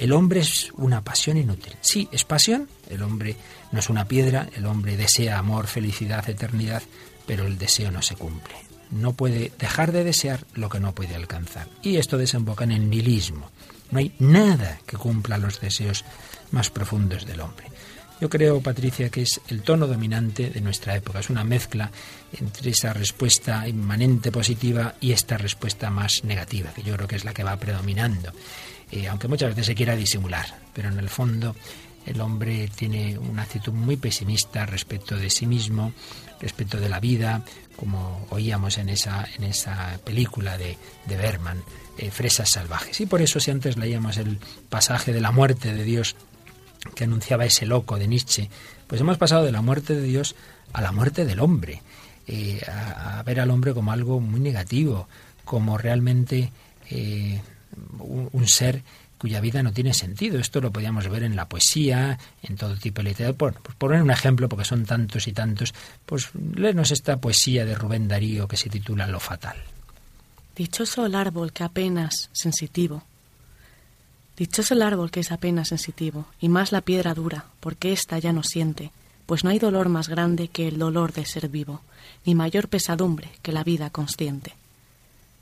El 0.00 0.12
hombre 0.12 0.40
es 0.40 0.72
una 0.78 1.04
pasión 1.04 1.36
inútil. 1.36 1.76
Sí, 1.82 2.08
es 2.10 2.24
pasión. 2.24 2.70
El 2.88 3.02
hombre 3.02 3.36
no 3.70 3.80
es 3.80 3.90
una 3.90 4.06
piedra. 4.06 4.48
El 4.56 4.64
hombre 4.64 4.96
desea 4.96 5.38
amor, 5.38 5.66
felicidad, 5.66 6.26
eternidad, 6.26 6.82
pero 7.26 7.46
el 7.46 7.58
deseo 7.58 7.90
no 7.90 8.00
se 8.00 8.16
cumple. 8.16 8.54
no 8.90 9.12
puede 9.12 9.52
dejar 9.58 9.92
de 9.92 10.02
desear 10.02 10.46
lo 10.54 10.68
que 10.68 10.80
no 10.80 10.94
puede 10.94 11.14
alcanzar. 11.14 11.68
Y 11.82 11.96
esto 11.96 12.16
desemboca 12.18 12.64
en 12.64 12.72
el 12.72 12.88
nihilismo. 12.88 13.50
No 13.90 13.98
hay 13.98 14.14
nada 14.18 14.80
que 14.86 14.96
cumpla 14.96 15.38
los 15.38 15.60
deseos 15.60 16.04
más 16.50 16.70
profundos 16.70 17.26
del 17.26 17.40
hombre. 17.40 17.66
Yo 18.20 18.28
creo, 18.28 18.60
Patricia, 18.60 19.08
que 19.08 19.22
es 19.22 19.40
el 19.48 19.62
tono 19.62 19.86
dominante 19.86 20.50
de 20.50 20.60
nuestra 20.60 20.94
época. 20.94 21.20
Es 21.20 21.30
una 21.30 21.44
mezcla 21.44 21.90
entre 22.38 22.70
esa 22.70 22.92
respuesta 22.92 23.66
inmanente 23.68 24.32
positiva 24.32 24.94
y 25.00 25.12
esta 25.12 25.38
respuesta 25.38 25.90
más 25.90 26.24
negativa, 26.24 26.72
que 26.74 26.82
yo 26.82 26.94
creo 26.96 27.08
que 27.08 27.16
es 27.16 27.24
la 27.24 27.32
que 27.32 27.44
va 27.44 27.56
predominando. 27.56 28.32
Eh, 28.92 29.08
aunque 29.08 29.28
muchas 29.28 29.50
veces 29.50 29.66
se 29.66 29.74
quiera 29.74 29.96
disimular, 29.96 30.58
pero 30.74 30.88
en 30.88 30.98
el 30.98 31.08
fondo 31.08 31.54
el 32.06 32.20
hombre 32.20 32.68
tiene 32.74 33.18
una 33.18 33.42
actitud 33.42 33.72
muy 33.72 33.96
pesimista 33.96 34.66
respecto 34.66 35.16
de 35.16 35.30
sí 35.30 35.46
mismo, 35.46 35.92
respecto 36.40 36.78
de 36.78 36.88
la 36.88 36.98
vida, 36.98 37.44
como 37.76 38.26
oíamos 38.30 38.78
en 38.78 38.88
esa, 38.88 39.26
en 39.36 39.44
esa 39.44 39.98
película 40.04 40.58
de, 40.58 40.76
de 41.06 41.16
Berman, 41.16 41.62
eh, 41.98 42.10
Fresas 42.10 42.50
Salvajes. 42.50 43.00
Y 43.00 43.06
por 43.06 43.22
eso 43.22 43.40
si 43.40 43.50
antes 43.50 43.76
leíamos 43.76 44.16
el 44.16 44.38
pasaje 44.68 45.12
de 45.12 45.20
la 45.20 45.30
muerte 45.30 45.72
de 45.72 45.84
Dios 45.84 46.16
que 46.94 47.04
anunciaba 47.04 47.44
ese 47.44 47.66
loco 47.66 47.98
de 47.98 48.08
Nietzsche, 48.08 48.50
pues 48.86 49.00
hemos 49.00 49.18
pasado 49.18 49.44
de 49.44 49.52
la 49.52 49.60
muerte 49.60 49.94
de 49.94 50.02
Dios 50.02 50.34
a 50.72 50.80
la 50.80 50.92
muerte 50.92 51.24
del 51.24 51.40
hombre, 51.40 51.82
eh, 52.26 52.60
a, 52.66 53.22
ver 53.22 53.40
al 53.40 53.50
hombre 53.50 53.74
como 53.74 53.92
algo 53.92 54.18
muy 54.20 54.40
negativo, 54.40 55.08
como 55.44 55.76
realmente 55.76 56.52
un, 57.98 58.48
ser 58.48 58.82
cuya 59.18 59.40
vida 59.40 59.62
no 59.62 59.72
tiene 59.72 59.94
sentido. 59.94 60.38
Esto 60.38 60.60
lo 60.60 60.72
podíamos 60.72 61.08
ver 61.08 61.22
en 61.22 61.36
la 61.36 61.48
poesía, 61.48 62.18
en 62.42 62.56
todo 62.56 62.76
tipo 62.76 63.02
de 63.02 63.10
literatura. 63.10 63.52
Por, 63.52 63.62
por, 63.62 63.74
poner 63.76 64.02
un 64.02 64.10
ejemplo, 64.10 64.48
porque 64.48 64.64
son 64.64 64.84
tantos 64.84 65.28
y 65.28 65.32
tantos, 65.32 65.74
pues 66.06 66.28
léenos 66.54 66.90
esta 66.90 67.20
poesía 67.20 67.64
de 67.64 67.74
Rubén 67.74 68.08
Darío 68.08 68.48
que 68.48 68.56
se 68.56 68.70
titula 68.70 69.06
Lo 69.06 69.20
fatal. 69.20 69.56
Dichoso 70.56 71.06
el 71.06 71.14
árbol 71.14 71.52
que 71.52 71.64
apenas 71.64 72.28
sensitivo 72.32 73.04
Dichoso 74.40 74.72
el 74.72 74.80
árbol 74.80 75.10
que 75.10 75.20
es 75.20 75.32
apenas 75.32 75.68
sensitivo, 75.68 76.24
y 76.40 76.48
más 76.48 76.72
la 76.72 76.80
piedra 76.80 77.12
dura, 77.12 77.44
porque 77.60 77.92
ésta 77.92 78.18
ya 78.18 78.32
no 78.32 78.42
siente, 78.42 78.90
pues 79.26 79.44
no 79.44 79.50
hay 79.50 79.58
dolor 79.58 79.90
más 79.90 80.08
grande 80.08 80.48
que 80.48 80.66
el 80.66 80.78
dolor 80.78 81.12
de 81.12 81.26
ser 81.26 81.50
vivo, 81.50 81.82
ni 82.24 82.34
mayor 82.34 82.68
pesadumbre 82.68 83.28
que 83.42 83.52
la 83.52 83.64
vida 83.64 83.90
consciente. 83.90 84.54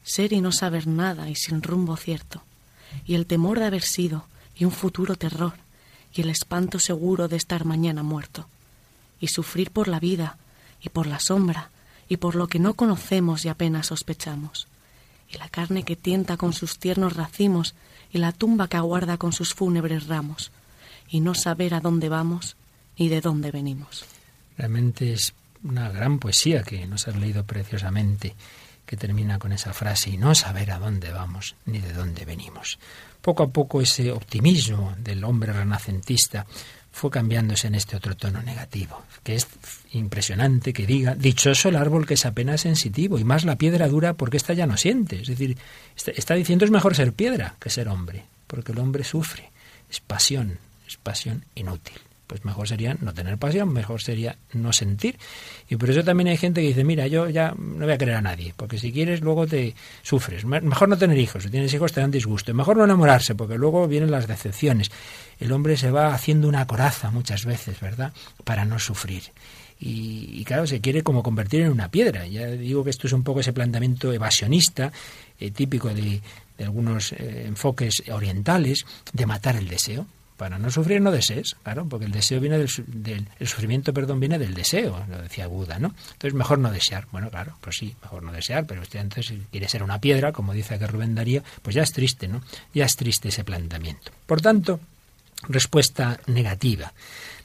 Ser 0.08 0.32
y 0.32 0.40
no 0.40 0.52
saber 0.52 0.86
nada 0.86 1.28
y 1.28 1.34
sin 1.34 1.62
rumbo 1.62 1.94
cierto, 1.98 2.42
y 3.04 3.14
el 3.14 3.26
temor 3.26 3.58
de 3.58 3.66
haber 3.66 3.82
sido, 3.82 4.24
y 4.56 4.64
un 4.64 4.72
futuro 4.72 5.16
terror, 5.16 5.52
y 6.14 6.22
el 6.22 6.30
espanto 6.30 6.78
seguro 6.78 7.28
de 7.28 7.36
estar 7.36 7.66
mañana 7.66 8.02
muerto, 8.02 8.48
y 9.20 9.28
sufrir 9.28 9.70
por 9.70 9.86
la 9.86 10.00
vida, 10.00 10.38
y 10.80 10.88
por 10.88 11.06
la 11.06 11.20
sombra, 11.20 11.68
y 12.08 12.16
por 12.16 12.36
lo 12.36 12.46
que 12.48 12.58
no 12.58 12.72
conocemos 12.72 13.44
y 13.44 13.48
apenas 13.50 13.88
sospechamos, 13.88 14.66
y 15.30 15.36
la 15.36 15.50
carne 15.50 15.82
que 15.82 15.94
tienta 15.94 16.38
con 16.38 16.54
sus 16.54 16.78
tiernos 16.78 17.14
racimos 17.14 17.74
y 18.10 18.16
la 18.16 18.32
tumba 18.32 18.66
que 18.66 18.78
aguarda 18.78 19.18
con 19.18 19.34
sus 19.34 19.52
fúnebres 19.52 20.06
ramos, 20.06 20.52
y 21.10 21.20
no 21.20 21.34
saber 21.34 21.74
a 21.74 21.80
dónde 21.80 22.08
vamos 22.08 22.56
ni 22.96 23.10
de 23.10 23.20
dónde 23.20 23.50
venimos. 23.50 24.06
Realmente 24.56 25.12
es 25.12 25.34
una 25.62 25.90
gran 25.90 26.18
poesía 26.18 26.62
que 26.62 26.86
nos 26.86 27.08
has 27.08 27.16
leído 27.16 27.44
preciosamente, 27.44 28.34
que 28.88 28.96
termina 28.96 29.38
con 29.38 29.52
esa 29.52 29.74
frase, 29.74 30.08
y 30.08 30.16
no 30.16 30.34
saber 30.34 30.70
a 30.70 30.78
dónde 30.78 31.12
vamos 31.12 31.56
ni 31.66 31.78
de 31.78 31.92
dónde 31.92 32.24
venimos. 32.24 32.78
Poco 33.20 33.42
a 33.42 33.50
poco 33.50 33.82
ese 33.82 34.10
optimismo 34.10 34.94
del 34.96 35.24
hombre 35.24 35.52
renacentista 35.52 36.46
fue 36.90 37.10
cambiándose 37.10 37.66
en 37.66 37.74
este 37.74 37.96
otro 37.96 38.16
tono 38.16 38.40
negativo, 38.40 39.04
que 39.22 39.34
es 39.34 39.46
impresionante 39.92 40.72
que 40.72 40.86
diga, 40.86 41.14
dichoso 41.14 41.68
el 41.68 41.76
árbol 41.76 42.06
que 42.06 42.14
es 42.14 42.24
apenas 42.24 42.62
sensitivo, 42.62 43.18
y 43.18 43.24
más 43.24 43.44
la 43.44 43.56
piedra 43.56 43.88
dura 43.88 44.14
porque 44.14 44.38
ésta 44.38 44.54
ya 44.54 44.66
no 44.66 44.78
siente. 44.78 45.20
Es 45.20 45.28
decir, 45.28 45.58
está 45.94 46.32
diciendo 46.32 46.64
es 46.64 46.70
mejor 46.70 46.96
ser 46.96 47.12
piedra 47.12 47.56
que 47.60 47.68
ser 47.68 47.88
hombre, 47.88 48.24
porque 48.46 48.72
el 48.72 48.78
hombre 48.78 49.04
sufre, 49.04 49.52
es 49.90 50.00
pasión, 50.00 50.58
es 50.86 50.96
pasión 50.96 51.44
inútil 51.54 52.07
pues 52.28 52.44
mejor 52.44 52.68
sería 52.68 52.96
no 53.00 53.12
tener 53.12 53.38
pasión, 53.38 53.72
mejor 53.72 54.00
sería 54.00 54.36
no 54.52 54.72
sentir. 54.72 55.18
Y 55.68 55.76
por 55.76 55.90
eso 55.90 56.04
también 56.04 56.28
hay 56.28 56.36
gente 56.36 56.60
que 56.60 56.68
dice, 56.68 56.84
mira, 56.84 57.08
yo 57.08 57.28
ya 57.28 57.54
no 57.58 57.86
voy 57.86 57.94
a 57.94 57.98
querer 57.98 58.14
a 58.14 58.20
nadie, 58.20 58.54
porque 58.56 58.78
si 58.78 58.92
quieres 58.92 59.22
luego 59.22 59.46
te 59.46 59.74
sufres. 60.02 60.44
Mejor 60.44 60.88
no 60.88 60.96
tener 60.96 61.18
hijos, 61.18 61.42
si 61.42 61.50
tienes 61.50 61.72
hijos 61.74 61.92
te 61.92 62.00
dan 62.00 62.12
disgusto. 62.12 62.54
Mejor 62.54 62.76
no 62.76 62.84
enamorarse, 62.84 63.34
porque 63.34 63.56
luego 63.56 63.88
vienen 63.88 64.10
las 64.10 64.28
decepciones. 64.28 64.90
El 65.40 65.50
hombre 65.50 65.76
se 65.76 65.90
va 65.90 66.14
haciendo 66.14 66.48
una 66.48 66.66
coraza 66.66 67.10
muchas 67.10 67.46
veces, 67.46 67.80
¿verdad? 67.80 68.12
Para 68.44 68.64
no 68.64 68.78
sufrir. 68.78 69.24
Y, 69.80 70.44
claro, 70.44 70.66
se 70.66 70.80
quiere 70.80 71.02
como 71.02 71.22
convertir 71.22 71.62
en 71.62 71.70
una 71.70 71.88
piedra. 71.88 72.26
Ya 72.26 72.46
digo 72.48 72.84
que 72.84 72.90
esto 72.90 73.06
es 73.06 73.12
un 73.12 73.22
poco 73.22 73.40
ese 73.40 73.52
planteamiento 73.52 74.12
evasionista, 74.12 74.92
eh, 75.38 75.52
típico 75.52 75.88
de, 75.94 76.20
algunos 76.58 77.12
eh, 77.12 77.44
enfoques 77.46 78.02
orientales, 78.10 78.84
de 79.12 79.26
matar 79.26 79.56
el 79.56 79.68
deseo 79.68 80.06
para 80.38 80.56
no 80.56 80.70
sufrir 80.70 81.02
no 81.02 81.10
desees, 81.10 81.56
claro, 81.64 81.86
porque 81.86 82.06
el 82.06 82.12
deseo 82.12 82.40
viene 82.40 82.58
del, 82.58 83.28
el 83.40 83.48
sufrimiento, 83.48 83.92
perdón, 83.92 84.20
viene 84.20 84.38
del 84.38 84.54
deseo, 84.54 85.04
lo 85.10 85.20
decía 85.20 85.48
Buda, 85.48 85.80
¿no? 85.80 85.88
Entonces 86.12 86.32
mejor 86.32 86.60
no 86.60 86.70
desear. 86.70 87.08
Bueno, 87.10 87.28
claro, 87.28 87.56
pues 87.60 87.76
sí, 87.76 87.96
mejor 88.00 88.22
no 88.22 88.30
desear, 88.30 88.64
pero 88.64 88.80
usted 88.80 89.00
entonces 89.00 89.26
si 89.26 89.42
quiere 89.50 89.68
ser 89.68 89.82
una 89.82 90.00
piedra, 90.00 90.30
como 90.30 90.54
dice 90.54 90.78
que 90.78 90.86
Rubén 90.86 91.16
Darío, 91.16 91.42
pues 91.60 91.74
ya 91.74 91.82
es 91.82 91.92
triste, 91.92 92.28
¿no? 92.28 92.40
Ya 92.72 92.84
es 92.84 92.94
triste 92.94 93.30
ese 93.30 93.42
planteamiento. 93.42 94.12
Por 94.26 94.40
tanto, 94.40 94.78
respuesta 95.48 96.20
negativa. 96.26 96.92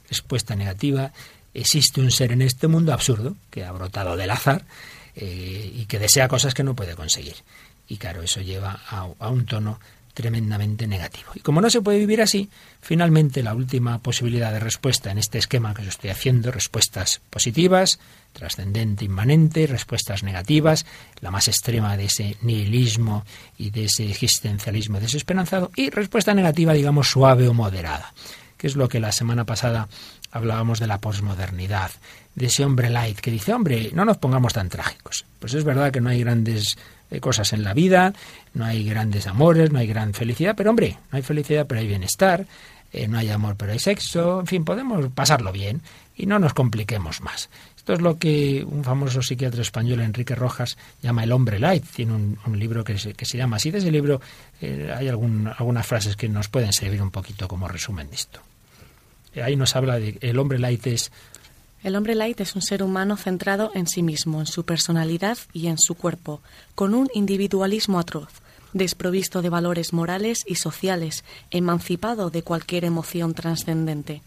Respuesta 0.08 0.56
negativa, 0.56 1.12
existe 1.56 2.00
un 2.00 2.12
ser 2.12 2.32
en 2.32 2.44
este 2.44 2.68
mundo 2.68 2.94
absurdo 2.94 3.36
que 3.50 3.66
ha 3.66 3.72
brotado 3.72 4.16
del 4.16 4.30
azar 4.30 4.66
eh, 5.16 5.72
y 5.74 5.86
que 5.86 5.98
desea 5.98 6.28
cosas 6.28 6.54
que 6.54 6.64
no 6.64 6.76
puede 6.76 6.94
conseguir. 6.96 7.38
Y 7.88 7.98
claro, 7.98 8.22
eso 8.22 8.40
lleva 8.42 8.80
a, 8.88 9.08
a 9.18 9.30
un 9.30 9.48
tono 9.48 9.80
tremendamente 10.14 10.88
negativo. 10.88 11.32
Y 11.36 11.40
como 11.40 11.62
no 11.62 11.70
se 11.70 11.82
puede 11.82 12.00
vivir 12.00 12.22
así, 12.22 12.50
finalmente 12.82 13.44
la 13.44 13.54
última 13.54 14.00
posibilidad 14.00 14.52
de 14.52 14.60
respuesta 14.60 15.12
en 15.12 15.18
este 15.18 15.38
esquema 15.38 15.74
que 15.74 15.84
yo 15.84 15.90
estoy 15.90 16.12
haciendo, 16.12 16.52
respuestas 16.52 17.22
positivas, 17.30 18.00
trascendente, 18.32 19.06
inmanente, 19.06 19.68
respuestas 19.68 20.24
negativas, 20.24 20.86
la 21.22 21.32
más 21.32 21.48
extrema 21.48 21.98
de 21.98 22.06
ese 22.06 22.38
nihilismo 22.42 23.26
y 23.58 23.72
de 23.72 23.86
ese 23.86 24.10
existencialismo 24.10 25.00
desesperanzado, 25.00 25.72
y 25.76 25.90
respuesta 25.90 26.34
negativa, 26.34 26.74
digamos, 26.74 27.10
suave 27.10 27.48
o 27.48 27.54
moderada, 27.54 28.14
que 28.58 28.68
es 28.68 28.76
lo 28.76 28.90
que 28.90 29.00
la 29.00 29.12
semana 29.12 29.46
pasada 29.46 29.88
hablábamos 30.32 30.80
de 30.80 30.88
la 30.88 31.00
posmodernidad, 31.00 31.92
de 32.36 32.48
ese 32.48 32.66
hombre 32.66 32.90
light 32.90 33.20
que 33.20 33.32
dice, 33.32 33.54
hombre, 33.54 33.92
no 33.94 34.06
nos 34.06 34.18
pongamos 34.18 34.54
tan 34.54 34.70
trágicos. 34.70 35.26
Pues 35.40 35.54
es 35.54 35.64
verdad 35.64 35.92
que 35.92 36.02
no 36.02 36.10
hay 36.10 36.20
grandes 36.20 36.78
cosas 37.20 37.54
en 37.54 37.64
la 37.64 37.74
vida, 37.74 38.14
no 38.54 38.66
hay 38.66 38.84
grandes 38.84 39.28
amores, 39.28 39.72
no 39.72 39.80
hay 39.80 39.88
gran 39.88 40.14
felicidad, 40.14 40.56
pero 40.56 40.70
hombre, 40.70 40.98
no 41.12 41.18
hay 41.18 41.24
felicidad, 41.24 41.66
pero 41.68 41.82
hay 41.82 41.88
bienestar, 41.88 42.46
eh, 42.92 43.08
no 43.08 43.18
hay 43.18 43.30
amor, 43.30 43.56
pero 43.58 43.72
hay 43.72 43.80
sexo, 43.80 44.40
en 44.40 44.48
fin, 44.48 44.66
podemos 44.66 45.08
pasarlo 45.14 45.52
bien 45.52 45.82
y 46.16 46.26
no 46.26 46.40
nos 46.40 46.54
compliquemos 46.54 47.22
más. 47.22 47.50
Esto 47.76 47.94
es 47.94 48.02
lo 48.02 48.18
que 48.18 48.64
un 48.66 48.84
famoso 48.84 49.22
psiquiatra 49.22 49.62
español, 49.62 50.00
Enrique 50.00 50.36
Rojas, 50.36 50.78
llama 51.02 51.26
el 51.26 51.34
hombre 51.34 51.60
light. 51.60 51.84
Tiene 51.84 52.14
un, 52.14 52.38
libro 52.58 52.86
que 52.86 52.98
se, 52.98 53.14
que 53.14 53.26
se, 53.26 53.38
llama 53.38 53.58
así. 53.58 53.72
De 53.72 53.80
ese 53.80 53.92
libro 53.92 54.22
eh, 54.62 54.94
hay 54.96 55.10
algunas 55.10 55.86
frases 55.86 56.16
que 56.16 56.30
nos 56.30 56.48
pueden 56.48 56.72
servir 56.72 57.02
un 57.02 57.12
poquito 57.12 57.48
como 57.50 57.68
resumen 57.68 58.10
de 58.10 58.16
esto. 58.16 58.40
Ahí 59.44 59.58
nos 59.58 59.76
habla 59.76 60.00
de 60.00 60.18
el 60.22 60.40
hombre 60.40 60.60
light 60.60 60.88
es 60.88 61.12
el 61.84 61.96
hombre 61.98 62.16
light 62.16 62.40
es 62.40 62.56
un 62.56 62.62
ser 62.62 62.82
humano 62.82 63.18
centrado 63.18 63.72
en 63.74 63.88
sí 63.88 64.04
mismo, 64.04 64.40
en 64.40 64.48
su 64.48 64.64
personalidad 64.64 65.38
y 65.52 65.68
en 65.68 65.78
su 65.78 65.96
cuerpo, 65.96 66.42
con 66.76 66.94
un 66.94 67.10
individualismo 67.14 68.00
atroz, 68.00 68.30
desprovisto 68.72 69.42
de 69.42 69.50
valores 69.50 69.92
morales 69.92 70.44
y 70.48 70.56
sociales, 70.56 71.24
emancipado 71.52 72.30
de 72.30 72.42
cualquier 72.42 72.86
emoción 72.86 73.34
trascendente. 73.34 74.22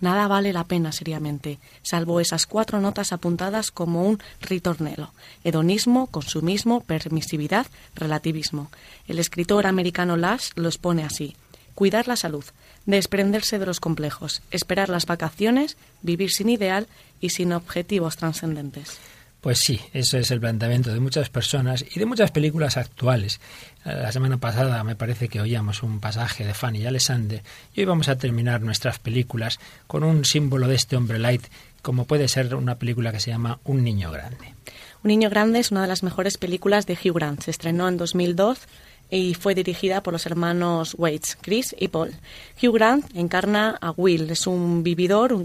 Nada 0.00 0.26
vale 0.26 0.52
la 0.52 0.64
pena 0.64 0.90
seriamente, 0.90 1.60
salvo 1.82 2.18
esas 2.18 2.46
cuatro 2.46 2.80
notas 2.80 3.12
apuntadas 3.12 3.70
como 3.70 4.04
un 4.04 4.18
ritornelo. 4.40 5.12
Hedonismo, 5.44 6.08
consumismo, 6.08 6.80
permisividad, 6.80 7.66
relativismo. 7.94 8.70
El 9.06 9.20
escritor 9.20 9.66
americano 9.66 10.16
Lash 10.16 10.50
lo 10.56 10.68
expone 10.68 11.04
así. 11.04 11.36
Cuidar 11.76 12.08
la 12.08 12.16
salud, 12.16 12.44
desprenderse 12.86 13.58
de 13.58 13.66
los 13.66 13.80
complejos, 13.80 14.42
esperar 14.50 14.88
las 14.88 15.06
vacaciones, 15.06 15.76
vivir 16.02 16.30
sin 16.30 16.48
ideal 16.48 16.86
y 17.20 17.30
sin 17.30 17.52
objetivos 17.52 18.16
trascendentes. 18.16 18.98
Pues 19.42 19.58
sí, 19.58 19.80
eso 19.92 20.18
es 20.18 20.30
el 20.30 20.38
planteamiento 20.38 20.92
de 20.94 21.00
muchas 21.00 21.28
personas 21.28 21.84
y 21.96 21.98
de 21.98 22.06
muchas 22.06 22.30
películas 22.30 22.76
actuales. 22.76 23.40
La 23.84 24.12
semana 24.12 24.36
pasada 24.36 24.84
me 24.84 24.94
parece 24.94 25.28
que 25.28 25.40
oíamos 25.40 25.82
un 25.82 25.98
pasaje 25.98 26.46
de 26.46 26.54
Fanny 26.54 26.82
y 26.82 26.86
Alexander 26.86 27.42
y 27.74 27.80
hoy 27.80 27.86
vamos 27.86 28.08
a 28.08 28.16
terminar 28.16 28.60
nuestras 28.60 29.00
películas 29.00 29.58
con 29.88 30.04
un 30.04 30.24
símbolo 30.24 30.68
de 30.68 30.76
este 30.76 30.94
hombre 30.94 31.18
light, 31.18 31.42
como 31.82 32.04
puede 32.04 32.28
ser 32.28 32.54
una 32.54 32.76
película 32.76 33.10
que 33.10 33.18
se 33.18 33.32
llama 33.32 33.58
Un 33.64 33.82
niño 33.82 34.12
grande. 34.12 34.54
Un 35.02 35.08
niño 35.08 35.28
grande 35.28 35.58
es 35.58 35.72
una 35.72 35.82
de 35.82 35.88
las 35.88 36.04
mejores 36.04 36.38
películas 36.38 36.86
de 36.86 36.94
Hugh 36.94 37.16
Grant. 37.16 37.42
Se 37.42 37.50
estrenó 37.50 37.88
en 37.88 37.96
2002 37.96 38.60
y 39.12 39.34
fue 39.34 39.54
dirigida 39.54 40.02
por 40.02 40.14
los 40.14 40.24
hermanos 40.24 40.94
Waits, 40.96 41.36
Chris 41.42 41.76
y 41.78 41.88
Paul. 41.88 42.14
Hugh 42.60 42.72
Grant 42.72 43.04
encarna 43.14 43.76
a 43.78 43.90
Will, 43.90 44.30
es 44.30 44.46
un 44.46 44.82
vividor 44.82 45.36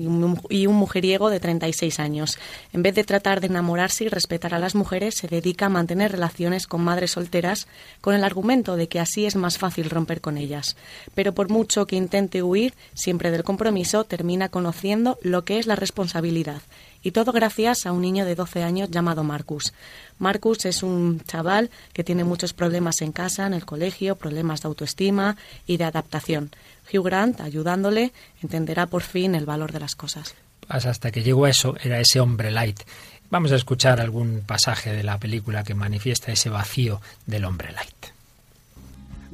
y 0.50 0.68
un 0.68 0.76
mujeriego 0.76 1.30
de 1.30 1.42
36 1.42 2.00
años. 2.00 2.40
En 2.72 2.82
vez 2.82 2.96
de 2.96 3.04
tratar 3.04 3.42
de 3.42 3.48
enamorarse 3.48 4.06
y 4.06 4.08
respetar 4.08 4.54
a 4.54 4.60
las 4.60 4.74
mujeres, 4.74 5.16
se 5.16 5.28
dedica 5.28 5.66
a 5.66 5.70
mantener 5.70 6.14
relaciones 6.14 6.66
con 6.66 6.82
madres 6.82 7.12
solteras 7.12 7.68
con 8.00 8.16
el 8.16 8.24
argumento 8.24 8.78
de 8.78 8.88
que 8.88 9.02
así 9.02 9.26
es 9.26 9.36
más 9.36 9.58
fácil 9.58 9.90
romper 9.90 10.22
con 10.22 10.38
ellas. 10.38 10.78
Pero 11.14 11.34
por 11.34 11.50
mucho 11.50 11.88
que 11.88 11.98
intente 11.98 12.44
huir 12.44 12.74
siempre 12.94 13.32
del 13.32 13.44
compromiso, 13.44 14.06
termina 14.06 14.48
conociendo 14.48 15.18
lo 15.22 15.44
que 15.44 15.60
es 15.60 15.68
la 15.68 15.76
responsabilidad 15.76 16.62
y 17.08 17.12
todo 17.12 17.32
gracias 17.32 17.86
a 17.86 17.94
un 17.94 18.02
niño 18.02 18.26
de 18.26 18.36
12 18.36 18.64
años 18.64 18.92
llamado 18.92 19.24
Marcus. 19.24 19.72
Marcus 20.20 20.66
es 20.66 20.84
un 20.84 21.22
chaval 21.22 21.70
que 21.94 22.04
tiene 22.04 22.26
muchos 22.26 22.52
problemas 22.52 23.02
en 23.02 23.14
casa, 23.14 23.48
en 23.48 23.54
el 23.54 23.64
colegio, 23.64 24.18
problemas 24.18 24.62
de 24.62 24.68
autoestima 24.68 25.38
y 25.66 25.78
de 25.78 25.86
adaptación. 25.86 26.52
Hugh 26.92 27.06
Grant, 27.06 27.40
ayudándole, 27.40 28.12
entenderá 28.44 28.88
por 28.88 29.04
fin 29.04 29.36
el 29.36 29.46
valor 29.46 29.72
de 29.72 29.80
las 29.80 29.96
cosas. 29.96 30.36
Pues 30.68 30.86
hasta 30.86 31.10
que 31.10 31.24
llegó 31.24 31.46
a 31.46 31.50
eso, 31.50 31.78
era 31.82 32.02
ese 32.02 32.20
hombre 32.20 32.52
light. 32.52 32.82
Vamos 33.30 33.54
a 33.54 33.56
escuchar 33.56 34.02
algún 34.02 34.42
pasaje 34.46 34.92
de 34.92 35.04
la 35.04 35.18
película 35.18 35.64
que 35.64 35.76
manifiesta 35.76 36.34
ese 36.34 36.50
vacío 36.50 37.00
del 37.26 37.46
hombre 37.46 37.72
light. 37.72 38.17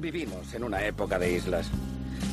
Vivimos 0.03 0.53
en 0.53 0.65
una 0.65 0.83
época 0.85 1.17
de 1.17 1.31
islas. 1.31 1.67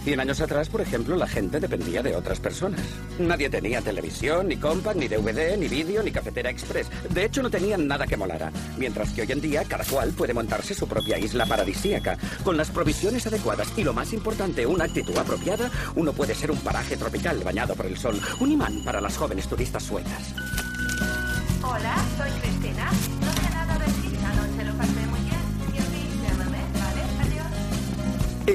Cien 0.03 0.18
años 0.18 0.41
atrás, 0.41 0.68
por 0.68 0.81
ejemplo, 0.81 1.14
la 1.14 1.29
gente 1.29 1.61
dependía 1.61 2.03
de 2.03 2.16
otras 2.16 2.41
personas. 2.41 2.81
Nadie 3.21 3.49
tenía 3.49 3.81
televisión, 3.81 4.49
ni 4.49 4.57
compact, 4.57 4.97
ni 4.99 5.07
DVD, 5.07 5.57
ni 5.57 5.68
vídeo, 5.68 6.03
ni 6.03 6.11
cafetera 6.11 6.51
express. 6.51 6.89
De 7.11 7.25
hecho, 7.25 7.45
no 7.45 7.49
tenían 7.49 7.87
nada 7.87 8.09
que 8.09 8.16
molara. 8.16 8.51
Mientras 8.77 9.12
que 9.12 9.23
hoy 9.23 9.31
en 9.31 9.41
día, 9.41 9.62
cada 9.68 9.85
cual 9.85 10.11
puede 10.11 10.35
montarse 10.35 10.75
su 10.75 10.89
propia 10.89 11.16
isla 11.16 11.47
paradisíaca. 11.47 12.18
Con 12.43 12.57
las 12.57 12.71
provisiones 12.71 13.29
adecuadas 13.29 13.73
y, 13.77 13.85
lo 13.85 13.93
más 13.93 14.12
importante, 14.12 14.66
una 14.66 14.87
actitud 14.87 15.16
apropiada, 15.16 15.71
uno 15.95 16.12
puede 16.12 16.35
ser 16.35 16.51
un 16.51 16.59
paraje 16.59 16.97
tropical 16.97 17.39
bañado 17.45 17.77
por 17.77 17.87
el 17.87 17.97
sol. 17.97 18.21
Un 18.41 18.51
imán 18.51 18.83
para 18.83 19.01
las 19.01 19.16
jóvenes 19.16 19.47
turistas 19.47 19.85
suecas. 19.85 20.35
Hola, 21.62 21.95
soy 22.18 22.31
Cristina. 22.41 22.91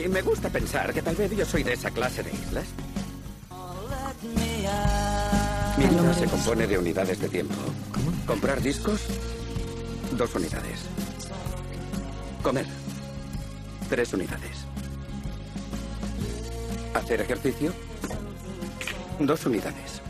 Y 0.03 0.09
me 0.09 0.21
gusta 0.21 0.49
pensar 0.49 0.93
que 0.93 1.01
tal 1.01 1.15
vez 1.15 1.31
yo 1.31 1.45
soy 1.45 1.63
de 1.63 1.73
esa 1.73 1.89
clase 1.89 2.21
de 2.21 2.31
islas. 2.31 2.65
Mi 5.77 5.85
vida 5.85 6.13
se 6.13 6.25
compone 6.25 6.67
de 6.67 6.77
unidades 6.77 7.19
de 7.19 7.29
tiempo. 7.29 7.55
Comprar 8.27 8.61
discos, 8.61 9.01
dos 10.11 10.35
unidades. 10.35 10.81
Comer, 12.43 12.65
tres 13.89 14.13
unidades. 14.13 14.65
Hacer 16.93 17.21
ejercicio, 17.21 17.71
dos 19.19 19.45
unidades. 19.45 20.01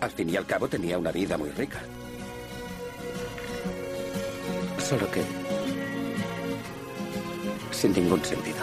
Al 0.00 0.10
fin 0.10 0.28
y 0.28 0.36
al 0.36 0.46
cabo 0.46 0.68
tenía 0.68 0.98
una 0.98 1.12
vida 1.12 1.38
muy 1.38 1.50
rica. 1.50 1.78
Solo 4.78 5.10
que... 5.10 5.59
sin 7.72 7.92
ningún 7.92 8.24
sentido. 8.24 8.58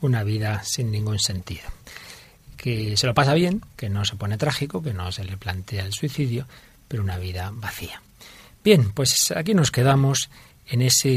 Una 0.00 0.24
vida 0.24 0.62
sin 0.64 0.90
ningún 0.90 1.18
sentido. 1.18 1.62
Que 2.56 2.96
se 2.96 3.06
lo 3.06 3.14
pasa 3.14 3.34
bien, 3.34 3.62
que 3.76 3.88
no 3.88 4.04
se 4.04 4.16
pone 4.16 4.38
trágico, 4.38 4.82
que 4.82 4.94
no 4.94 5.12
se 5.12 5.24
le 5.24 5.36
plantea 5.36 5.84
el 5.84 5.92
suicidio, 5.92 6.46
pero 6.88 7.02
una 7.02 7.18
vida 7.18 7.50
vacía. 7.52 8.02
Bien, 8.62 8.92
pues 8.92 9.32
aquí 9.34 9.54
nos 9.54 9.70
quedamos 9.70 10.28
en 10.68 10.82
ese 10.82 11.10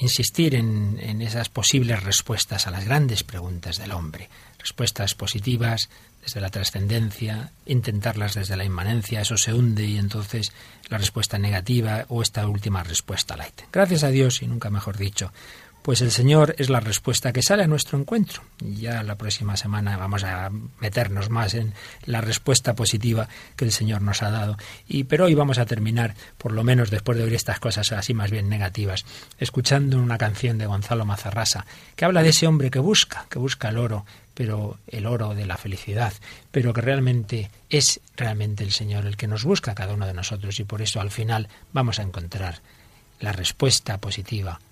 insistir 0.00 0.54
en, 0.54 0.98
en, 1.00 1.22
esas 1.22 1.48
posibles 1.48 2.02
respuestas 2.02 2.66
a 2.66 2.70
las 2.70 2.84
grandes 2.84 3.22
preguntas 3.22 3.78
del 3.78 3.92
hombre, 3.92 4.28
respuestas 4.58 5.14
positivas 5.14 5.88
desde 6.22 6.40
la 6.40 6.50
trascendencia, 6.50 7.50
intentarlas 7.66 8.34
desde 8.34 8.56
la 8.56 8.64
inmanencia, 8.64 9.20
eso 9.20 9.36
se 9.36 9.54
hunde 9.54 9.84
y 9.84 9.98
entonces 9.98 10.52
la 10.88 10.98
respuesta 10.98 11.38
negativa 11.38 12.04
o 12.08 12.22
esta 12.22 12.46
última 12.46 12.82
respuesta 12.82 13.36
light. 13.36 13.62
Gracias 13.72 14.04
a 14.04 14.08
Dios 14.08 14.42
y 14.42 14.46
nunca 14.46 14.70
mejor 14.70 14.96
dicho, 14.96 15.32
pues 15.82 16.00
el 16.02 16.10
Señor 16.10 16.54
es 16.58 16.68
la 16.68 16.80
respuesta 16.80 17.32
que 17.32 17.42
sale 17.42 17.62
a 17.62 17.66
nuestro 17.66 17.98
encuentro. 17.98 18.42
Y 18.64 18.76
ya 18.82 19.02
la 19.02 19.16
próxima 19.16 19.56
semana 19.56 19.96
vamos 19.96 20.24
a 20.24 20.50
meternos 20.80 21.30
más 21.30 21.54
en 21.54 21.72
la 22.04 22.20
respuesta 22.20 22.74
positiva 22.74 23.28
que 23.56 23.64
el 23.64 23.72
Señor 23.72 24.02
nos 24.02 24.22
ha 24.22 24.30
dado. 24.30 24.56
Y 24.86 25.04
pero 25.04 25.24
hoy 25.24 25.34
vamos 25.34 25.58
a 25.58 25.66
terminar, 25.66 26.14
por 26.38 26.52
lo 26.52 26.64
menos 26.64 26.90
después 26.90 27.16
de 27.16 27.24
oír 27.24 27.34
estas 27.34 27.60
cosas 27.60 27.92
así 27.92 28.14
más 28.14 28.30
bien 28.30 28.48
negativas, 28.48 29.04
escuchando 29.38 29.98
una 29.98 30.18
canción 30.18 30.58
de 30.58 30.66
Gonzalo 30.66 31.04
Mazarrasa 31.04 31.66
que 31.96 32.04
habla 32.04 32.22
de 32.22 32.30
ese 32.30 32.46
hombre 32.46 32.70
que 32.70 32.78
busca, 32.78 33.26
que 33.30 33.38
busca 33.38 33.68
el 33.68 33.78
oro, 33.78 34.04
pero 34.34 34.78
el 34.86 35.06
oro 35.06 35.34
de 35.34 35.46
la 35.46 35.56
felicidad, 35.56 36.12
pero 36.50 36.72
que 36.72 36.80
realmente 36.80 37.50
es 37.68 38.00
realmente 38.16 38.64
el 38.64 38.72
Señor 38.72 39.06
el 39.06 39.16
que 39.16 39.26
nos 39.26 39.44
busca 39.44 39.72
a 39.72 39.74
cada 39.74 39.94
uno 39.94 40.06
de 40.06 40.14
nosotros 40.14 40.60
y 40.60 40.64
por 40.64 40.82
eso 40.82 41.00
al 41.00 41.10
final 41.10 41.48
vamos 41.72 41.98
a 41.98 42.02
encontrar 42.02 42.60
la 43.20 43.32
respuesta 43.32 43.98
positiva 43.98 44.60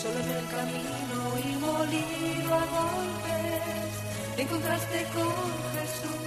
Solo 0.00 0.20
en 0.20 0.30
el 0.30 0.46
camino 0.46 1.18
y 1.44 1.56
molido 1.56 2.54
a 2.54 2.64
golpes 2.76 3.90
te 4.36 4.42
encontraste 4.42 4.98
con 5.12 5.34
Jesús. 5.74 6.22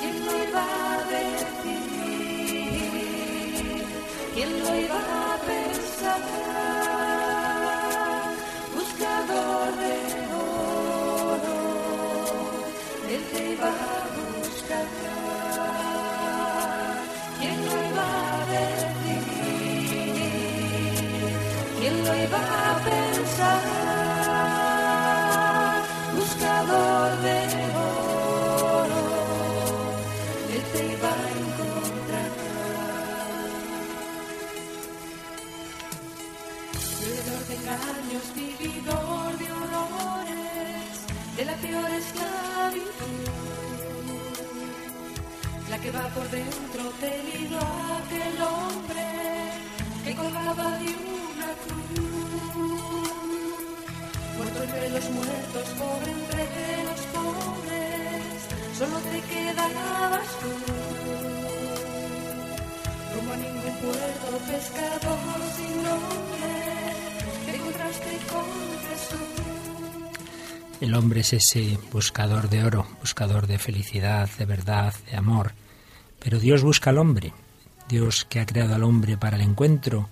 ¿Quién 0.00 0.16
lo 0.24 0.32
iba 0.48 0.62
a 0.62 0.96
decir? 1.10 1.80
¿Quién 4.34 4.50
lo 4.60 4.68
iba 4.76 5.00
a 5.00 5.36
pensar? 5.38 6.75
La 45.96 46.02
que 46.02 46.08
va 46.08 46.14
por 46.14 46.30
dentro 46.30 46.82
te 47.00 47.22
ligó 47.22 47.66
aquel 48.00 48.36
hombre 48.42 49.06
que 50.04 50.14
colgaba 50.14 50.78
de 50.78 50.88
una 50.88 51.50
cruz. 51.62 51.96
Muerto 54.36 54.62
entre 54.62 54.90
los 54.90 55.10
muertos, 55.10 55.68
pobre 55.78 56.10
entre 56.12 56.84
los 56.88 57.00
pobres, 57.16 58.36
solo 58.78 58.96
te 59.10 59.20
quedabas 59.22 60.28
tú. 60.40 60.52
Como 63.14 63.32
a 63.32 63.36
ningún 63.36 63.76
puerto, 63.84 64.28
pescador 64.52 65.40
sin 65.56 65.76
nombre, 65.82 66.52
te 67.46 67.56
encontraste 67.56 68.12
con 68.30 68.46
Jesús. 68.84 69.36
El 70.82 70.94
hombre 70.94 71.20
es 71.20 71.32
ese 71.32 71.78
buscador 71.90 72.50
de 72.50 72.64
oro, 72.64 72.86
buscador 73.00 73.46
de 73.46 73.58
felicidad, 73.58 74.28
de 74.38 74.44
verdad, 74.44 74.92
de 75.10 75.16
amor. 75.16 75.52
Pero 76.26 76.40
Dios 76.40 76.64
busca 76.64 76.90
al 76.90 76.98
hombre. 76.98 77.32
Dios 77.88 78.24
que 78.28 78.40
ha 78.40 78.46
creado 78.46 78.74
al 78.74 78.82
hombre 78.82 79.16
para 79.16 79.36
el 79.36 79.42
encuentro 79.42 80.08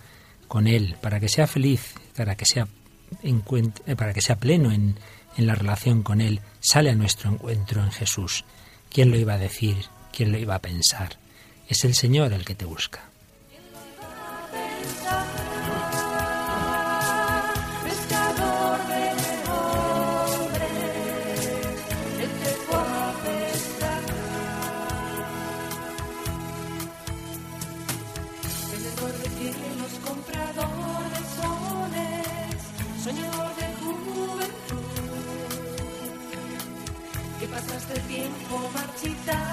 con 0.46 0.68
Él, 0.68 0.94
para 1.02 1.18
que 1.18 1.28
sea 1.28 1.48
feliz, 1.48 1.94
para 2.16 2.36
que 2.36 2.44
sea, 2.46 2.68
para 3.96 4.14
que 4.14 4.22
sea 4.22 4.36
pleno 4.36 4.70
en, 4.70 4.96
en 5.36 5.46
la 5.48 5.56
relación 5.56 6.04
con 6.04 6.20
Él, 6.20 6.40
sale 6.60 6.90
a 6.90 6.94
nuestro 6.94 7.32
encuentro 7.32 7.82
en 7.82 7.90
Jesús. 7.90 8.44
¿Quién 8.92 9.10
lo 9.10 9.16
iba 9.16 9.34
a 9.34 9.38
decir? 9.38 9.86
¿Quién 10.12 10.30
lo 10.30 10.38
iba 10.38 10.54
a 10.54 10.62
pensar? 10.62 11.18
Es 11.68 11.84
el 11.84 11.96
Señor 11.96 12.32
el 12.32 12.44
que 12.44 12.54
te 12.54 12.64
busca. 12.64 13.10
Tiempo 39.04 39.43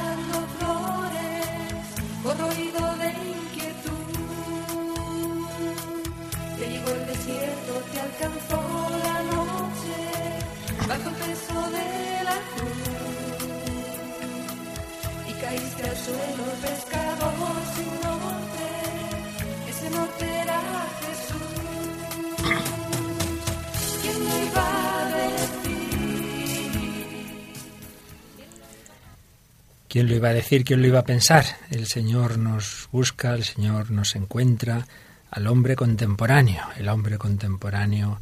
¿Quién 29.91 30.07
lo 30.07 30.15
iba 30.15 30.29
a 30.29 30.33
decir? 30.33 30.63
¿Quién 30.63 30.81
lo 30.81 30.87
iba 30.87 30.99
a 30.99 31.03
pensar? 31.03 31.43
El 31.69 31.85
Señor 31.85 32.37
nos 32.37 32.87
busca, 32.93 33.33
el 33.33 33.43
Señor 33.43 33.91
nos 33.91 34.15
encuentra 34.15 34.87
al 35.29 35.47
hombre 35.47 35.75
contemporáneo, 35.75 36.63
el 36.77 36.87
hombre 36.87 37.17
contemporáneo 37.17 38.21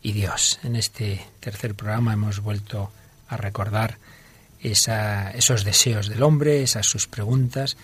y 0.00 0.12
Dios. 0.12 0.60
En 0.62 0.76
este 0.76 1.26
tercer 1.40 1.74
programa 1.74 2.12
hemos 2.12 2.38
vuelto 2.38 2.92
a 3.26 3.36
recordar 3.36 3.98
esos 4.60 5.64
deseos 5.64 6.06
del 6.06 6.22
hombre, 6.22 6.62
esas 6.62 6.86
sus 6.86 7.08
preguntas, 7.08 7.76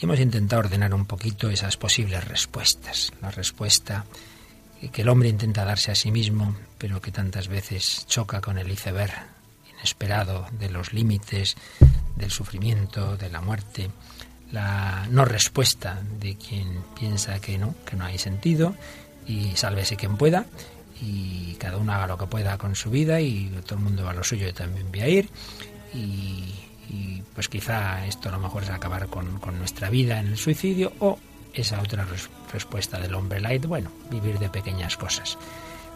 y 0.00 0.04
hemos 0.04 0.20
intentado 0.20 0.60
ordenar 0.60 0.94
un 0.94 1.06
poquito 1.06 1.50
esas 1.50 1.76
posibles 1.76 2.22
respuestas. 2.28 3.12
La 3.20 3.32
respuesta 3.32 4.04
que 4.92 5.02
el 5.02 5.08
hombre 5.08 5.28
intenta 5.28 5.64
darse 5.64 5.90
a 5.90 5.96
sí 5.96 6.12
mismo, 6.12 6.54
pero 6.78 7.00
que 7.00 7.10
tantas 7.10 7.48
veces 7.48 8.06
choca 8.06 8.40
con 8.40 8.58
el 8.58 8.70
iceberg 8.70 9.35
de 10.58 10.70
los 10.70 10.92
límites, 10.92 11.56
del 12.16 12.30
sufrimiento, 12.30 13.16
de 13.16 13.30
la 13.30 13.40
muerte, 13.40 13.90
la 14.52 15.06
no 15.10 15.24
respuesta 15.24 16.00
de 16.20 16.36
quien 16.36 16.82
piensa 16.98 17.40
que 17.40 17.58
no, 17.58 17.74
que 17.84 17.96
no 17.96 18.04
hay 18.04 18.18
sentido, 18.18 18.74
y 19.26 19.56
sálvese 19.56 19.96
quien 19.96 20.16
pueda, 20.16 20.46
y 21.00 21.54
cada 21.54 21.76
uno 21.76 21.92
haga 21.92 22.06
lo 22.06 22.16
que 22.16 22.26
pueda 22.26 22.56
con 22.58 22.74
su 22.74 22.90
vida, 22.90 23.20
y 23.20 23.48
todo 23.66 23.76
el 23.76 23.84
mundo 23.84 24.04
va 24.04 24.10
a 24.10 24.14
lo 24.14 24.24
suyo, 24.24 24.46
yo 24.46 24.54
también 24.54 24.90
voy 24.90 25.00
a 25.00 25.08
ir, 25.08 25.28
y, 25.92 26.54
y, 26.88 27.22
pues 27.34 27.48
quizá 27.48 28.06
esto 28.06 28.28
a 28.28 28.32
lo 28.32 28.38
mejor 28.38 28.62
es 28.62 28.70
acabar 28.70 29.08
con, 29.08 29.40
nuestra 29.58 29.90
vida 29.90 30.20
en 30.20 30.28
el 30.28 30.36
suicidio, 30.38 30.92
o 31.00 31.18
esa 31.52 31.80
otra 31.80 32.04
res- 32.04 32.30
respuesta 32.52 32.98
del 32.98 33.14
hombre 33.14 33.40
light, 33.40 33.66
bueno, 33.66 33.90
vivir 34.10 34.38
de 34.38 34.48
pequeñas 34.48 34.96
cosas. 34.96 35.36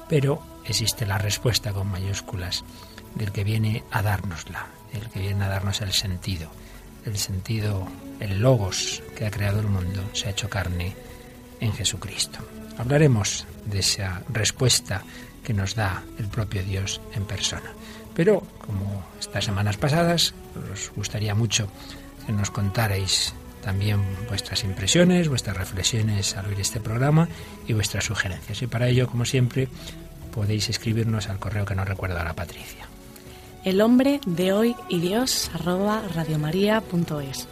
Pero 0.08 0.42
existe 0.64 1.06
la 1.06 1.18
respuesta 1.18 1.72
con 1.72 1.86
mayúsculas 1.88 2.64
del 3.14 3.32
que 3.32 3.44
viene 3.44 3.84
a 3.90 4.02
dárnosla, 4.02 4.66
el 4.92 5.08
que 5.08 5.20
viene 5.20 5.44
a 5.44 5.48
darnos 5.48 5.80
el 5.80 5.92
sentido. 5.92 6.50
El 7.04 7.16
sentido, 7.16 7.88
el 8.20 8.40
logos 8.40 9.02
que 9.16 9.26
ha 9.26 9.30
creado 9.30 9.60
el 9.60 9.66
mundo, 9.66 10.02
se 10.12 10.28
ha 10.28 10.30
hecho 10.30 10.50
carne 10.50 10.94
en 11.60 11.72
Jesucristo. 11.72 12.38
Hablaremos 12.78 13.46
de 13.66 13.80
esa 13.80 14.22
respuesta 14.28 15.02
que 15.42 15.54
nos 15.54 15.74
da 15.74 16.02
el 16.18 16.28
propio 16.28 16.62
Dios 16.62 17.00
en 17.14 17.24
persona. 17.24 17.72
Pero, 18.14 18.42
como 18.66 19.04
estas 19.18 19.44
semanas 19.44 19.76
pasadas, 19.76 20.34
os 20.72 20.90
gustaría 20.94 21.34
mucho 21.34 21.68
que 22.26 22.32
nos 22.32 22.50
contarais 22.50 23.32
también 23.62 24.00
vuestras 24.28 24.64
impresiones, 24.64 25.28
vuestras 25.28 25.56
reflexiones 25.56 26.36
al 26.36 26.46
oír 26.46 26.60
este 26.60 26.80
programa 26.80 27.28
y 27.66 27.72
vuestras 27.72 28.04
sugerencias. 28.04 28.62
Y 28.62 28.66
para 28.66 28.88
ello, 28.88 29.06
como 29.06 29.24
siempre, 29.24 29.68
podéis 30.34 30.68
escribirnos 30.68 31.28
al 31.28 31.38
correo 31.38 31.64
que 31.64 31.74
nos 31.74 31.88
recuerda 31.88 32.24
la 32.24 32.34
Patricia. 32.34 32.88
El 33.62 33.82
hombre 33.82 34.20
de 34.24 34.54
hoy 34.54 34.74
y 34.88 35.00
Dios 35.00 35.50
arroba 35.52 36.02
radiomaria.es. 36.14 37.46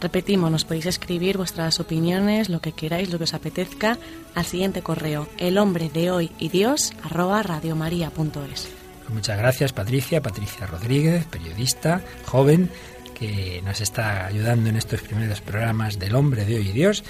Repetimos, 0.00 0.52
nos 0.52 0.64
podéis 0.64 0.86
escribir 0.86 1.36
vuestras 1.36 1.80
opiniones, 1.80 2.48
lo 2.48 2.60
que 2.60 2.70
queráis, 2.70 3.10
lo 3.10 3.18
que 3.18 3.24
os 3.24 3.34
apetezca, 3.34 3.98
al 4.36 4.44
siguiente 4.44 4.82
correo, 4.82 5.28
el 5.36 5.58
hombre 5.58 5.88
de 5.88 6.12
hoy 6.12 6.30
y 6.38 6.48
Dios 6.48 6.92
arroba 7.02 7.42
radiomaria.es. 7.42 8.68
Pues 9.02 9.10
muchas 9.10 9.36
gracias, 9.36 9.72
Patricia, 9.72 10.22
Patricia 10.22 10.66
Rodríguez, 10.66 11.24
periodista, 11.24 12.02
joven, 12.24 12.70
que 13.18 13.60
nos 13.64 13.80
está 13.80 14.26
ayudando 14.26 14.70
en 14.70 14.76
estos 14.76 15.00
primeros 15.00 15.40
programas 15.40 15.98
del 15.98 16.14
hombre 16.14 16.44
de 16.44 16.58
hoy 16.58 16.68
y 16.68 16.72
Dios. 16.72 17.02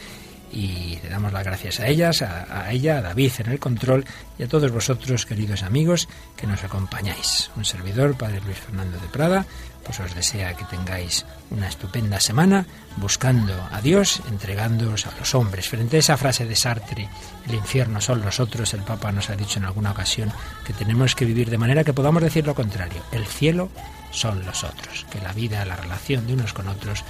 Y 0.52 0.98
le 1.02 1.08
damos 1.10 1.32
las 1.32 1.44
gracias 1.44 1.80
a 1.80 1.88
ellas, 1.88 2.22
a, 2.22 2.70
ella, 2.72 2.98
a 2.98 3.02
David 3.02 3.32
en 3.38 3.52
el 3.52 3.58
control 3.58 4.04
y 4.38 4.42
a 4.42 4.48
todos 4.48 4.72
vosotros, 4.72 5.26
queridos 5.26 5.62
amigos, 5.62 6.08
que 6.36 6.46
nos 6.46 6.64
acompañáis. 6.64 7.50
Un 7.56 7.64
servidor, 7.64 8.16
Padre 8.16 8.40
Luis 8.40 8.58
Fernando 8.58 8.98
de 8.98 9.08
Prada, 9.08 9.46
pues 9.84 10.00
os 10.00 10.14
desea 10.14 10.54
que 10.54 10.64
tengáis 10.64 11.24
una 11.50 11.68
estupenda 11.68 12.20
semana 12.20 12.66
buscando 12.96 13.54
a 13.70 13.80
Dios, 13.80 14.20
entregándoos 14.28 15.06
a 15.06 15.16
los 15.18 15.34
hombres. 15.34 15.68
Frente 15.68 15.96
a 15.96 16.00
esa 16.00 16.16
frase 16.16 16.46
de 16.46 16.56
Sartre, 16.56 17.08
el 17.46 17.54
infierno 17.54 18.00
son 18.00 18.22
los 18.22 18.40
otros, 18.40 18.74
el 18.74 18.82
Papa 18.82 19.12
nos 19.12 19.30
ha 19.30 19.36
dicho 19.36 19.58
en 19.58 19.64
alguna 19.64 19.92
ocasión 19.92 20.32
que 20.66 20.72
tenemos 20.72 21.14
que 21.14 21.24
vivir 21.24 21.50
de 21.50 21.58
manera 21.58 21.84
que 21.84 21.92
podamos 21.92 22.22
decir 22.22 22.46
lo 22.46 22.54
contrario. 22.54 23.02
El 23.12 23.26
cielo 23.26 23.70
son 24.10 24.44
los 24.44 24.64
otros. 24.64 25.06
Que 25.10 25.20
la 25.20 25.32
vida, 25.32 25.64
la 25.64 25.76
relación 25.76 26.26
de 26.26 26.34
unos 26.34 26.52
con 26.52 26.68
otros, 26.68 27.04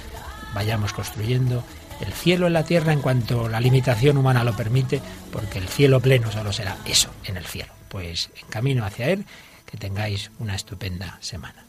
vayamos 0.53 0.93
construyendo 0.93 1.63
el 2.01 2.13
cielo 2.13 2.47
en 2.47 2.53
la 2.53 2.63
tierra 2.63 2.93
en 2.93 3.01
cuanto 3.01 3.49
la 3.49 3.59
limitación 3.59 4.17
humana 4.17 4.43
lo 4.43 4.55
permite, 4.55 5.01
porque 5.31 5.59
el 5.59 5.67
cielo 5.67 5.99
pleno 5.99 6.31
solo 6.31 6.53
será 6.53 6.77
eso, 6.85 7.09
en 7.25 7.37
el 7.37 7.45
cielo. 7.45 7.73
Pues 7.89 8.29
en 8.39 8.47
camino 8.47 8.85
hacia 8.85 9.09
él, 9.09 9.25
que 9.65 9.77
tengáis 9.77 10.31
una 10.39 10.55
estupenda 10.55 11.17
semana. 11.21 11.68